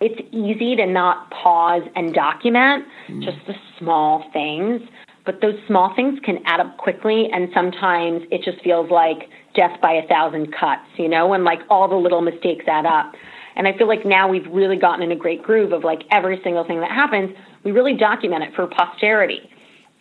it's 0.00 0.20
easy 0.32 0.76
to 0.76 0.86
not 0.86 1.30
pause 1.30 1.82
and 1.96 2.14
document 2.14 2.84
mm. 3.08 3.24
just 3.24 3.38
the 3.46 3.54
small 3.78 4.30
things, 4.32 4.80
but 5.26 5.40
those 5.40 5.54
small 5.66 5.94
things 5.94 6.18
can 6.24 6.38
add 6.46 6.60
up 6.60 6.76
quickly, 6.78 7.28
and 7.32 7.48
sometimes 7.52 8.22
it 8.30 8.42
just 8.44 8.62
feels 8.62 8.90
like 8.90 9.28
death 9.54 9.78
by 9.82 9.92
a 9.92 10.06
thousand 10.06 10.54
cuts, 10.58 10.86
you 10.96 11.08
know, 11.08 11.32
and 11.32 11.44
like 11.44 11.58
all 11.68 11.88
the 11.88 11.96
little 11.96 12.20
mistakes 12.20 12.64
add 12.68 12.86
up. 12.86 13.12
And 13.56 13.66
I 13.66 13.76
feel 13.76 13.88
like 13.88 14.06
now 14.06 14.28
we've 14.28 14.46
really 14.52 14.76
gotten 14.76 15.02
in 15.02 15.10
a 15.10 15.16
great 15.16 15.42
groove 15.42 15.72
of 15.72 15.82
like 15.82 16.02
every 16.12 16.40
single 16.44 16.64
thing 16.64 16.80
that 16.80 16.92
happens, 16.92 17.36
we 17.64 17.72
really 17.72 17.94
document 17.94 18.44
it 18.44 18.54
for 18.54 18.68
posterity 18.68 19.50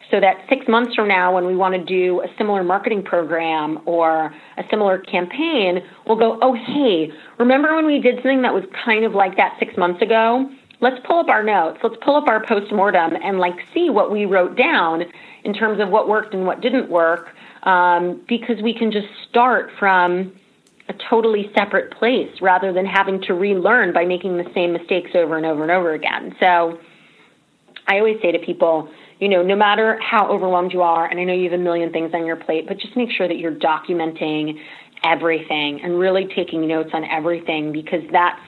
so 0.09 0.19
that 0.19 0.45
six 0.47 0.67
months 0.67 0.95
from 0.95 1.07
now, 1.07 1.33
when 1.33 1.45
we 1.45 1.55
want 1.55 1.73
to 1.73 1.83
do 1.83 2.21
a 2.21 2.27
similar 2.37 2.63
marketing 2.63 3.03
program 3.03 3.79
or 3.85 4.33
a 4.57 4.63
similar 4.69 4.99
campaign, 4.99 5.81
we'll 6.05 6.17
go, 6.17 6.39
oh, 6.41 6.53
hey, 6.53 7.11
remember 7.37 7.75
when 7.75 7.85
we 7.85 7.99
did 7.99 8.15
something 8.17 8.41
that 8.41 8.53
was 8.53 8.63
kind 8.85 9.03
of 9.03 9.13
like 9.13 9.35
that 9.37 9.57
six 9.59 9.75
months 9.77 10.01
ago? 10.01 10.49
Let's 10.79 10.97
pull 11.05 11.19
up 11.19 11.27
our 11.27 11.43
notes. 11.43 11.79
Let's 11.83 11.97
pull 12.03 12.15
up 12.15 12.27
our 12.27 12.45
postmortem 12.45 13.15
and 13.21 13.39
like 13.39 13.55
see 13.73 13.89
what 13.89 14.11
we 14.11 14.25
wrote 14.25 14.55
down 14.55 15.03
in 15.43 15.53
terms 15.53 15.81
of 15.81 15.89
what 15.89 16.07
worked 16.07 16.33
and 16.33 16.45
what 16.45 16.61
didn't 16.61 16.89
work, 16.89 17.29
um, 17.63 18.21
because 18.27 18.61
we 18.61 18.73
can 18.73 18.91
just 18.91 19.07
start 19.29 19.71
from 19.79 20.31
a 20.89 20.93
totally 21.09 21.51
separate 21.57 21.91
place 21.91 22.31
rather 22.41 22.71
than 22.71 22.85
having 22.85 23.21
to 23.23 23.33
relearn 23.33 23.91
by 23.91 24.05
making 24.05 24.37
the 24.37 24.49
same 24.53 24.71
mistakes 24.71 25.11
over 25.15 25.35
and 25.35 25.45
over 25.45 25.63
and 25.63 25.71
over 25.71 25.93
again. 25.93 26.33
So 26.39 26.79
I 27.87 27.97
always 27.97 28.21
say 28.21 28.31
to 28.31 28.39
people, 28.39 28.89
you 29.19 29.29
know, 29.29 29.41
no 29.41 29.55
matter 29.55 29.99
how 30.01 30.29
overwhelmed 30.29 30.71
you 30.73 30.81
are, 30.81 31.05
and 31.05 31.19
I 31.19 31.23
know 31.23 31.33
you 31.33 31.49
have 31.49 31.59
a 31.59 31.63
million 31.63 31.91
things 31.91 32.11
on 32.13 32.25
your 32.25 32.35
plate, 32.35 32.67
but 32.67 32.77
just 32.77 32.95
make 32.95 33.09
sure 33.11 33.27
that 33.27 33.37
you're 33.37 33.55
documenting 33.55 34.59
everything 35.03 35.81
and 35.81 35.99
really 35.99 36.27
taking 36.35 36.67
notes 36.67 36.89
on 36.93 37.03
everything 37.05 37.71
because 37.71 38.01
that's 38.11 38.41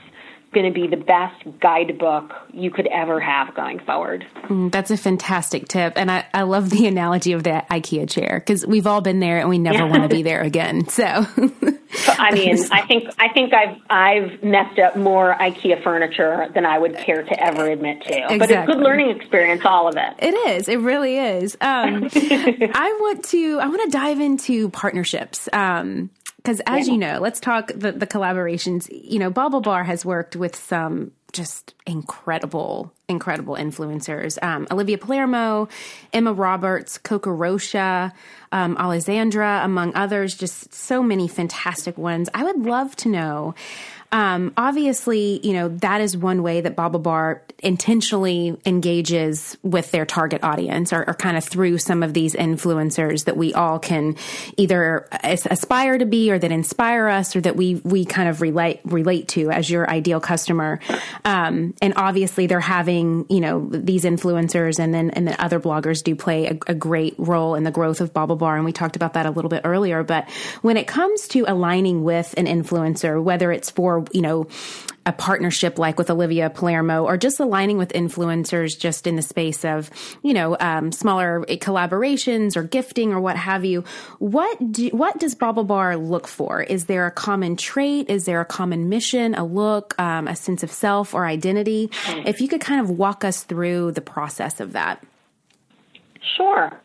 going 0.53 0.65
to 0.65 0.71
be 0.71 0.87
the 0.87 0.97
best 0.97 1.43
guidebook 1.59 2.33
you 2.51 2.71
could 2.71 2.87
ever 2.87 3.19
have 3.19 3.53
going 3.53 3.79
forward. 3.79 4.25
Mm, 4.43 4.71
that's 4.71 4.89
a 4.89 4.97
fantastic 4.97 5.67
tip. 5.67 5.93
And 5.95 6.09
I, 6.09 6.25
I 6.33 6.43
love 6.43 6.69
the 6.69 6.87
analogy 6.87 7.33
of 7.33 7.43
the 7.43 7.63
IKEA 7.69 8.09
chair 8.09 8.39
because 8.39 8.65
we've 8.65 8.87
all 8.87 9.01
been 9.01 9.19
there 9.19 9.39
and 9.39 9.49
we 9.49 9.59
never 9.59 9.85
want 9.85 10.03
to 10.03 10.09
be 10.09 10.23
there 10.29 10.41
again. 10.41 10.87
So, 10.87 11.03
I 11.05 12.31
mean, 12.33 12.57
I 12.71 12.85
think, 12.87 13.09
I 13.19 13.29
think 13.29 13.53
I've, 13.53 13.77
I've 13.89 14.43
messed 14.43 14.79
up 14.79 14.95
more 14.95 15.35
IKEA 15.39 15.83
furniture 15.83 16.47
than 16.53 16.65
I 16.65 16.79
would 16.79 16.97
care 16.97 17.21
to 17.21 17.43
ever 17.43 17.69
admit 17.69 18.01
to, 18.03 18.09
exactly. 18.09 18.37
but 18.39 18.49
it's 18.49 18.63
a 18.63 18.65
good 18.65 18.83
learning 18.83 19.15
experience, 19.15 19.61
all 19.65 19.87
of 19.87 19.97
it. 19.97 20.13
It 20.19 20.33
is. 20.33 20.67
It 20.67 20.79
really 20.79 21.17
is. 21.17 21.55
Um, 21.61 22.09
I 22.13 22.97
want 22.99 23.23
to, 23.25 23.59
I 23.59 23.67
want 23.67 23.83
to 23.83 23.89
dive 23.97 24.19
into 24.19 24.69
partnerships. 24.69 25.47
Um, 25.53 26.09
because 26.39 26.61
as 26.65 26.87
yeah. 26.87 26.93
you 26.93 26.99
know, 26.99 27.19
let's 27.19 27.39
talk 27.39 27.71
the, 27.75 27.91
the 27.91 28.07
collaborations. 28.07 28.87
You 28.89 29.19
know, 29.19 29.29
BaubleBar 29.29 29.85
has 29.85 30.05
worked 30.05 30.35
with 30.35 30.55
some 30.55 31.11
just 31.31 31.75
incredible 31.85 32.91
incredible 33.07 33.55
influencers 33.55 34.41
um, 34.41 34.67
Olivia 34.71 34.97
Palermo, 34.97 35.67
Emma 36.13 36.33
Roberts, 36.33 36.97
Coco 36.97 37.31
Rocha, 37.31 38.13
um, 38.51 38.77
Alessandra, 38.77 39.61
among 39.63 39.93
others, 39.95 40.35
just 40.35 40.73
so 40.73 41.03
many 41.03 41.27
fantastic 41.27 41.97
ones. 41.97 42.29
I 42.33 42.43
would 42.43 42.65
love 42.65 42.95
to 42.97 43.09
know 43.09 43.53
um, 44.11 44.53
obviously, 44.57 45.39
you 45.45 45.53
know, 45.53 45.67
that 45.67 46.01
is 46.01 46.17
one 46.17 46.41
way 46.41 46.61
that 46.61 46.75
BaubleBar 46.75 47.41
intentionally 47.59 48.57
engages 48.65 49.57
with 49.61 49.91
their 49.91 50.05
target 50.05 50.43
audience 50.43 50.91
or, 50.93 51.03
or, 51.07 51.13
kind 51.13 51.37
of 51.37 51.43
through 51.43 51.77
some 51.77 52.01
of 52.01 52.13
these 52.13 52.33
influencers 52.33 53.25
that 53.25 53.35
we 53.35 53.53
all 53.53 53.77
can 53.77 54.15
either 54.57 55.07
aspire 55.23 55.97
to 55.97 56.05
be 56.05 56.31
or 56.31 56.39
that 56.39 56.51
inspire 56.51 57.07
us 57.07 57.35
or 57.35 57.41
that 57.41 57.57
we, 57.57 57.75
we 57.83 58.05
kind 58.05 58.29
of 58.29 58.41
relate, 58.41 58.79
relate 58.85 59.27
to 59.27 59.51
as 59.51 59.69
your 59.69 59.87
ideal 59.89 60.21
customer. 60.21 60.79
Um, 61.25 61.73
and 61.81 61.93
obviously 61.97 62.47
they're 62.47 62.61
having, 62.61 63.25
you 63.29 63.41
know, 63.41 63.67
these 63.69 64.05
influencers 64.05 64.79
and 64.79 64.93
then, 64.93 65.09
and 65.11 65.27
then 65.27 65.35
other 65.37 65.59
bloggers 65.59 66.01
do 66.01 66.15
play 66.15 66.47
a, 66.47 66.57
a 66.67 66.73
great 66.73 67.15
role 67.17 67.55
in 67.55 67.63
the 67.63 67.71
growth 67.71 67.99
of 67.99 68.13
BaubleBar. 68.13 68.55
And 68.55 68.63
we 68.63 68.71
talked 68.71 68.95
about 68.95 69.13
that 69.13 69.25
a 69.25 69.31
little 69.31 69.49
bit 69.49 69.61
earlier. 69.65 70.01
But 70.03 70.29
when 70.61 70.77
it 70.77 70.87
comes 70.87 71.27
to 71.29 71.43
aligning 71.45 72.03
with 72.03 72.33
an 72.37 72.45
influencer, 72.45 73.21
whether 73.21 73.51
it's 73.51 73.69
for 73.69 73.98
you 74.11 74.21
know, 74.21 74.47
a 75.05 75.11
partnership 75.11 75.79
like 75.79 75.97
with 75.97 76.09
Olivia 76.09 76.49
Palermo 76.49 77.03
or 77.03 77.17
just 77.17 77.39
aligning 77.39 77.77
with 77.77 77.93
influencers 77.93 78.77
just 78.77 79.07
in 79.07 79.15
the 79.15 79.21
space 79.21 79.65
of, 79.65 79.89
you 80.23 80.33
know, 80.33 80.55
um, 80.59 80.91
smaller 80.91 81.43
collaborations 81.45 82.55
or 82.55 82.63
gifting 82.63 83.11
or 83.11 83.19
what 83.19 83.35
have 83.35 83.65
you. 83.65 83.83
What 84.19 84.71
do, 84.71 84.89
what 84.89 85.17
does 85.19 85.35
BaubleBar 85.35 86.07
look 86.07 86.27
for? 86.27 86.61
Is 86.61 86.85
there 86.85 87.07
a 87.07 87.11
common 87.11 87.55
trait? 87.55 88.09
Is 88.09 88.25
there 88.25 88.41
a 88.41 88.45
common 88.45 88.89
mission, 88.89 89.35
a 89.35 89.45
look, 89.45 89.99
um, 89.99 90.27
a 90.27 90.35
sense 90.35 90.63
of 90.63 90.71
self 90.71 91.13
or 91.13 91.25
identity? 91.25 91.89
If 92.07 92.41
you 92.41 92.47
could 92.47 92.61
kind 92.61 92.81
of 92.81 92.89
walk 92.91 93.23
us 93.23 93.43
through 93.43 93.93
the 93.93 94.01
process 94.01 94.59
of 94.59 94.73
that. 94.73 95.03
Sure. 96.37 96.79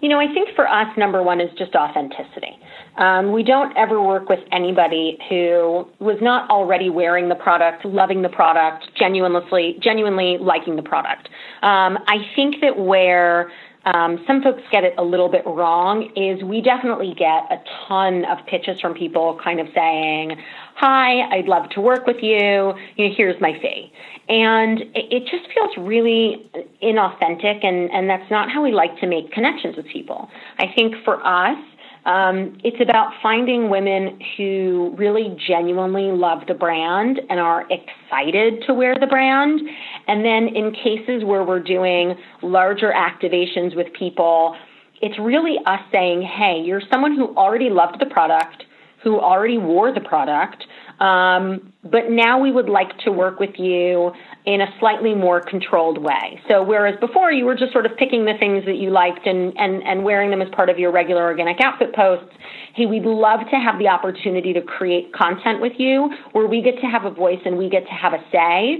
You 0.00 0.08
know, 0.08 0.18
I 0.18 0.32
think 0.32 0.50
for 0.54 0.68
us, 0.68 0.86
number 0.96 1.22
one 1.22 1.40
is 1.40 1.50
just 1.58 1.74
authenticity. 1.74 2.58
Um, 2.96 3.32
we 3.32 3.42
don't 3.42 3.76
ever 3.76 4.02
work 4.02 4.28
with 4.28 4.40
anybody 4.52 5.18
who 5.28 5.86
was 5.98 6.18
not 6.20 6.50
already 6.50 6.90
wearing 6.90 7.28
the 7.28 7.34
product, 7.34 7.84
loving 7.84 8.22
the 8.22 8.28
product, 8.28 8.86
genuinely, 8.98 9.78
genuinely 9.80 10.38
liking 10.38 10.76
the 10.76 10.82
product. 10.82 11.28
Um, 11.62 11.98
I 12.06 12.18
think 12.34 12.56
that 12.62 12.78
where 12.78 13.50
um, 13.84 14.22
some 14.26 14.42
folks 14.42 14.62
get 14.70 14.84
it 14.84 14.94
a 14.98 15.02
little 15.02 15.28
bit 15.28 15.42
wrong 15.46 16.10
is 16.14 16.42
we 16.44 16.60
definitely 16.60 17.14
get 17.16 17.48
a 17.50 17.56
ton 17.88 18.24
of 18.26 18.44
pitches 18.46 18.78
from 18.80 18.94
people 18.94 19.38
kind 19.42 19.58
of 19.58 19.68
saying, 19.74 20.36
hi, 20.80 21.28
I'd 21.36 21.44
love 21.44 21.68
to 21.74 21.80
work 21.82 22.06
with 22.06 22.16
you, 22.22 22.72
you 22.96 23.08
know, 23.08 23.14
here's 23.14 23.38
my 23.38 23.52
fee. 23.60 23.92
And 24.30 24.80
it 24.94 25.24
just 25.30 25.44
feels 25.52 25.76
really 25.86 26.50
inauthentic, 26.82 27.62
and, 27.62 27.90
and 27.90 28.08
that's 28.08 28.30
not 28.30 28.50
how 28.50 28.62
we 28.62 28.72
like 28.72 28.98
to 29.00 29.06
make 29.06 29.30
connections 29.30 29.76
with 29.76 29.84
people. 29.92 30.30
I 30.58 30.72
think 30.74 30.94
for 31.04 31.20
us, 31.26 31.58
um, 32.06 32.56
it's 32.64 32.80
about 32.80 33.12
finding 33.22 33.68
women 33.68 34.18
who 34.38 34.94
really 34.96 35.36
genuinely 35.46 36.16
love 36.16 36.44
the 36.48 36.54
brand 36.54 37.20
and 37.28 37.38
are 37.38 37.66
excited 37.70 38.62
to 38.66 38.72
wear 38.72 38.94
the 38.98 39.06
brand. 39.06 39.60
And 40.08 40.24
then 40.24 40.48
in 40.56 40.72
cases 40.72 41.24
where 41.24 41.44
we're 41.44 41.62
doing 41.62 42.14
larger 42.42 42.90
activations 42.90 43.76
with 43.76 43.88
people, 43.92 44.56
it's 45.02 45.18
really 45.18 45.56
us 45.66 45.80
saying, 45.92 46.22
hey, 46.22 46.62
you're 46.64 46.82
someone 46.90 47.14
who 47.14 47.36
already 47.36 47.68
loved 47.68 48.00
the 48.00 48.06
product, 48.06 48.64
who 49.02 49.18
already 49.18 49.58
wore 49.58 49.92
the 49.92 50.00
product, 50.00 50.64
um, 51.00 51.72
but 51.82 52.10
now 52.10 52.38
we 52.38 52.52
would 52.52 52.68
like 52.68 52.96
to 52.98 53.10
work 53.10 53.40
with 53.40 53.58
you 53.58 54.12
in 54.44 54.60
a 54.60 54.66
slightly 54.78 55.14
more 55.14 55.40
controlled 55.40 55.98
way. 55.98 56.40
So 56.46 56.62
whereas 56.62 56.98
before 57.00 57.32
you 57.32 57.46
were 57.46 57.54
just 57.54 57.72
sort 57.72 57.86
of 57.86 57.96
picking 57.96 58.26
the 58.26 58.34
things 58.38 58.64
that 58.66 58.76
you 58.76 58.90
liked 58.90 59.26
and, 59.26 59.54
and, 59.56 59.82
and 59.82 60.04
wearing 60.04 60.30
them 60.30 60.42
as 60.42 60.48
part 60.50 60.68
of 60.68 60.78
your 60.78 60.92
regular 60.92 61.22
organic 61.22 61.60
outfit 61.60 61.94
posts, 61.94 62.34
hey, 62.74 62.84
we'd 62.84 63.04
love 63.04 63.40
to 63.50 63.56
have 63.56 63.78
the 63.78 63.88
opportunity 63.88 64.52
to 64.52 64.60
create 64.60 65.12
content 65.14 65.60
with 65.60 65.72
you 65.78 66.10
where 66.32 66.46
we 66.46 66.60
get 66.60 66.78
to 66.80 66.86
have 66.86 67.04
a 67.04 67.10
voice 67.10 67.40
and 67.46 67.56
we 67.56 67.70
get 67.70 67.84
to 67.86 67.92
have 67.92 68.12
a 68.12 68.22
say. 68.30 68.78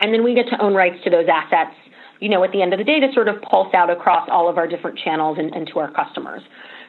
And 0.00 0.12
then 0.12 0.24
we 0.24 0.34
get 0.34 0.48
to 0.48 0.60
own 0.60 0.74
rights 0.74 1.04
to 1.04 1.10
those 1.10 1.26
assets, 1.30 1.76
you 2.18 2.28
know, 2.28 2.42
at 2.44 2.52
the 2.52 2.62
end 2.62 2.72
of 2.72 2.78
the 2.78 2.84
day 2.84 2.98
to 2.98 3.12
sort 3.12 3.28
of 3.28 3.40
pulse 3.42 3.72
out 3.74 3.90
across 3.90 4.28
all 4.32 4.48
of 4.48 4.56
our 4.56 4.66
different 4.66 4.98
channels 4.98 5.38
and, 5.38 5.54
and 5.54 5.66
to 5.68 5.78
our 5.78 5.90
customers. 5.90 6.42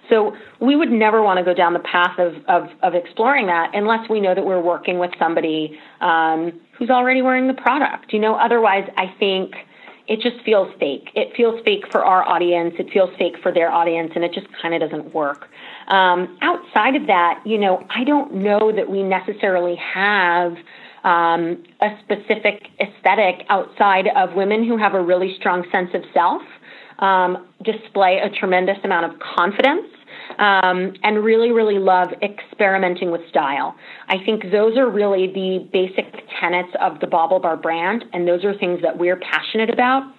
So 0.10 0.36
we 0.60 0.76
would 0.76 0.92
never 0.92 1.22
want 1.22 1.38
to 1.38 1.44
go 1.44 1.54
down 1.54 1.74
the 1.74 1.80
path 1.80 2.20
of, 2.20 2.36
of, 2.48 2.70
of 2.82 2.94
exploring 2.94 3.48
that 3.48 3.72
unless 3.74 4.10
we 4.10 4.20
know 4.20 4.36
that 4.36 4.46
we're 4.46 4.62
working 4.62 5.00
with 5.00 5.12
somebody 5.18 5.80
um, 6.02 6.60
who's 6.78 6.90
already 6.90 7.22
wearing 7.22 7.48
the 7.48 7.54
product. 7.54 8.14
You 8.14 8.20
know, 8.20 8.36
otherwise, 8.36 8.90
I 8.98 9.14
think 9.18 9.54
it 10.08 10.20
just 10.20 10.44
feels 10.44 10.68
fake. 10.80 11.10
It 11.16 11.36
feels 11.36 11.62
fake 11.64 11.86
for 11.92 12.04
our 12.04 12.28
audience. 12.28 12.76
It 12.78 12.92
feels 12.92 13.10
fake 13.18 13.36
for 13.42 13.54
their 13.54 13.72
audience, 13.72 14.12
and 14.16 14.24
it 14.24 14.34
just 14.34 14.48
kind 14.62 14.74
of 14.74 14.82
doesn't 14.82 15.14
work. 15.14 15.48
Um, 15.88 16.38
outside 16.42 16.96
of 16.96 17.08
that, 17.08 17.42
you 17.46 17.58
know, 17.58 17.86
I 17.90 18.04
don't 18.04 18.36
know 18.36 18.72
that 18.76 18.90
we 18.90 19.02
necessarily 19.04 19.76
have 19.76 20.58
um, 21.06 21.64
a 21.82 21.98
specific 22.04 22.68
aesthetic 22.80 23.46
outside 23.50 24.08
of 24.16 24.34
women 24.36 24.66
who 24.68 24.78
have 24.78 24.94
a 24.94 25.02
really 25.02 25.36
strong 25.38 25.66
sense 25.72 25.90
of 25.94 26.04
self 26.14 26.42
um, 27.00 27.48
display 27.64 28.20
a 28.24 28.30
tremendous 28.30 28.78
amount 28.84 29.12
of 29.12 29.20
confidence 29.20 29.88
um, 30.40 30.94
and 31.04 31.24
really, 31.24 31.52
really 31.52 31.80
love 31.80 32.10
experimenting 32.22 33.12
with 33.12 33.22
style. 33.30 33.76
I 34.08 34.18
think 34.26 34.52
those 34.52 34.78
are 34.78 34.90
really 34.90 35.28
the 35.28 35.68
basic 35.72 36.06
tenets 36.40 36.70
of 36.82 37.00
the 37.00 37.08
BaubleBar 37.08 37.62
brand, 37.62 38.06
and 38.14 38.28
those 38.28 38.44
are 38.44 38.58
things 38.58 38.82
that 38.82 38.98
we're 38.98 39.18
passionate 39.18 39.70
about 39.70 40.12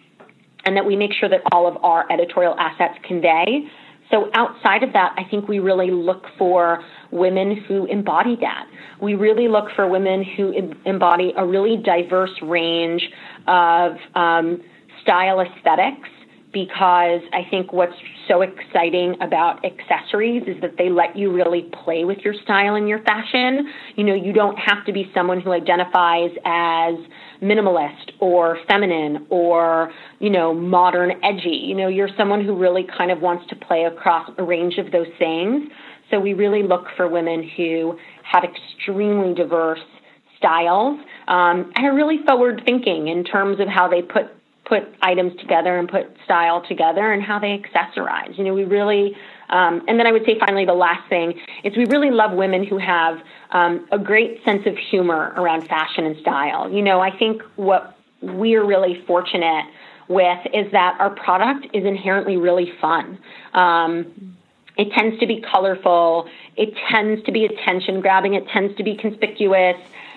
and 0.64 0.76
that 0.76 0.86
we 0.86 0.96
make 0.96 1.12
sure 1.12 1.28
that 1.28 1.40
all 1.52 1.66
of 1.66 1.82
our 1.84 2.10
editorial 2.10 2.54
assets 2.58 2.98
convey. 3.06 3.68
So 4.10 4.30
outside 4.34 4.82
of 4.82 4.92
that, 4.92 5.14
I 5.18 5.24
think 5.28 5.48
we 5.48 5.58
really 5.58 5.90
look 5.90 6.24
for 6.38 6.82
women 7.10 7.56
who 7.68 7.86
embody 7.86 8.36
that. 8.40 8.66
We 9.00 9.14
really 9.14 9.48
look 9.48 9.66
for 9.74 9.88
women 9.88 10.24
who 10.24 10.52
embody 10.84 11.32
a 11.36 11.44
really 11.44 11.76
diverse 11.76 12.32
range 12.42 13.02
of 13.46 13.96
um, 14.14 14.62
style 15.02 15.40
aesthetics 15.40 16.08
because 16.54 17.20
I 17.32 17.42
think 17.50 17.72
what's 17.72 17.92
so 18.28 18.40
exciting 18.40 19.16
about 19.20 19.62
accessories 19.64 20.44
is 20.46 20.58
that 20.62 20.78
they 20.78 20.88
let 20.88 21.14
you 21.16 21.30
really 21.30 21.68
play 21.84 22.04
with 22.04 22.18
your 22.18 22.32
style 22.44 22.76
and 22.76 22.88
your 22.88 23.02
fashion. 23.02 23.70
You 23.96 24.04
know, 24.04 24.14
you 24.14 24.32
don't 24.32 24.56
have 24.56 24.86
to 24.86 24.92
be 24.92 25.10
someone 25.12 25.40
who 25.40 25.52
identifies 25.52 26.30
as 26.46 26.94
minimalist 27.42 28.12
or 28.20 28.58
feminine 28.66 29.26
or, 29.28 29.92
you 30.20 30.30
know, 30.30 30.54
modern 30.54 31.12
edgy. 31.22 31.60
You 31.66 31.74
know, 31.74 31.88
you're 31.88 32.08
someone 32.16 32.42
who 32.42 32.56
really 32.56 32.86
kind 32.96 33.10
of 33.10 33.20
wants 33.20 33.46
to 33.50 33.56
play 33.56 33.84
across 33.84 34.30
a 34.38 34.42
range 34.42 34.78
of 34.78 34.92
those 34.92 35.08
things. 35.18 35.68
So 36.10 36.20
we 36.20 36.32
really 36.32 36.62
look 36.62 36.86
for 36.96 37.08
women 37.08 37.50
who 37.56 37.98
have 38.22 38.44
extremely 38.44 39.34
diverse 39.34 39.80
styles 40.38 40.98
um, 41.28 41.72
and 41.74 41.86
are 41.86 41.94
really 41.94 42.18
forward 42.24 42.62
thinking 42.64 43.08
in 43.08 43.24
terms 43.24 43.58
of 43.60 43.68
how 43.68 43.88
they 43.88 44.02
put 44.02 44.26
put 44.64 44.82
items 45.02 45.38
together 45.40 45.78
and 45.78 45.88
put 45.88 46.06
style 46.24 46.62
together 46.66 47.12
and 47.12 47.22
how 47.22 47.38
they 47.38 47.58
accessorize. 47.58 48.36
You 48.38 48.44
know, 48.44 48.54
we 48.54 48.64
really, 48.64 49.16
um, 49.50 49.82
and 49.88 49.98
then 49.98 50.06
I 50.06 50.12
would 50.12 50.24
say 50.24 50.38
finally 50.38 50.64
the 50.64 50.72
last 50.74 51.08
thing 51.08 51.38
is 51.64 51.76
we 51.76 51.84
really 51.86 52.10
love 52.10 52.32
women 52.32 52.64
who 52.64 52.78
have 52.78 53.18
um, 53.50 53.86
a 53.92 53.98
great 53.98 54.42
sense 54.44 54.66
of 54.66 54.76
humor 54.76 55.32
around 55.36 55.66
fashion 55.68 56.06
and 56.06 56.16
style. 56.18 56.70
You 56.70 56.82
know, 56.82 57.00
I 57.00 57.16
think 57.16 57.42
what 57.56 57.96
we're 58.22 58.64
really 58.64 59.02
fortunate 59.06 59.66
with 60.08 60.38
is 60.52 60.70
that 60.72 60.96
our 60.98 61.10
product 61.10 61.66
is 61.74 61.84
inherently 61.84 62.36
really 62.36 62.72
fun. 62.80 63.18
Um, 63.52 64.36
it 64.76 64.90
tends 64.92 65.18
to 65.20 65.26
be 65.26 65.40
colorful. 65.40 66.28
It 66.56 66.74
tends 66.90 67.22
to 67.24 67.32
be 67.32 67.44
attention 67.44 68.00
grabbing. 68.00 68.34
It 68.34 68.48
tends 68.48 68.76
to 68.76 68.82
be 68.82 68.96
conspicuous. 68.96 69.76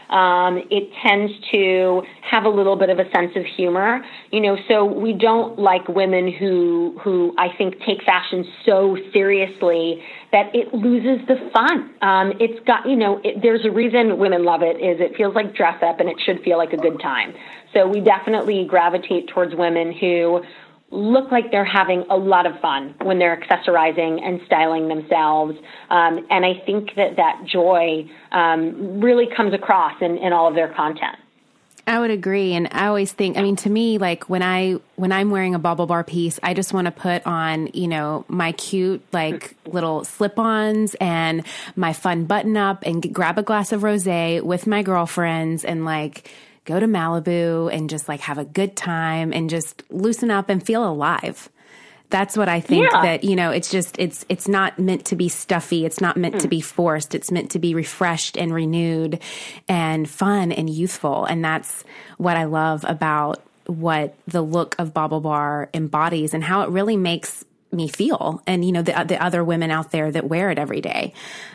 Um, 0.09 0.59
it 0.71 0.89
tends 1.05 1.33
to 1.51 2.01
have 2.21 2.45
a 2.45 2.49
little 2.49 2.75
bit 2.75 2.89
of 2.89 2.99
a 2.99 3.09
sense 3.11 3.31
of 3.35 3.43
humor, 3.45 4.03
you 4.31 4.39
know. 4.39 4.57
So 4.67 4.85
we 4.85 5.13
don't 5.13 5.59
like 5.59 5.87
women 5.87 6.31
who 6.31 6.97
who 7.03 7.33
I 7.37 7.49
think 7.57 7.79
take 7.85 8.03
fashion 8.03 8.45
so 8.65 8.97
seriously 9.13 10.01
that 10.31 10.53
it 10.55 10.73
loses 10.73 11.25
the 11.27 11.49
fun. 11.53 11.93
Um, 12.01 12.33
it's 12.39 12.59
got 12.65 12.87
you 12.87 12.95
know, 12.95 13.19
it, 13.23 13.41
there's 13.41 13.65
a 13.65 13.71
reason 13.71 14.17
women 14.17 14.43
love 14.43 14.61
it. 14.61 14.77
Is 14.77 14.99
it 14.99 15.15
feels 15.15 15.35
like 15.35 15.55
dress 15.55 15.81
up 15.83 15.99
and 15.99 16.09
it 16.09 16.17
should 16.25 16.41
feel 16.43 16.57
like 16.57 16.73
a 16.73 16.77
good 16.77 16.99
time. 17.01 17.33
So 17.73 17.87
we 17.87 17.99
definitely 17.99 18.65
gravitate 18.67 19.27
towards 19.27 19.55
women 19.55 19.91
who 19.91 20.41
look 20.89 21.31
like 21.31 21.51
they're 21.51 21.65
having 21.65 22.05
a 22.09 22.15
lot 22.15 22.45
of 22.45 22.59
fun 22.61 22.95
when 23.01 23.19
they're 23.19 23.35
accessorizing 23.35 24.21
and 24.21 24.39
styling 24.45 24.87
themselves. 24.87 25.57
Um, 25.89 26.25
and 26.29 26.45
I 26.45 26.61
think 26.65 26.95
that 26.95 27.17
that 27.17 27.43
joy 27.45 28.09
um, 28.31 29.01
really 29.01 29.27
comes 29.35 29.53
across 29.53 30.01
in, 30.01 30.17
in 30.17 30.31
all 30.31 30.47
of 30.47 30.55
their 30.55 30.73
content. 30.73 31.17
I 31.85 31.99
would 31.99 32.11
agree. 32.11 32.53
And 32.53 32.67
I 32.71 32.87
always 32.87 33.13
think, 33.13 33.37
I 33.37 33.41
mean, 33.41 33.55
to 33.57 33.69
me, 33.69 33.97
like 33.97 34.29
when 34.29 34.43
I, 34.43 34.73
when 34.97 35.13
I'm 35.13 35.29
wearing 35.31 35.55
a 35.55 35.59
BaubleBar 35.59 36.05
piece, 36.05 36.37
I 36.43 36.53
just 36.53 36.73
want 36.73 36.85
to 36.85 36.91
put 36.91 37.25
on, 37.25 37.67
you 37.73 37.87
know, 37.87 38.25
my 38.27 38.51
cute, 38.51 39.01
like 39.13 39.55
little 39.65 40.03
slip 40.03 40.37
ons 40.37 40.95
and 40.99 41.45
my 41.77 41.93
fun 41.93 42.25
button 42.25 42.57
up 42.57 42.83
and 42.85 43.13
grab 43.13 43.37
a 43.37 43.43
glass 43.43 43.71
of 43.71 43.83
rose 43.83 44.05
with 44.05 44.67
my 44.67 44.83
girlfriends 44.83 45.63
and 45.63 45.85
like, 45.85 46.29
go 46.67 46.79
to 46.79 46.85
Malibu 46.85 47.73
and 47.73 47.89
just 47.89 48.07
like 48.07 48.19
have 48.19 48.37
a 48.37 48.45
good 48.45 48.75
time 48.75 49.33
and 49.33 49.49
just 49.49 49.81
loosen 49.89 50.29
up 50.29 50.49
and 50.49 50.63
feel 50.63 50.87
alive. 50.87 51.49
That's 52.09 52.37
what 52.37 52.47
I 52.47 52.59
think 52.59 52.91
yeah. 52.91 53.01
that, 53.01 53.23
you 53.23 53.35
know, 53.35 53.51
it's 53.51 53.71
just, 53.71 53.97
it's, 53.99 54.25
it's 54.29 54.47
not 54.47 54.77
meant 54.77 55.05
to 55.05 55.15
be 55.15 55.27
stuffy. 55.27 55.85
It's 55.85 55.99
not 55.99 56.15
meant 56.15 56.35
mm. 56.35 56.41
to 56.41 56.47
be 56.47 56.61
forced. 56.61 57.15
It's 57.15 57.31
meant 57.31 57.51
to 57.51 57.59
be 57.59 57.73
refreshed 57.73 58.37
and 58.37 58.53
renewed 58.53 59.19
and 59.67 60.09
fun 60.09 60.51
and 60.51 60.69
youthful. 60.69 61.25
And 61.25 61.43
that's 61.43 61.83
what 62.17 62.37
I 62.37 62.45
love 62.45 62.85
about 62.87 63.41
what 63.65 64.15
the 64.27 64.41
look 64.41 64.75
of 64.79 64.93
BaubleBar 64.93 65.67
embodies 65.73 66.33
and 66.33 66.43
how 66.43 66.61
it 66.61 66.69
really 66.69 66.95
makes 66.95 67.43
me 67.77 67.87
feel. 67.87 68.41
And 68.45 68.65
you 68.65 68.71
know 68.71 68.81
the 68.81 69.05
the 69.07 69.23
other 69.23 69.43
women 69.43 69.71
out 69.71 69.91
there 69.91 70.11
that 70.11 70.27
wear 70.27 70.49
it 70.49 70.59
every 70.59 70.81
day. 70.81 71.13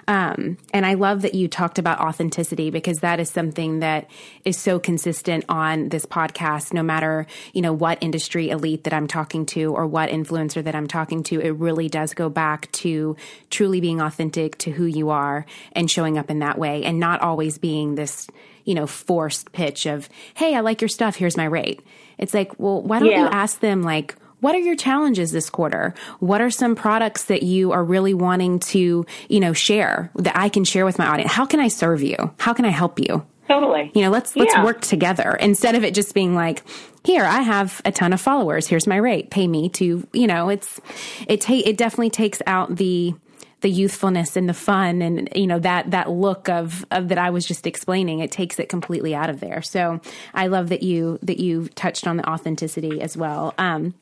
Um, 0.08 0.56
and 0.72 0.86
i 0.86 0.94
love 0.94 1.22
that 1.22 1.34
you 1.34 1.48
talked 1.48 1.78
about 1.78 2.00
authenticity 2.00 2.70
because 2.70 3.00
that 3.00 3.20
is 3.20 3.30
something 3.30 3.80
that 3.80 4.08
is 4.44 4.58
so 4.58 4.78
consistent 4.78 5.44
on 5.48 5.90
this 5.90 6.06
podcast. 6.06 6.72
No 6.72 6.82
matter 6.82 7.26
you 7.52 7.60
know 7.60 7.72
what 7.72 7.98
industry 8.00 8.50
elite 8.50 8.84
that 8.84 8.92
i'm 8.92 9.06
talking 9.06 9.44
to 9.46 9.74
or 9.74 9.86
what 9.86 10.08
influencer 10.10 10.62
that 10.62 10.74
i'm 10.74 10.86
talking 10.86 11.22
to 11.24 11.40
it 11.40 11.50
really 11.50 11.88
does 11.88 12.14
go 12.14 12.28
back 12.28 12.70
to 12.72 13.16
truly 13.50 13.80
being 13.80 14.00
authentic 14.00 14.56
to 14.58 14.70
who 14.70 14.86
you 14.86 15.10
are 15.10 15.44
and 15.72 15.90
showing 15.90 16.18
up 16.18 16.30
in 16.30 16.38
that 16.38 16.58
way 16.58 16.84
and 16.84 16.98
not 16.98 17.20
always 17.20 17.58
being 17.58 17.94
this 17.94 18.28
you 18.64 18.74
know 18.74 18.86
forced 18.86 19.52
pitch 19.52 19.86
of 19.86 20.08
hey 20.34 20.54
i 20.54 20.60
like 20.60 20.80
your 20.80 20.88
stuff. 20.88 21.16
Here's 21.16 21.36
my 21.36 21.44
rate. 21.44 21.82
It's 22.18 22.34
like 22.34 22.58
well 22.58 22.82
why 22.82 23.00
don't 23.00 23.10
yeah. 23.10 23.24
you 23.24 23.26
ask 23.26 23.60
them 23.60 23.82
like 23.82 24.14
what 24.42 24.56
are 24.56 24.58
your 24.58 24.74
challenges 24.74 25.30
this 25.30 25.48
quarter? 25.48 25.94
What 26.18 26.40
are 26.40 26.50
some 26.50 26.74
products 26.74 27.24
that 27.24 27.44
you 27.44 27.70
are 27.70 27.84
really 27.84 28.12
wanting 28.12 28.58
to, 28.58 29.06
you 29.28 29.40
know, 29.40 29.52
share 29.52 30.10
that 30.16 30.36
I 30.36 30.48
can 30.48 30.64
share 30.64 30.84
with 30.84 30.98
my 30.98 31.06
audience? 31.06 31.30
How 31.30 31.46
can 31.46 31.60
I 31.60 31.68
serve 31.68 32.02
you? 32.02 32.16
How 32.38 32.52
can 32.52 32.64
I 32.64 32.70
help 32.70 32.98
you? 32.98 33.24
Totally. 33.46 33.92
You 33.94 34.02
know, 34.02 34.10
let's 34.10 34.34
let's 34.34 34.52
yeah. 34.52 34.64
work 34.64 34.80
together 34.80 35.36
instead 35.40 35.76
of 35.76 35.84
it 35.84 35.94
just 35.94 36.12
being 36.12 36.34
like, 36.34 36.64
here, 37.04 37.24
I 37.24 37.42
have 37.42 37.80
a 37.84 37.92
ton 37.92 38.12
of 38.12 38.20
followers. 38.20 38.66
Here's 38.66 38.86
my 38.86 38.96
rate. 38.96 39.30
Pay 39.30 39.46
me 39.46 39.68
to, 39.70 40.06
you 40.12 40.26
know, 40.26 40.48
it's 40.48 40.80
it 41.28 41.42
ta- 41.42 41.62
it 41.64 41.76
definitely 41.76 42.10
takes 42.10 42.42
out 42.46 42.74
the 42.76 43.14
the 43.60 43.70
youthfulness 43.70 44.36
and 44.36 44.48
the 44.48 44.54
fun 44.54 45.02
and 45.02 45.28
you 45.36 45.46
know 45.46 45.60
that 45.60 45.92
that 45.92 46.10
look 46.10 46.48
of, 46.48 46.84
of 46.90 47.08
that 47.08 47.18
I 47.18 47.30
was 47.30 47.46
just 47.46 47.64
explaining 47.64 48.18
it 48.18 48.32
takes 48.32 48.58
it 48.58 48.68
completely 48.68 49.14
out 49.14 49.30
of 49.30 49.38
there. 49.38 49.62
So 49.62 50.00
I 50.34 50.48
love 50.48 50.68
that 50.70 50.82
you 50.82 51.20
that 51.22 51.38
you 51.38 51.68
touched 51.68 52.08
on 52.08 52.16
the 52.16 52.28
authenticity 52.28 53.00
as 53.00 53.16
well. 53.16 53.54
Um, 53.58 53.94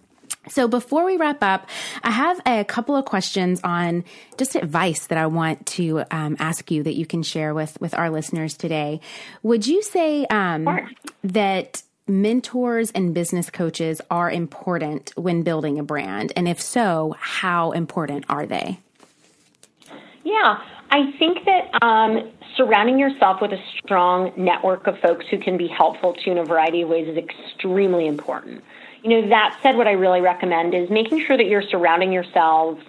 so 0.50 0.68
before 0.68 1.04
we 1.04 1.16
wrap 1.16 1.42
up, 1.42 1.68
I 2.02 2.10
have 2.10 2.40
a 2.44 2.64
couple 2.64 2.96
of 2.96 3.04
questions 3.04 3.60
on 3.62 4.04
just 4.36 4.56
advice 4.56 5.06
that 5.06 5.18
I 5.18 5.26
want 5.26 5.66
to 5.66 6.02
um, 6.10 6.36
ask 6.38 6.70
you 6.70 6.82
that 6.82 6.94
you 6.94 7.06
can 7.06 7.22
share 7.22 7.54
with 7.54 7.80
with 7.80 7.94
our 7.94 8.10
listeners 8.10 8.56
today. 8.56 9.00
Would 9.42 9.66
you 9.66 9.82
say 9.82 10.26
um, 10.26 10.68
that 11.22 11.82
mentors 12.06 12.90
and 12.90 13.14
business 13.14 13.50
coaches 13.50 14.00
are 14.10 14.30
important 14.30 15.12
when 15.16 15.42
building 15.42 15.78
a 15.78 15.82
brand, 15.84 16.32
and 16.36 16.48
if 16.48 16.60
so, 16.60 17.14
how 17.18 17.70
important 17.70 18.24
are 18.28 18.46
they? 18.46 18.78
Yeah, 20.24 20.60
I 20.90 21.12
think 21.18 21.44
that 21.44 21.82
um, 21.82 22.30
surrounding 22.56 22.98
yourself 22.98 23.40
with 23.40 23.52
a 23.52 23.62
strong 23.78 24.32
network 24.36 24.86
of 24.86 24.98
folks 24.98 25.26
who 25.30 25.38
can 25.38 25.56
be 25.56 25.68
helpful 25.68 26.14
to 26.14 26.20
you 26.26 26.32
in 26.32 26.38
a 26.38 26.44
variety 26.44 26.82
of 26.82 26.88
ways 26.88 27.08
is 27.08 27.16
extremely 27.16 28.06
important. 28.06 28.62
You 29.02 29.22
know, 29.22 29.28
that 29.28 29.58
said, 29.62 29.76
what 29.76 29.86
I 29.86 29.92
really 29.92 30.20
recommend 30.20 30.74
is 30.74 30.90
making 30.90 31.24
sure 31.26 31.36
that 31.36 31.46
you're 31.46 31.62
surrounding 31.62 32.12
yourselves 32.12 32.82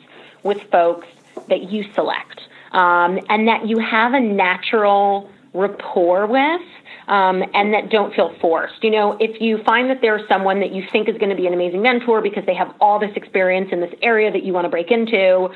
with 0.44 0.62
folks 0.72 1.08
that 1.48 1.72
you 1.72 1.86
select 1.94 2.42
um, 2.72 3.20
and 3.30 3.48
that 3.48 3.68
you 3.68 3.80
have 3.80 4.14
a 4.14 4.20
natural 4.20 5.30
rapport 5.54 6.26
with. 6.28 6.62
Um, 7.08 7.44
and 7.54 7.74
that 7.74 7.90
don't 7.90 8.14
feel 8.14 8.34
forced. 8.40 8.82
You 8.84 8.92
know, 8.92 9.18
if 9.20 9.42
you 9.42 9.62
find 9.64 9.90
that 9.90 10.00
there's 10.02 10.26
someone 10.30 10.62
that 10.62 10.72
you 10.72 10.84
think 10.94 11.10
is 11.10 11.18
going 11.18 11.30
to 11.32 11.36
be 11.36 11.46
an 11.46 11.54
amazing 11.54 11.82
mentor 11.82 12.22
because 12.22 12.46
they 12.46 12.54
have 12.54 12.74
all 12.80 13.00
this 13.00 13.12
experience 13.16 13.70
in 13.74 13.82
this 13.82 13.94
area 14.02 14.32
that 14.32 14.44
you 14.44 14.54
want 14.54 14.64
to 14.66 14.70
break 14.70 14.92
into, 14.92 15.50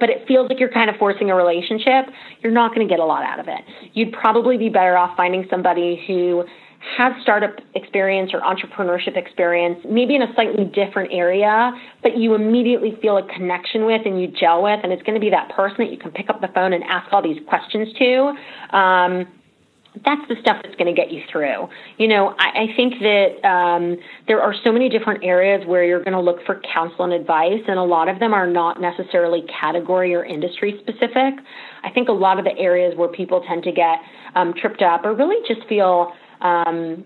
but 0.00 0.08
it 0.08 0.26
feels 0.26 0.48
like 0.48 0.58
you're 0.58 0.72
kind 0.72 0.90
of 0.90 0.96
forcing 0.96 1.30
a 1.30 1.34
relationship, 1.34 2.06
you're 2.42 2.52
not 2.52 2.74
going 2.74 2.86
to 2.86 2.90
get 2.90 3.00
a 3.00 3.04
lot 3.04 3.22
out 3.22 3.38
of 3.38 3.46
it. 3.46 3.60
You'd 3.92 4.12
probably 4.12 4.56
be 4.56 4.70
better 4.70 4.96
off 4.96 5.16
finding 5.16 5.46
somebody 5.50 6.02
who 6.06 6.44
has 6.96 7.12
startup 7.22 7.56
experience 7.74 8.32
or 8.32 8.40
entrepreneurship 8.40 9.16
experience, 9.16 9.78
maybe 9.88 10.14
in 10.14 10.22
a 10.22 10.32
slightly 10.34 10.64
different 10.64 11.12
area, 11.12 11.72
but 12.02 12.16
you 12.16 12.34
immediately 12.34 12.96
feel 13.02 13.18
a 13.18 13.26
connection 13.34 13.84
with 13.84 14.02
and 14.04 14.20
you 14.20 14.28
gel 14.28 14.62
with, 14.62 14.80
and 14.82 14.92
it's 14.92 15.02
going 15.02 15.14
to 15.14 15.20
be 15.20 15.30
that 15.30 15.50
person 15.54 15.76
that 15.78 15.90
you 15.90 15.98
can 15.98 16.10
pick 16.10 16.30
up 16.30 16.40
the 16.40 16.48
phone 16.48 16.72
and 16.72 16.82
ask 16.84 17.12
all 17.12 17.22
these 17.22 17.40
questions 17.48 17.88
to. 17.98 18.76
Um, 18.76 19.26
that's 20.04 20.20
the 20.28 20.36
stuff 20.40 20.58
that's 20.62 20.76
going 20.76 20.94
to 20.94 20.98
get 20.98 21.10
you 21.10 21.22
through. 21.30 21.68
You 21.96 22.08
know, 22.08 22.34
I, 22.38 22.62
I 22.62 22.76
think 22.76 22.94
that 23.00 23.48
um, 23.48 23.96
there 24.26 24.40
are 24.40 24.54
so 24.64 24.72
many 24.72 24.88
different 24.88 25.24
areas 25.24 25.66
where 25.66 25.84
you're 25.84 26.02
going 26.02 26.14
to 26.14 26.20
look 26.20 26.44
for 26.46 26.60
counsel 26.72 27.04
and 27.04 27.12
advice, 27.12 27.62
and 27.66 27.78
a 27.78 27.82
lot 27.82 28.08
of 28.08 28.18
them 28.20 28.32
are 28.32 28.46
not 28.46 28.80
necessarily 28.80 29.44
category 29.60 30.14
or 30.14 30.24
industry 30.24 30.78
specific. 30.80 31.34
I 31.82 31.90
think 31.92 32.08
a 32.08 32.12
lot 32.12 32.38
of 32.38 32.44
the 32.44 32.56
areas 32.58 32.94
where 32.96 33.08
people 33.08 33.42
tend 33.48 33.62
to 33.64 33.72
get 33.72 33.98
um, 34.34 34.54
tripped 34.54 34.82
up 34.82 35.04
or 35.04 35.14
really 35.14 35.36
just 35.46 35.66
feel 35.68 36.12
um, 36.40 37.04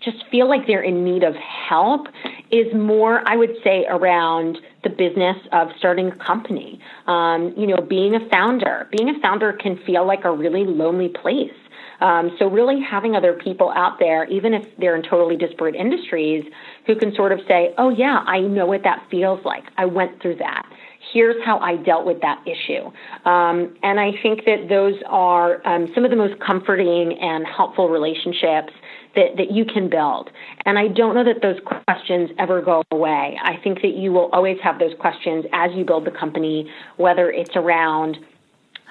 just 0.00 0.24
feel 0.30 0.48
like 0.48 0.66
they're 0.66 0.82
in 0.82 1.04
need 1.04 1.24
of 1.24 1.34
help 1.34 2.06
is 2.50 2.72
more, 2.74 3.22
I 3.26 3.36
would 3.36 3.56
say, 3.64 3.86
around 3.88 4.58
the 4.84 4.90
business 4.90 5.36
of 5.52 5.68
starting 5.78 6.08
a 6.08 6.16
company. 6.16 6.80
Um, 7.06 7.54
you 7.56 7.66
know, 7.66 7.78
being 7.78 8.14
a 8.14 8.28
founder. 8.28 8.88
Being 8.92 9.10
a 9.10 9.20
founder 9.20 9.52
can 9.52 9.78
feel 9.84 10.06
like 10.06 10.24
a 10.24 10.32
really 10.32 10.64
lonely 10.64 11.08
place. 11.08 11.52
Um, 12.00 12.36
so, 12.38 12.48
really 12.48 12.80
having 12.80 13.16
other 13.16 13.32
people 13.32 13.72
out 13.74 13.98
there, 13.98 14.26
even 14.26 14.52
if 14.52 14.64
they're 14.78 14.94
in 14.94 15.02
totally 15.02 15.36
disparate 15.36 15.74
industries, 15.74 16.44
who 16.86 16.94
can 16.94 17.14
sort 17.14 17.32
of 17.32 17.40
say, 17.48 17.74
oh, 17.78 17.88
yeah, 17.88 18.22
I 18.26 18.40
know 18.40 18.66
what 18.66 18.82
that 18.84 19.06
feels 19.10 19.42
like. 19.44 19.64
I 19.78 19.86
went 19.86 20.20
through 20.20 20.36
that 20.36 20.70
here's 21.16 21.42
how 21.46 21.58
I 21.60 21.76
dealt 21.76 22.04
with 22.04 22.20
that 22.20 22.44
issue. 22.46 22.84
Um, 23.24 23.74
and 23.82 23.98
I 23.98 24.12
think 24.22 24.44
that 24.44 24.68
those 24.68 24.96
are 25.06 25.66
um, 25.66 25.90
some 25.94 26.04
of 26.04 26.10
the 26.10 26.16
most 26.16 26.38
comforting 26.40 27.18
and 27.18 27.46
helpful 27.46 27.88
relationships 27.88 28.74
that, 29.14 29.38
that 29.38 29.50
you 29.50 29.64
can 29.64 29.88
build. 29.88 30.28
And 30.66 30.78
I 30.78 30.88
don't 30.88 31.14
know 31.14 31.24
that 31.24 31.40
those 31.40 31.58
questions 31.86 32.28
ever 32.38 32.60
go 32.60 32.84
away. 32.90 33.38
I 33.42 33.56
think 33.64 33.80
that 33.80 33.94
you 33.96 34.12
will 34.12 34.28
always 34.34 34.58
have 34.62 34.78
those 34.78 34.92
questions 34.98 35.46
as 35.54 35.70
you 35.74 35.86
build 35.86 36.04
the 36.04 36.10
company, 36.10 36.70
whether 36.98 37.30
it's 37.30 37.56
around 37.56 38.18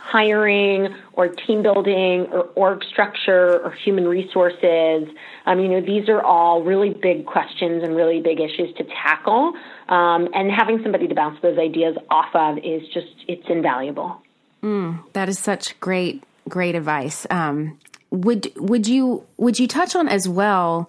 hiring 0.06 0.94
or 1.14 1.30
team 1.30 1.64
building 1.64 2.28
or 2.32 2.42
org 2.56 2.84
structure 2.84 3.60
or 3.64 3.72
human 3.72 4.08
resources. 4.08 5.10
Um, 5.46 5.60
you 5.60 5.68
know, 5.68 5.82
these 5.82 6.08
are 6.10 6.22
all 6.22 6.62
really 6.64 6.92
big 6.92 7.26
questions 7.26 7.84
and 7.84 7.96
really 7.96 8.22
big 8.22 8.40
issues 8.40 8.74
to 8.78 8.84
tackle. 8.84 9.54
Um, 9.90 10.30
and 10.34 10.52
having 10.52 10.82
somebody 10.84 11.08
to 11.08 11.16
bounce 11.16 11.42
those 11.42 11.58
ideas 11.58 11.98
off 12.10 12.30
of 12.36 12.60
is 12.60 12.88
just, 12.94 13.08
it's 13.28 13.48
invaluable. 13.50 14.22
Mm, 14.62 15.04
that 15.14 15.28
is 15.28 15.40
such 15.40 15.80
great, 15.80 16.24
great 16.48 16.76
advice. 16.76 17.26
Um, 17.32 17.80
would, 18.12 18.52
would 18.58 18.88
you, 18.88 19.26
would 19.38 19.60
you 19.60 19.68
touch 19.68 19.96
on 19.96 20.08
as 20.08 20.30
well 20.30 20.88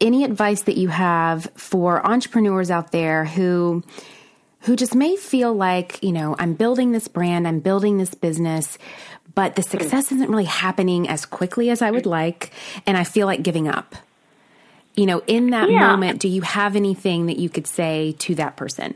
any 0.00 0.24
advice 0.24 0.62
that 0.62 0.76
you 0.78 0.88
have 0.88 1.44
for 1.56 2.04
entrepreneurs 2.06 2.70
out 2.70 2.90
there 2.90 3.26
who, 3.26 3.84
who 4.60 4.76
just 4.76 4.94
may 4.94 5.16
feel 5.16 5.54
like, 5.54 6.02
you 6.02 6.12
know, 6.12 6.34
I'm 6.38 6.54
building 6.54 6.92
this 6.92 7.08
brand, 7.08 7.46
I'm 7.46 7.60
building 7.60 7.98
this 7.98 8.14
business, 8.14 8.78
but 9.34 9.54
the 9.54 9.62
success 9.62 10.10
isn't 10.10 10.28
really 10.28 10.44
happening 10.44 11.08
as 11.08 11.24
quickly 11.24 11.70
as 11.70 11.80
I 11.80 11.90
would 11.90 12.06
like, 12.06 12.52
and 12.86 12.96
I 12.96 13.04
feel 13.04 13.26
like 13.26 13.42
giving 13.42 13.68
up. 13.68 13.94
You 14.96 15.06
know, 15.06 15.22
in 15.28 15.50
that 15.50 15.70
yeah. 15.70 15.86
moment, 15.86 16.20
do 16.20 16.28
you 16.28 16.42
have 16.42 16.74
anything 16.74 17.26
that 17.26 17.38
you 17.38 17.48
could 17.48 17.68
say 17.68 18.16
to 18.18 18.34
that 18.34 18.56
person? 18.56 18.94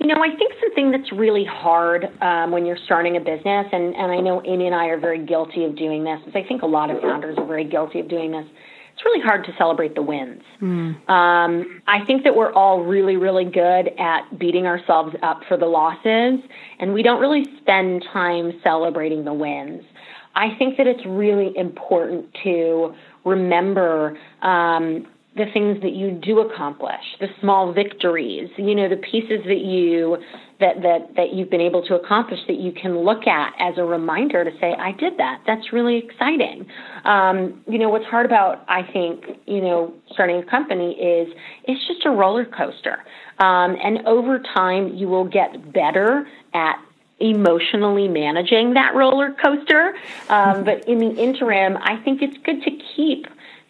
You 0.00 0.08
know, 0.08 0.20
I 0.22 0.34
think 0.36 0.52
something 0.60 0.90
that's 0.90 1.12
really 1.12 1.44
hard 1.44 2.10
um, 2.20 2.50
when 2.50 2.66
you're 2.66 2.78
starting 2.84 3.16
a 3.16 3.20
business, 3.20 3.66
and, 3.72 3.94
and 3.94 4.10
I 4.10 4.18
know 4.18 4.42
Amy 4.44 4.66
and 4.66 4.74
I 4.74 4.86
are 4.86 4.98
very 4.98 5.24
guilty 5.24 5.64
of 5.64 5.76
doing 5.76 6.02
this, 6.02 6.18
because 6.24 6.34
I 6.34 6.46
think 6.46 6.62
a 6.62 6.66
lot 6.66 6.90
of 6.90 7.00
founders 7.00 7.38
are 7.38 7.46
very 7.46 7.64
guilty 7.64 8.00
of 8.00 8.08
doing 8.08 8.32
this 8.32 8.46
it's 8.94 9.04
really 9.04 9.20
hard 9.20 9.44
to 9.44 9.52
celebrate 9.58 9.96
the 9.96 10.02
wins. 10.02 10.42
Mm. 10.62 11.08
Um, 11.10 11.82
I 11.88 12.04
think 12.06 12.22
that 12.22 12.36
we're 12.36 12.52
all 12.52 12.84
really, 12.84 13.16
really 13.16 13.44
good 13.44 13.90
at 13.98 14.38
beating 14.38 14.66
ourselves 14.66 15.16
up 15.20 15.40
for 15.48 15.56
the 15.56 15.66
losses, 15.66 16.38
and 16.78 16.94
we 16.94 17.02
don't 17.02 17.20
really 17.20 17.44
spend 17.60 18.04
time 18.12 18.52
celebrating 18.62 19.24
the 19.24 19.34
wins. 19.34 19.82
I 20.36 20.54
think 20.58 20.76
that 20.76 20.86
it's 20.86 21.04
really 21.06 21.56
important 21.56 22.26
to 22.44 22.94
remember 23.24 24.16
um, 24.42 25.06
the 25.36 25.46
things 25.52 25.82
that 25.82 25.92
you 25.94 26.12
do 26.12 26.40
accomplish, 26.40 27.02
the 27.18 27.26
small 27.40 27.72
victories, 27.72 28.48
you 28.56 28.74
know, 28.74 28.88
the 28.88 28.96
pieces 28.96 29.40
that 29.46 29.62
you 29.64 30.16
that 30.60 30.82
that 30.82 31.16
that 31.16 31.34
you've 31.34 31.50
been 31.50 31.60
able 31.60 31.82
to 31.86 31.96
accomplish 31.96 32.38
that 32.46 32.58
you 32.58 32.70
can 32.70 32.98
look 32.98 33.26
at 33.26 33.52
as 33.58 33.76
a 33.76 33.84
reminder 33.84 34.44
to 34.44 34.50
say, 34.60 34.74
I 34.78 34.92
did 34.92 35.18
that. 35.18 35.42
That's 35.46 35.72
really 35.72 35.96
exciting. 35.98 36.66
Um, 37.04 37.62
you 37.66 37.78
know, 37.78 37.88
what's 37.88 38.04
hard 38.04 38.26
about 38.26 38.64
I 38.68 38.82
think 38.92 39.24
you 39.46 39.60
know 39.60 39.92
starting 40.12 40.36
a 40.36 40.44
company 40.44 40.92
is 40.92 41.34
it's 41.64 41.84
just 41.88 42.06
a 42.06 42.10
roller 42.10 42.44
coaster, 42.44 43.02
um, 43.38 43.76
and 43.82 44.06
over 44.06 44.38
time 44.38 44.94
you 44.94 45.08
will 45.08 45.24
get 45.24 45.72
better 45.72 46.28
at 46.52 46.76
emotionally 47.18 48.06
managing 48.06 48.74
that 48.74 48.94
roller 48.94 49.34
coaster. 49.42 49.94
Um, 50.28 50.64
but 50.64 50.86
in 50.88 50.98
the 50.98 51.10
interim, 51.10 51.76
I 51.78 51.96
think 52.04 52.22
it's 52.22 52.36
good 52.44 52.62
to 52.62 52.70
keep 52.94 53.26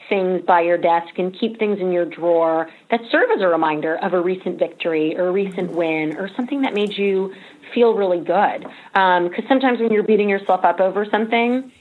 things 0.09 0.42
by 0.46 0.61
your 0.61 0.78
desk 0.78 1.18
and 1.18 1.38
keep 1.38 1.59
things 1.59 1.78
in 1.80 1.92
your 1.92 2.05
drawer 2.05 2.70
that 2.90 3.00
serve 3.11 3.30
as 3.34 3.42
a 3.42 3.48
reminder 3.48 3.96
of 3.96 4.12
a 4.12 4.20
recent 4.20 4.59
victory 4.59 5.16
or 5.16 5.28
a 5.28 5.32
recent 5.32 5.70
win 5.72 6.16
or 6.16 6.28
something 6.36 6.62
that 6.62 6.74
made 6.74 6.96
you 6.96 7.32
feel 7.72 7.94
really 7.94 8.18
good. 8.18 8.62
Because 8.92 9.44
um, 9.44 9.48
sometimes 9.48 9.80
when 9.80 9.92
you're 9.92 10.02
beating 10.02 10.28
yourself 10.28 10.64
up 10.64 10.80
over 10.80 11.07
something, 11.11 11.72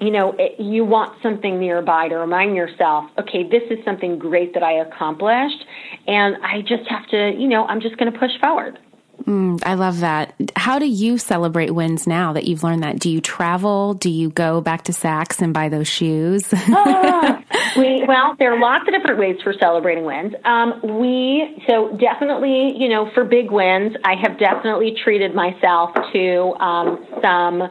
you 0.00 0.10
know, 0.10 0.34
it, 0.38 0.58
you 0.58 0.84
want 0.84 1.20
something 1.22 1.60
nearby 1.60 2.08
to 2.08 2.16
remind 2.16 2.56
yourself, 2.56 3.10
okay, 3.18 3.42
this 3.42 3.62
is 3.70 3.84
something 3.84 4.18
great 4.18 4.54
that 4.54 4.62
I 4.62 4.72
accomplished, 4.72 5.64
and 6.06 6.36
I 6.42 6.62
just 6.62 6.88
have 6.88 7.06
to, 7.08 7.34
you 7.38 7.48
know, 7.48 7.66
I'm 7.66 7.80
just 7.80 7.98
going 7.98 8.10
to 8.10 8.18
push 8.18 8.32
forward. 8.40 8.78
Mm, 9.24 9.62
I 9.64 9.74
love 9.74 10.00
that. 10.00 10.34
How 10.56 10.78
do 10.78 10.86
you 10.86 11.18
celebrate 11.18 11.70
wins 11.72 12.06
now 12.06 12.32
that 12.32 12.44
you've 12.44 12.62
learned 12.62 12.82
that? 12.82 12.98
Do 12.98 13.10
you 13.10 13.20
travel? 13.20 13.94
Do 13.94 14.10
you 14.10 14.30
go 14.30 14.60
back 14.60 14.84
to 14.84 14.92
Saks 14.92 15.40
and 15.40 15.52
buy 15.52 15.68
those 15.68 15.88
shoes? 15.88 16.48
ah, 16.52 17.42
we, 17.76 18.04
well, 18.06 18.34
there 18.38 18.54
are 18.54 18.60
lots 18.60 18.88
of 18.88 18.94
different 18.94 19.18
ways 19.18 19.36
for 19.42 19.52
celebrating 19.60 20.04
wins. 20.04 20.34
Um, 20.44 21.00
we 21.00 21.62
so 21.68 21.96
definitely, 21.96 22.74
you 22.76 22.88
know, 22.88 23.10
for 23.14 23.24
big 23.24 23.50
wins, 23.50 23.94
I 24.04 24.14
have 24.22 24.38
definitely 24.38 24.96
treated 25.02 25.34
myself 25.34 25.90
to 26.12 26.54
um, 26.60 27.06
some 27.22 27.70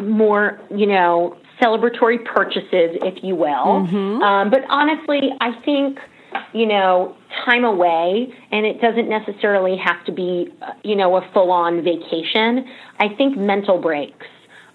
more, 0.00 0.60
you 0.74 0.86
know, 0.86 1.36
celebratory 1.60 2.24
purchases, 2.24 2.98
if 3.02 3.22
you 3.22 3.36
will. 3.36 3.86
Mm-hmm. 3.86 4.22
Um, 4.22 4.50
but 4.50 4.62
honestly, 4.68 5.30
I 5.40 5.52
think 5.64 5.98
you 6.52 6.66
know, 6.66 7.16
time 7.44 7.64
away, 7.64 8.28
and 8.50 8.66
it 8.66 8.80
doesn't 8.80 9.08
necessarily 9.08 9.76
have 9.76 10.04
to 10.06 10.12
be, 10.12 10.48
you 10.84 10.96
know, 10.96 11.16
a 11.16 11.30
full 11.32 11.50
on 11.50 11.82
vacation. 11.82 12.66
I 12.98 13.08
think 13.16 13.36
mental 13.36 13.80
breaks 13.80 14.26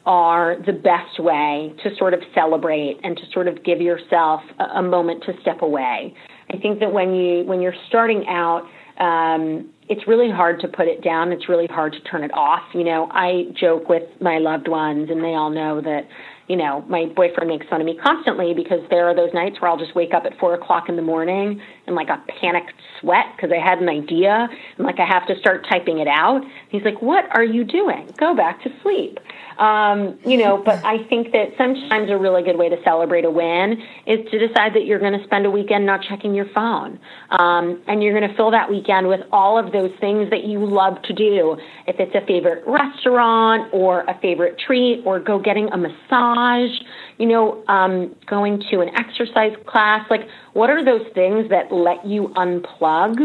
are 0.06 0.56
the 0.66 0.72
best 0.72 1.20
way 1.20 1.74
to 1.84 1.96
sort 1.98 2.14
of 2.14 2.22
celebrate 2.34 2.98
and 3.04 3.18
to 3.18 3.24
sort 3.34 3.48
of 3.48 3.64
give 3.64 3.82
yourself 3.82 4.42
a, 4.60 4.64
a 4.80 4.82
moment 4.82 5.22
to 5.26 5.34
step 5.42 5.62
away. 5.62 6.16
I 6.50 6.58
think 6.58 6.80
that 6.80 6.92
when 6.92 7.14
you 7.14 7.44
when 7.44 7.62
you're 7.62 7.76
starting 7.90 8.26
out, 8.28 8.64
um, 9.00 9.70
it's 9.90 10.08
really 10.08 10.32
hard 10.32 10.60
to 10.62 10.68
put 10.68 10.88
it 10.88 11.04
down. 11.04 11.32
It's 11.32 11.50
really 11.50 11.68
hard 11.68 11.94
to 11.94 12.00
turn 12.02 12.24
it 12.24 12.32
off. 12.34 12.64
You 12.74 12.86
know, 12.86 13.10
I 13.12 13.48
joke 13.60 13.90
with 13.90 14.04
my 14.22 14.38
loved 14.38 14.68
ones, 14.68 15.10
and 15.10 15.24
they 15.24 15.36
all 15.36 15.50
know 15.50 15.82
that 15.82 16.08
you 16.48 16.56
know, 16.56 16.84
my 16.88 17.06
boyfriend 17.16 17.50
makes 17.50 17.68
fun 17.68 17.82
of 17.82 17.86
me 17.86 17.98
constantly 18.02 18.54
because 18.54 18.80
there 18.90 19.08
are 19.08 19.16
those 19.16 19.34
nights 19.34 19.60
where 19.60 19.70
I'll 19.70 19.78
just 19.78 19.96
wake 19.96 20.14
up 20.14 20.24
at 20.26 20.38
four 20.40 20.54
o'clock 20.54 20.90
in 20.90 20.96
the 20.96 21.02
morning 21.02 21.62
in 21.88 21.96
like 21.96 22.10
a 22.10 22.22
panicked 22.40 22.74
sweat 23.00 23.26
because 23.36 23.52
I 23.52 23.64
had 23.64 23.80
an 23.80 23.90
idea 23.90 24.48
and 24.78 24.86
like 24.86 25.00
I 25.00 25.06
have 25.06 25.28
to 25.28 25.38
start 25.40 25.66
typing 25.70 26.00
it 26.00 26.08
out. 26.08 26.42
He's 26.70 26.84
like, 26.84 27.02
"What 27.02 27.26
are 27.36 27.44
you 27.44 27.64
doing? 27.64 28.10
Go 28.18 28.36
back 28.36 28.62
to 28.64 28.70
sleep." 28.82 29.20
Um, 29.60 30.20
you 30.26 30.38
know, 30.38 30.62
but 30.64 30.84
I 30.86 31.04
think 31.08 31.32
that 31.32 31.50
sometimes 31.58 32.12
a 32.12 32.18
really 32.18 32.44
good 32.44 32.58
way 32.58 32.70
to 32.70 32.78
celebrate 32.84 33.26
a 33.26 33.32
win 33.32 33.82
is 34.06 34.20
to 34.30 34.48
decide 34.48 34.76
that 34.76 34.86
you're 34.86 35.00
going 35.00 35.18
to 35.18 35.24
spend 35.24 35.46
a 35.46 35.52
weekend 35.52 35.86
not 35.86 36.02
checking 36.08 36.36
your 36.36 36.48
phone. 36.54 37.00
Um, 37.32 37.82
and 37.88 38.04
you're 38.04 38.18
going 38.18 38.30
to 38.30 38.36
fill 38.36 38.52
that 38.52 38.70
weekend 38.70 39.08
with 39.08 39.22
all 39.32 39.58
of 39.58 39.72
those 39.72 39.92
things 40.00 40.30
that 40.30 40.44
you 40.44 40.64
love 40.64 41.02
to 41.04 41.14
do. 41.14 41.58
If 41.88 41.96
it's 42.00 42.14
a 42.14 42.26
favorite 42.28 42.64
restaurant 42.68 43.74
or 43.74 44.02
a 44.02 44.20
favorite 44.22 44.60
treat 44.60 45.02
or 45.06 45.20
go 45.20 45.40
getting 45.40 45.70
a 45.70 45.78
massage, 45.78 46.72
you 47.18 47.26
know, 47.26 47.64
um, 47.68 48.16
going 48.26 48.64
to 48.72 48.82
an 48.82 48.90
exercise 48.96 49.56
class, 49.66 50.06
like 50.10 50.28
what 50.54 50.70
are 50.70 50.84
those 50.84 51.06
things 51.14 51.50
that 51.50 51.72
let 51.72 52.06
you 52.06 52.28
unplug 52.36 53.18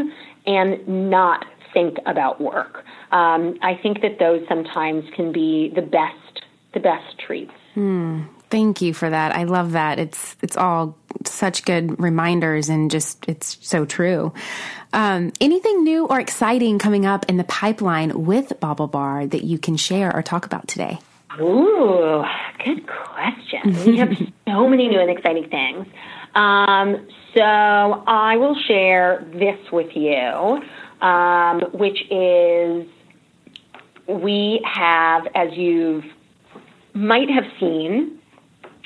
and 0.47 1.11
not 1.11 1.45
think 1.75 1.99
about 2.07 2.41
work? 2.41 2.85
Um, 3.11 3.59
I 3.63 3.79
think 3.83 4.01
that 4.03 4.19
those 4.19 4.47
sometimes 4.49 5.05
can 5.15 5.33
be 5.33 5.73
the 5.75 5.83
best 5.83 6.17
the 6.73 6.81
best 6.81 7.19
treats. 7.19 7.53
Hmm. 7.75 8.23
Thank 8.51 8.83
you 8.83 8.93
for 8.93 9.09
that. 9.09 9.35
I 9.35 9.45
love 9.45 9.73
that. 9.73 9.99
It's 9.99 10.37
it's 10.43 10.57
all 10.57 10.99
such 11.25 11.65
good 11.65 12.01
reminders 12.01 12.69
and 12.69 12.91
just 12.91 13.25
it's 13.29 13.59
so 13.61 13.85
true. 13.85 14.33
Um, 14.93 15.33
anything 15.41 15.85
new 15.85 16.07
or 16.07 16.21
exciting 16.21 16.79
coming 16.79 17.07
up 17.07 17.25
in 17.29 17.39
the 17.39 17.45
pipeline 17.45 18.25
with 18.25 18.53
BaubleBar 18.61 19.31
that 19.31 19.45
you 19.45 19.59
can 19.59 19.77
share 19.77 20.15
or 20.15 20.23
talk 20.23 20.45
about 20.45 20.69
today? 20.69 20.99
Ooh, 21.41 22.23
good 22.65 22.87
question. 22.87 23.85
we 23.87 23.97
have 23.99 24.11
so 24.49 24.69
many 24.69 24.89
new 24.89 25.01
and 25.01 25.11
exciting 25.11 25.49
things. 25.49 25.87
Um, 26.35 27.07
so 27.35 27.43
I 27.43 28.37
will 28.37 28.57
share 28.67 29.27
this 29.33 29.59
with 29.73 29.95
you, 29.95 30.61
um, 31.07 31.61
which 31.73 32.03
is 32.11 32.87
we 34.09 34.61
have, 34.65 35.27
as 35.35 35.49
you've 35.53 36.05
might 36.95 37.31
have 37.31 37.45
seen, 37.59 38.19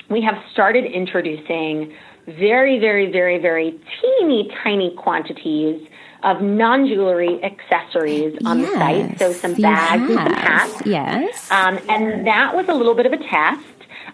we 0.09 0.21
have 0.21 0.35
started 0.53 0.85
introducing 0.85 1.93
very, 2.25 2.79
very, 2.79 3.11
very, 3.11 3.37
very 3.37 3.79
teeny 4.01 4.49
tiny 4.63 4.95
quantities 4.97 5.85
of 6.27 6.41
non 6.41 6.85
jewelry 6.87 7.41
accessories 7.43 8.37
on 8.45 8.59
yes, 8.59 8.71
the 8.71 8.77
site. 8.77 9.19
So 9.19 9.31
some 9.31 9.53
bags 9.55 10.03
and 10.03 10.13
some 10.13 10.33
hats. 10.33 10.81
Yes. 10.85 11.51
Um, 11.51 11.79
and 11.89 12.27
that 12.27 12.53
was 12.53 12.67
a 12.67 12.73
little 12.73 12.95
bit 12.95 13.05
of 13.05 13.13
a 13.13 13.17
test. 13.17 13.63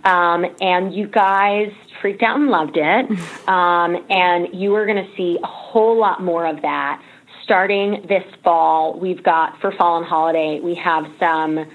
Um, 0.06 0.46
and 0.62 0.94
you 0.94 1.08
guys 1.08 1.72
freaked 2.02 2.22
out 2.22 2.38
and 2.38 2.50
loved 2.50 2.78
it. 2.78 3.06
Um, 3.44 4.06
and 4.10 4.48
you 4.54 4.74
are 4.76 4.86
going 4.86 5.06
to 5.06 5.16
see 5.18 5.38
a 5.44 5.48
whole 5.48 6.00
lot 6.00 6.24
more 6.24 6.46
of 6.46 6.62
that 6.62 7.04
starting 7.44 8.06
this 8.08 8.24
fall. 8.42 8.98
We've 8.98 9.22
got 9.22 9.60
for 9.60 9.74
fall 9.74 9.98
and 9.98 10.06
holiday, 10.06 10.62
we 10.62 10.76
have 10.76 11.06
some 11.20 11.66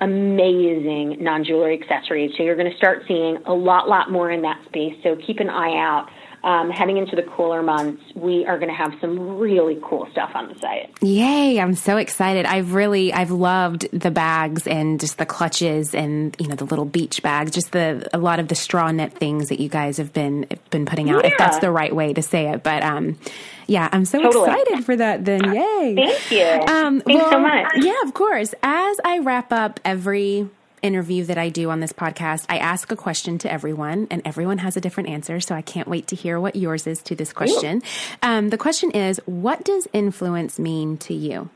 amazing 0.00 1.16
non 1.20 1.42
jewelry 1.42 1.80
accessories. 1.80 2.32
So 2.36 2.44
you're 2.44 2.54
going 2.54 2.70
to 2.70 2.76
start 2.76 3.02
seeing 3.08 3.38
a 3.44 3.52
lot, 3.52 3.88
lot 3.88 4.10
more 4.10 4.30
in 4.30 4.42
that 4.42 4.64
space. 4.66 4.94
So 5.02 5.16
keep 5.16 5.40
an 5.40 5.50
eye 5.50 5.76
out. 5.76 6.08
Um, 6.46 6.70
heading 6.70 6.96
into 6.96 7.16
the 7.16 7.24
cooler 7.24 7.60
months, 7.60 8.00
we 8.14 8.46
are 8.46 8.56
going 8.56 8.68
to 8.68 8.74
have 8.74 8.94
some 9.00 9.36
really 9.36 9.80
cool 9.82 10.06
stuff 10.12 10.30
on 10.32 10.46
the 10.46 10.54
site. 10.60 10.90
Yay! 11.02 11.58
I'm 11.58 11.74
so 11.74 11.96
excited. 11.96 12.46
I've 12.46 12.72
really, 12.72 13.12
I've 13.12 13.32
loved 13.32 13.88
the 13.90 14.12
bags 14.12 14.64
and 14.68 15.00
just 15.00 15.18
the 15.18 15.26
clutches 15.26 15.92
and 15.92 16.36
you 16.38 16.46
know 16.46 16.54
the 16.54 16.64
little 16.64 16.84
beach 16.84 17.20
bags, 17.20 17.50
just 17.50 17.72
the 17.72 18.08
a 18.14 18.18
lot 18.18 18.38
of 18.38 18.46
the 18.46 18.54
straw 18.54 18.92
net 18.92 19.12
things 19.12 19.48
that 19.48 19.58
you 19.58 19.68
guys 19.68 19.96
have 19.96 20.12
been 20.12 20.46
been 20.70 20.86
putting 20.86 21.10
out. 21.10 21.24
Yeah. 21.24 21.32
If 21.32 21.38
that's 21.38 21.58
the 21.58 21.72
right 21.72 21.92
way 21.92 22.12
to 22.12 22.22
say 22.22 22.48
it, 22.48 22.62
but 22.62 22.84
um, 22.84 23.18
yeah, 23.66 23.88
I'm 23.90 24.04
so 24.04 24.22
totally. 24.22 24.48
excited 24.48 24.84
for 24.84 24.94
that 24.94 25.24
then. 25.24 25.52
Yay. 25.52 25.94
Thank 25.96 26.30
you. 26.30 26.72
Um, 26.72 27.00
Thanks 27.00 27.22
well, 27.22 27.30
so 27.32 27.40
much. 27.40 27.72
Yeah, 27.78 28.02
of 28.04 28.14
course. 28.14 28.54
As 28.62 28.96
I 29.04 29.18
wrap 29.18 29.52
up 29.52 29.80
every 29.84 30.48
interview 30.82 31.24
that 31.24 31.38
I 31.38 31.48
do 31.48 31.70
on 31.70 31.80
this 31.80 31.92
podcast, 31.92 32.46
I 32.48 32.58
ask 32.58 32.90
a 32.92 32.96
question 32.96 33.38
to 33.38 33.52
everyone, 33.52 34.06
and 34.10 34.22
everyone 34.24 34.58
has 34.58 34.76
a 34.76 34.80
different 34.80 35.08
answer. 35.08 35.40
So 35.40 35.54
I 35.54 35.62
can't 35.62 35.88
wait 35.88 36.06
to 36.08 36.16
hear 36.16 36.38
what 36.38 36.56
yours 36.56 36.86
is 36.86 37.02
to 37.02 37.14
this 37.14 37.32
question. 37.32 37.82
Um, 38.22 38.50
the 38.50 38.58
question 38.58 38.90
is 38.90 39.20
What 39.26 39.64
does 39.64 39.88
influence 39.92 40.58
mean 40.58 40.96
to 40.98 41.14
you? 41.14 41.50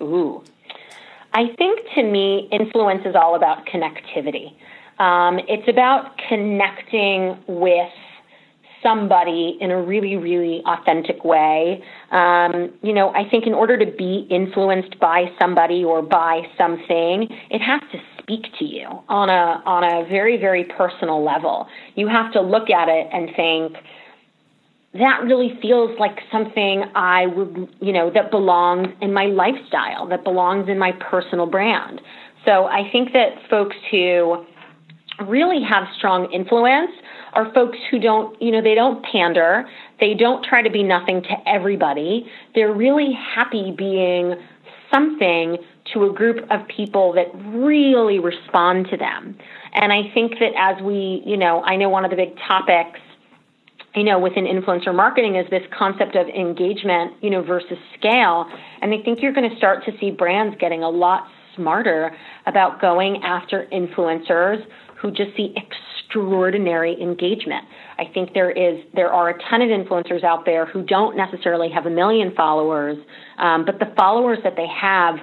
Ooh. 0.00 0.42
I 1.32 1.54
think 1.58 1.80
to 1.94 2.02
me, 2.02 2.48
influence 2.50 3.02
is 3.04 3.14
all 3.14 3.34
about 3.34 3.66
connectivity. 3.66 4.54
Um, 4.98 5.38
it's 5.48 5.68
about 5.68 6.16
connecting 6.28 7.36
with 7.46 7.92
somebody 8.82 9.58
in 9.60 9.70
a 9.70 9.80
really, 9.80 10.16
really 10.16 10.62
authentic 10.66 11.24
way. 11.24 11.82
Um, 12.10 12.72
you 12.82 12.92
know, 12.92 13.10
I 13.10 13.28
think 13.28 13.46
in 13.46 13.54
order 13.54 13.78
to 13.78 13.90
be 13.90 14.26
influenced 14.30 14.98
by 14.98 15.30
somebody 15.38 15.84
or 15.84 16.02
by 16.02 16.42
something, 16.56 17.28
it 17.50 17.60
has 17.60 17.80
to 17.92 17.98
speak 18.18 18.46
to 18.58 18.64
you 18.64 18.86
on 19.08 19.28
a 19.28 19.62
on 19.66 19.84
a 19.84 20.08
very, 20.08 20.36
very 20.36 20.64
personal 20.64 21.24
level. 21.24 21.66
You 21.94 22.08
have 22.08 22.32
to 22.32 22.40
look 22.40 22.70
at 22.70 22.88
it 22.88 23.08
and 23.12 23.30
think 23.36 23.76
that 24.94 25.22
really 25.24 25.58
feels 25.60 25.98
like 25.98 26.18
something 26.32 26.84
I 26.94 27.26
would, 27.26 27.68
you 27.80 27.92
know, 27.92 28.10
that 28.10 28.30
belongs 28.30 28.88
in 29.00 29.12
my 29.12 29.26
lifestyle, 29.26 30.06
that 30.08 30.24
belongs 30.24 30.68
in 30.68 30.78
my 30.78 30.92
personal 30.92 31.46
brand. 31.46 32.00
So 32.46 32.66
I 32.66 32.88
think 32.90 33.12
that 33.12 33.34
folks 33.50 33.76
who 33.90 34.44
really 35.26 35.62
have 35.62 35.84
strong 35.96 36.30
influence 36.32 36.90
are 37.36 37.52
folks 37.52 37.78
who 37.90 37.98
don't, 37.98 38.40
you 38.40 38.50
know, 38.50 38.62
they 38.62 38.74
don't 38.74 39.04
pander. 39.04 39.68
They 40.00 40.14
don't 40.14 40.42
try 40.42 40.62
to 40.62 40.70
be 40.70 40.82
nothing 40.82 41.22
to 41.22 41.36
everybody. 41.46 42.30
They're 42.54 42.72
really 42.72 43.12
happy 43.12 43.74
being 43.76 44.34
something 44.90 45.58
to 45.92 46.04
a 46.04 46.12
group 46.12 46.50
of 46.50 46.66
people 46.68 47.12
that 47.12 47.26
really 47.34 48.18
respond 48.18 48.88
to 48.90 48.96
them. 48.96 49.36
And 49.74 49.92
I 49.92 50.10
think 50.14 50.38
that 50.40 50.52
as 50.58 50.82
we, 50.82 51.22
you 51.26 51.36
know, 51.36 51.62
I 51.62 51.76
know 51.76 51.90
one 51.90 52.04
of 52.04 52.10
the 52.10 52.16
big 52.16 52.36
topics, 52.48 52.98
you 53.94 54.04
know, 54.04 54.18
within 54.18 54.44
influencer 54.44 54.94
marketing 54.94 55.36
is 55.36 55.48
this 55.50 55.62
concept 55.76 56.16
of 56.16 56.28
engagement, 56.28 57.12
you 57.22 57.30
know, 57.30 57.42
versus 57.42 57.78
scale. 57.98 58.46
And 58.80 58.94
I 58.94 59.02
think 59.02 59.22
you're 59.22 59.32
going 59.32 59.48
to 59.48 59.56
start 59.56 59.84
to 59.84 59.92
see 59.98 60.10
brands 60.10 60.56
getting 60.58 60.82
a 60.82 60.90
lot 60.90 61.28
smarter 61.54 62.16
about 62.46 62.80
going 62.80 63.22
after 63.22 63.66
influencers 63.72 64.64
who 65.00 65.10
just 65.10 65.36
see 65.36 65.54
extraordinary 65.56 67.00
engagement. 67.00 67.64
I 67.98 68.04
think 68.12 68.32
there 68.34 68.50
is 68.50 68.82
there 68.94 69.12
are 69.12 69.30
a 69.30 69.38
ton 69.50 69.62
of 69.62 69.68
influencers 69.68 70.24
out 70.24 70.44
there 70.44 70.66
who 70.66 70.82
don't 70.82 71.16
necessarily 71.16 71.70
have 71.70 71.86
a 71.86 71.90
million 71.90 72.34
followers, 72.34 72.96
um, 73.38 73.64
but 73.64 73.78
the 73.78 73.92
followers 73.96 74.38
that 74.44 74.54
they 74.56 74.68
have 74.68 75.16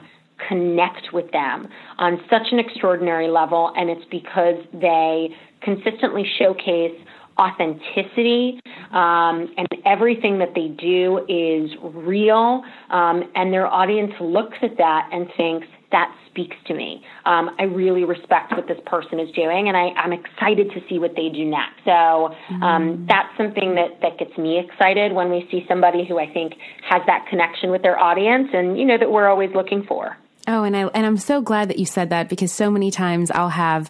connect 0.47 1.13
with 1.13 1.31
them 1.31 1.67
on 1.97 2.19
such 2.29 2.47
an 2.51 2.59
extraordinary 2.59 3.29
level, 3.29 3.71
and 3.75 3.89
it's 3.89 4.05
because 4.11 4.55
they 4.73 5.29
consistently 5.61 6.25
showcase 6.37 6.95
authenticity 7.39 8.59
um, 8.91 9.51
and 9.57 9.67
everything 9.85 10.37
that 10.37 10.53
they 10.53 10.67
do 10.67 11.19
is 11.27 11.71
real 11.81 12.63
um, 12.91 13.23
and 13.35 13.51
their 13.51 13.67
audience 13.67 14.11
looks 14.21 14.57
at 14.61 14.77
that 14.77 15.09
and 15.11 15.27
thinks 15.35 15.67
that 15.93 16.13
speaks 16.29 16.57
to 16.67 16.73
me. 16.73 17.01
Um, 17.25 17.55
i 17.59 17.63
really 17.63 18.03
respect 18.03 18.51
what 18.51 18.67
this 18.67 18.79
person 18.85 19.19
is 19.19 19.31
doing 19.31 19.69
and 19.69 19.77
I, 19.77 19.93
am 20.03 20.11
excited 20.11 20.71
to 20.71 20.81
see 20.89 20.99
what 20.99 21.15
they 21.15 21.29
do 21.29 21.45
next. 21.45 21.79
So 21.85 22.35
um, 22.59 23.07
mm. 23.07 23.07
that's 23.07 23.29
something 23.37 23.75
that, 23.75 24.01
that 24.01 24.17
gets 24.19 24.37
me 24.37 24.59
excited 24.59 25.13
when 25.13 25.29
we 25.29 25.47
see 25.49 25.63
somebody 25.69 26.05
who 26.05 26.19
i 26.19 26.27
think 26.27 26.53
has 26.89 27.01
that 27.07 27.25
connection 27.29 27.71
with 27.71 27.81
their 27.81 27.97
audience 27.97 28.49
and 28.51 28.77
you 28.77 28.85
know 28.85 28.97
that 28.97 29.09
we're 29.09 29.29
always 29.29 29.51
looking 29.55 29.85
for. 29.87 30.17
Oh, 30.45 30.63
and 30.63 30.75
I 30.75 30.87
and 30.87 31.05
I'm 31.05 31.17
so 31.17 31.41
glad 31.41 31.69
that 31.69 31.79
you 31.79 31.85
said 31.85 32.09
that 32.09 32.27
because 32.27 32.51
so 32.51 32.69
many 32.69 32.91
times 32.91 33.31
I'll 33.31 33.49
have 33.49 33.89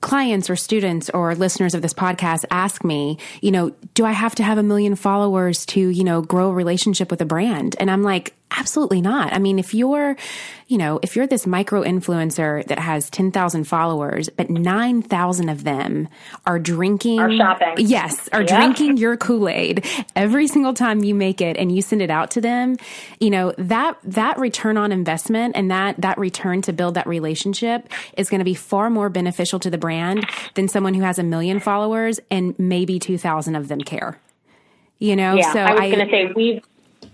clients 0.00 0.48
or 0.48 0.56
students 0.56 1.10
or 1.10 1.34
listeners 1.34 1.74
of 1.74 1.82
this 1.82 1.92
podcast 1.92 2.44
ask 2.50 2.84
me, 2.84 3.18
you 3.40 3.50
know, 3.50 3.70
do 3.94 4.04
I 4.04 4.12
have 4.12 4.34
to 4.36 4.42
have 4.42 4.58
a 4.58 4.62
million 4.62 4.94
followers 4.94 5.66
to, 5.66 5.80
you 5.80 6.04
know, 6.04 6.22
grow 6.22 6.50
a 6.50 6.54
relationship 6.54 7.10
with 7.10 7.20
a 7.20 7.26
brand? 7.26 7.76
And 7.78 7.90
I'm 7.90 8.02
like, 8.02 8.34
Absolutely 8.56 9.00
not. 9.00 9.32
I 9.32 9.38
mean, 9.38 9.60
if 9.60 9.74
you're, 9.74 10.16
you 10.66 10.76
know, 10.76 10.98
if 11.02 11.14
you're 11.14 11.26
this 11.28 11.46
micro 11.46 11.84
influencer 11.84 12.66
that 12.66 12.80
has 12.80 13.08
10,000 13.10 13.62
followers, 13.64 14.28
but 14.28 14.50
9,000 14.50 15.48
of 15.48 15.62
them 15.62 16.08
are 16.46 16.58
drinking, 16.58 17.20
are 17.20 17.32
shopping. 17.32 17.74
Yes, 17.78 18.28
are 18.32 18.42
yeah. 18.42 18.56
drinking 18.56 18.96
your 18.96 19.16
Kool-Aid 19.16 19.86
every 20.16 20.48
single 20.48 20.74
time 20.74 21.04
you 21.04 21.14
make 21.14 21.40
it 21.40 21.56
and 21.58 21.74
you 21.74 21.80
send 21.80 22.02
it 22.02 22.10
out 22.10 22.32
to 22.32 22.40
them, 22.40 22.76
you 23.20 23.30
know, 23.30 23.54
that, 23.56 23.96
that 24.02 24.36
return 24.36 24.76
on 24.76 24.90
investment 24.90 25.54
and 25.54 25.70
that, 25.70 26.00
that 26.00 26.18
return 26.18 26.60
to 26.62 26.72
build 26.72 26.94
that 26.94 27.06
relationship 27.06 27.88
is 28.16 28.28
going 28.28 28.40
to 28.40 28.44
be 28.44 28.54
far 28.54 28.90
more 28.90 29.08
beneficial 29.08 29.60
to 29.60 29.70
the 29.70 29.78
brand 29.78 29.89
than 30.54 30.68
someone 30.68 30.94
who 30.94 31.02
has 31.02 31.18
a 31.18 31.22
million 31.22 31.60
followers 31.60 32.20
and 32.30 32.58
maybe 32.58 32.98
2,000 32.98 33.54
of 33.56 33.68
them 33.68 33.80
care. 33.80 34.18
You 34.98 35.16
know, 35.16 35.34
yeah, 35.34 35.52
so 35.52 35.60
I 35.60 35.72
was 35.72 35.94
going 35.94 36.06
to 36.06 36.12
say 36.12 36.32
we've 36.34 36.62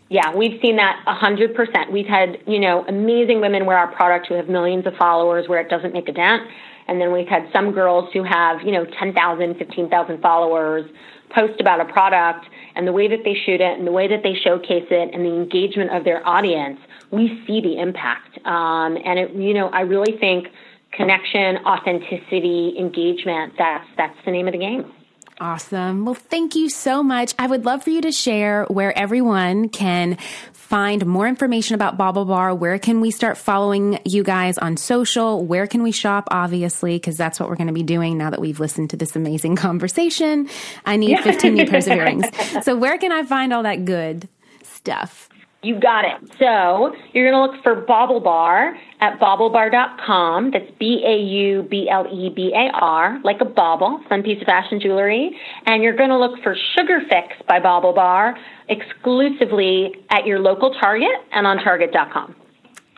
yeah, 0.08 0.34
we've 0.34 0.60
seen 0.62 0.76
that 0.76 1.02
100%. 1.06 1.90
We've 1.90 2.06
had, 2.06 2.38
you 2.46 2.60
know, 2.60 2.84
amazing 2.86 3.40
women 3.40 3.66
wear 3.66 3.76
our 3.76 3.92
product 3.92 4.28
who 4.28 4.34
have 4.34 4.48
millions 4.48 4.86
of 4.86 4.94
followers 4.94 5.48
where 5.48 5.60
it 5.60 5.68
doesn't 5.68 5.92
make 5.92 6.08
a 6.08 6.12
dent. 6.12 6.44
And 6.86 7.00
then 7.00 7.12
we've 7.12 7.26
had 7.26 7.48
some 7.52 7.72
girls 7.72 8.12
who 8.12 8.22
have, 8.22 8.62
you 8.62 8.70
know, 8.70 8.84
10,000, 8.84 9.58
15,000 9.58 10.22
followers 10.22 10.88
post 11.30 11.60
about 11.60 11.80
a 11.80 11.84
product 11.92 12.46
and 12.76 12.86
the 12.86 12.92
way 12.92 13.08
that 13.08 13.24
they 13.24 13.34
shoot 13.34 13.60
it 13.60 13.78
and 13.78 13.84
the 13.86 13.92
way 13.92 14.06
that 14.06 14.22
they 14.22 14.34
showcase 14.34 14.86
it 14.90 15.10
and 15.12 15.24
the 15.24 15.34
engagement 15.34 15.90
of 15.90 16.04
their 16.04 16.26
audience, 16.26 16.78
we 17.10 17.42
see 17.46 17.60
the 17.60 17.80
impact. 17.80 18.38
Um, 18.46 18.96
and 19.04 19.18
it, 19.18 19.32
you 19.32 19.54
know, 19.54 19.68
I 19.68 19.80
really 19.80 20.16
think 20.18 20.48
connection, 20.96 21.58
authenticity, 21.64 22.74
engagement, 22.78 23.54
that's, 23.58 23.86
that's 23.96 24.16
the 24.24 24.30
name 24.30 24.48
of 24.48 24.52
the 24.52 24.58
game. 24.58 24.92
Awesome. 25.38 26.06
Well, 26.06 26.14
thank 26.14 26.54
you 26.54 26.70
so 26.70 27.02
much. 27.02 27.34
I 27.38 27.46
would 27.46 27.66
love 27.66 27.84
for 27.84 27.90
you 27.90 28.00
to 28.00 28.12
share 28.12 28.64
where 28.64 28.96
everyone 28.96 29.68
can 29.68 30.16
find 30.54 31.04
more 31.04 31.28
information 31.28 31.74
about 31.74 31.98
BaubleBar. 31.98 32.58
Where 32.58 32.78
can 32.78 33.02
we 33.02 33.10
start 33.10 33.36
following 33.36 34.00
you 34.06 34.22
guys 34.22 34.56
on 34.56 34.78
social? 34.78 35.44
Where 35.44 35.66
can 35.66 35.82
we 35.82 35.92
shop? 35.92 36.28
Obviously, 36.30 36.96
because 36.96 37.18
that's 37.18 37.38
what 37.38 37.50
we're 37.50 37.56
going 37.56 37.66
to 37.66 37.74
be 37.74 37.82
doing 37.82 38.16
now 38.16 38.30
that 38.30 38.40
we've 38.40 38.58
listened 38.58 38.90
to 38.90 38.96
this 38.96 39.14
amazing 39.14 39.56
conversation. 39.66 40.48
I 40.86 40.96
need 40.96 41.18
15 41.20 41.54
new 41.54 41.66
pairs 41.66 41.86
of 41.86 41.92
earrings. 41.92 42.24
So 42.62 42.74
where 42.74 42.96
can 42.96 43.12
I 43.12 43.22
find 43.22 43.52
all 43.52 43.64
that 43.64 43.84
good 43.84 44.28
stuff? 44.62 45.28
You 45.66 45.80
got 45.80 46.04
it. 46.04 46.30
So 46.38 46.94
you're 47.12 47.28
going 47.28 47.34
to 47.34 47.52
look 47.52 47.60
for 47.64 47.84
BaubleBar 47.84 48.74
at 49.00 49.18
baublebar.com. 49.18 50.52
That's 50.52 50.70
B 50.78 51.02
A 51.04 51.16
U 51.18 51.66
B 51.68 51.88
L 51.90 52.06
E 52.06 52.30
B 52.30 52.52
A 52.54 52.70
R, 52.72 53.20
like 53.24 53.40
a 53.40 53.44
bauble, 53.44 54.00
fun 54.08 54.22
piece 54.22 54.40
of 54.40 54.46
fashion 54.46 54.78
jewelry. 54.80 55.36
And 55.66 55.82
you're 55.82 55.96
going 55.96 56.10
to 56.10 56.18
look 56.18 56.40
for 56.44 56.56
Sugar 56.76 57.00
Fix 57.10 57.34
by 57.48 57.58
BaubleBar 57.58 58.34
exclusively 58.68 59.92
at 60.10 60.24
your 60.24 60.38
local 60.38 60.72
Target 60.80 61.10
and 61.32 61.48
on 61.48 61.56
Target.com. 61.58 62.45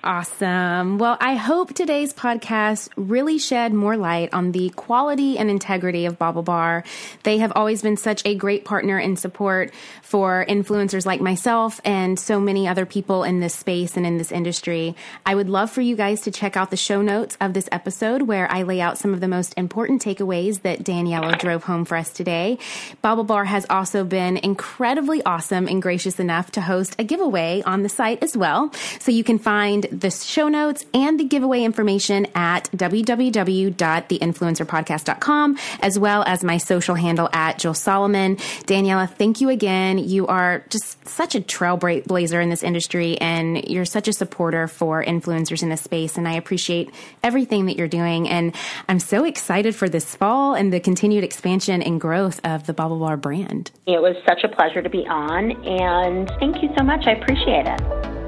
Awesome. 0.05 0.99
Well, 0.99 1.17
I 1.21 1.35
hope 1.35 1.75
today's 1.75 2.15
podcast 2.15 2.89
really 2.95 3.37
shed 3.37 3.75
more 3.75 3.97
light 3.97 4.33
on 4.33 4.53
the 4.53 4.71
quality 4.71 5.37
and 5.39 5.51
integrity 5.51 6.07
of 6.07 6.21
BaubleBar. 6.21 6.85
They 7.25 7.39
have 7.39 7.53
always 7.57 7.83
been 7.83 7.97
such 7.97 8.23
a 8.25 8.37
great 8.37 8.65
partner 8.65 8.97
and 8.97 9.19
support 9.19 9.73
for 10.03 10.47
influencers 10.49 11.05
like 11.05 11.21
myself 11.21 11.81
and 11.85 12.17
so 12.17 12.39
many 12.39 12.69
other 12.69 12.87
people 12.87 13.25
in 13.25 13.41
this 13.41 13.55
space 13.55 13.97
and 13.97 14.07
in 14.07 14.19
this 14.19 14.31
industry. 14.31 14.95
I 15.27 15.35
would 15.35 15.51
love 15.51 15.69
for 15.69 15.81
you 15.81 15.97
guys 15.97 16.21
to 16.23 16.31
check 16.31 16.57
out 16.57 16.71
the 16.71 16.77
show 16.77 17.03
notes 17.03 17.37
of 17.41 17.53
this 17.53 17.69
episode 17.73 18.23
where 18.23 18.51
I 18.53 18.63
lay 18.63 18.81
out 18.81 18.99
some 18.99 19.13
of 19.13 19.21
the 19.21 19.29
most 19.29 19.53
important 19.57 20.01
takeaways 20.01 20.63
that 20.63 20.85
Daniella 20.85 21.37
drove 21.37 21.65
home 21.65 21.85
for 21.85 21.97
us 21.97 22.13
today. 22.13 22.59
BaubleBar 23.03 23.47
has 23.47 23.67
also 23.69 24.05
been 24.05 24.37
incredibly 24.37 25.25
awesome 25.25 25.67
and 25.67 25.83
gracious 25.83 26.21
enough 26.21 26.53
to 26.53 26.61
host 26.61 26.95
a 27.01 27.05
giveaway 27.05 27.63
on 27.67 27.83
the 27.83 27.89
site 27.89 28.23
as 28.23 28.37
well. 28.37 28.73
So 29.01 29.11
you 29.11 29.25
can 29.25 29.41
find 29.41 29.88
the 29.91 30.11
show 30.11 30.49
notes 30.49 30.85
and 30.93 31.21
the 31.21 31.25
giveaway 31.25 31.63
information 31.63 32.27
at 32.35 32.65
www.theinfluencerpodcast.com, 32.73 35.59
as 35.81 35.99
well 35.99 36.23
as 36.25 36.45
my 36.45 36.59
social 36.59 36.95
handle 36.95 37.31
at 37.33 37.59
Julie 37.59 37.75
Solomon. 37.75 38.37
Daniella, 38.67 39.07
thank 39.07 39.41
you 39.41 39.49
again. 39.49 39.99
You 39.99 40.27
are 40.27 40.65
just 40.71 41.09
such 41.09 41.35
a 41.35 41.41
trailblazer 41.41 42.43
in 42.43 42.51
this 42.51 42.63
industry, 42.63 43.19
and 43.19 43.69
you're 43.69 43.85
such 43.85 44.09
a 44.09 44.13
supporter 44.13 44.69
for 44.69 45.05
influencers 45.05 45.63
in 45.63 45.69
this 45.69 45.83
space. 45.83 46.17
And 46.17 46.29
I 46.29 46.35
appreciate 46.35 46.91
everything 47.23 47.67
that 47.67 47.77
you're 47.77 47.89
doing. 47.89 48.29
And 48.29 48.55
I'm 48.89 49.01
so 49.01 49.25
excited 49.25 49.75
for 49.75 49.89
this 49.89 50.15
fall 50.15 50.55
and 50.55 50.73
the 50.73 50.81
continued 50.81 51.25
expansion 51.25 51.83
and 51.83 52.01
growth 52.01 52.41
of 52.45 52.67
the 52.67 52.75
BaubleBar 52.75 53.21
brand. 53.21 53.71
It 53.87 54.01
was 54.01 54.17
such 54.27 54.45
a 54.45 54.49
pleasure 54.49 54.83
to 54.83 54.91
be 54.91 55.07
on, 55.07 55.53
and 55.67 56.29
thank 56.41 56.63
you 56.63 56.71
so 56.79 56.85
much. 56.85 57.07
I 57.07 57.13
appreciate 57.13 57.67
it. 57.67 58.28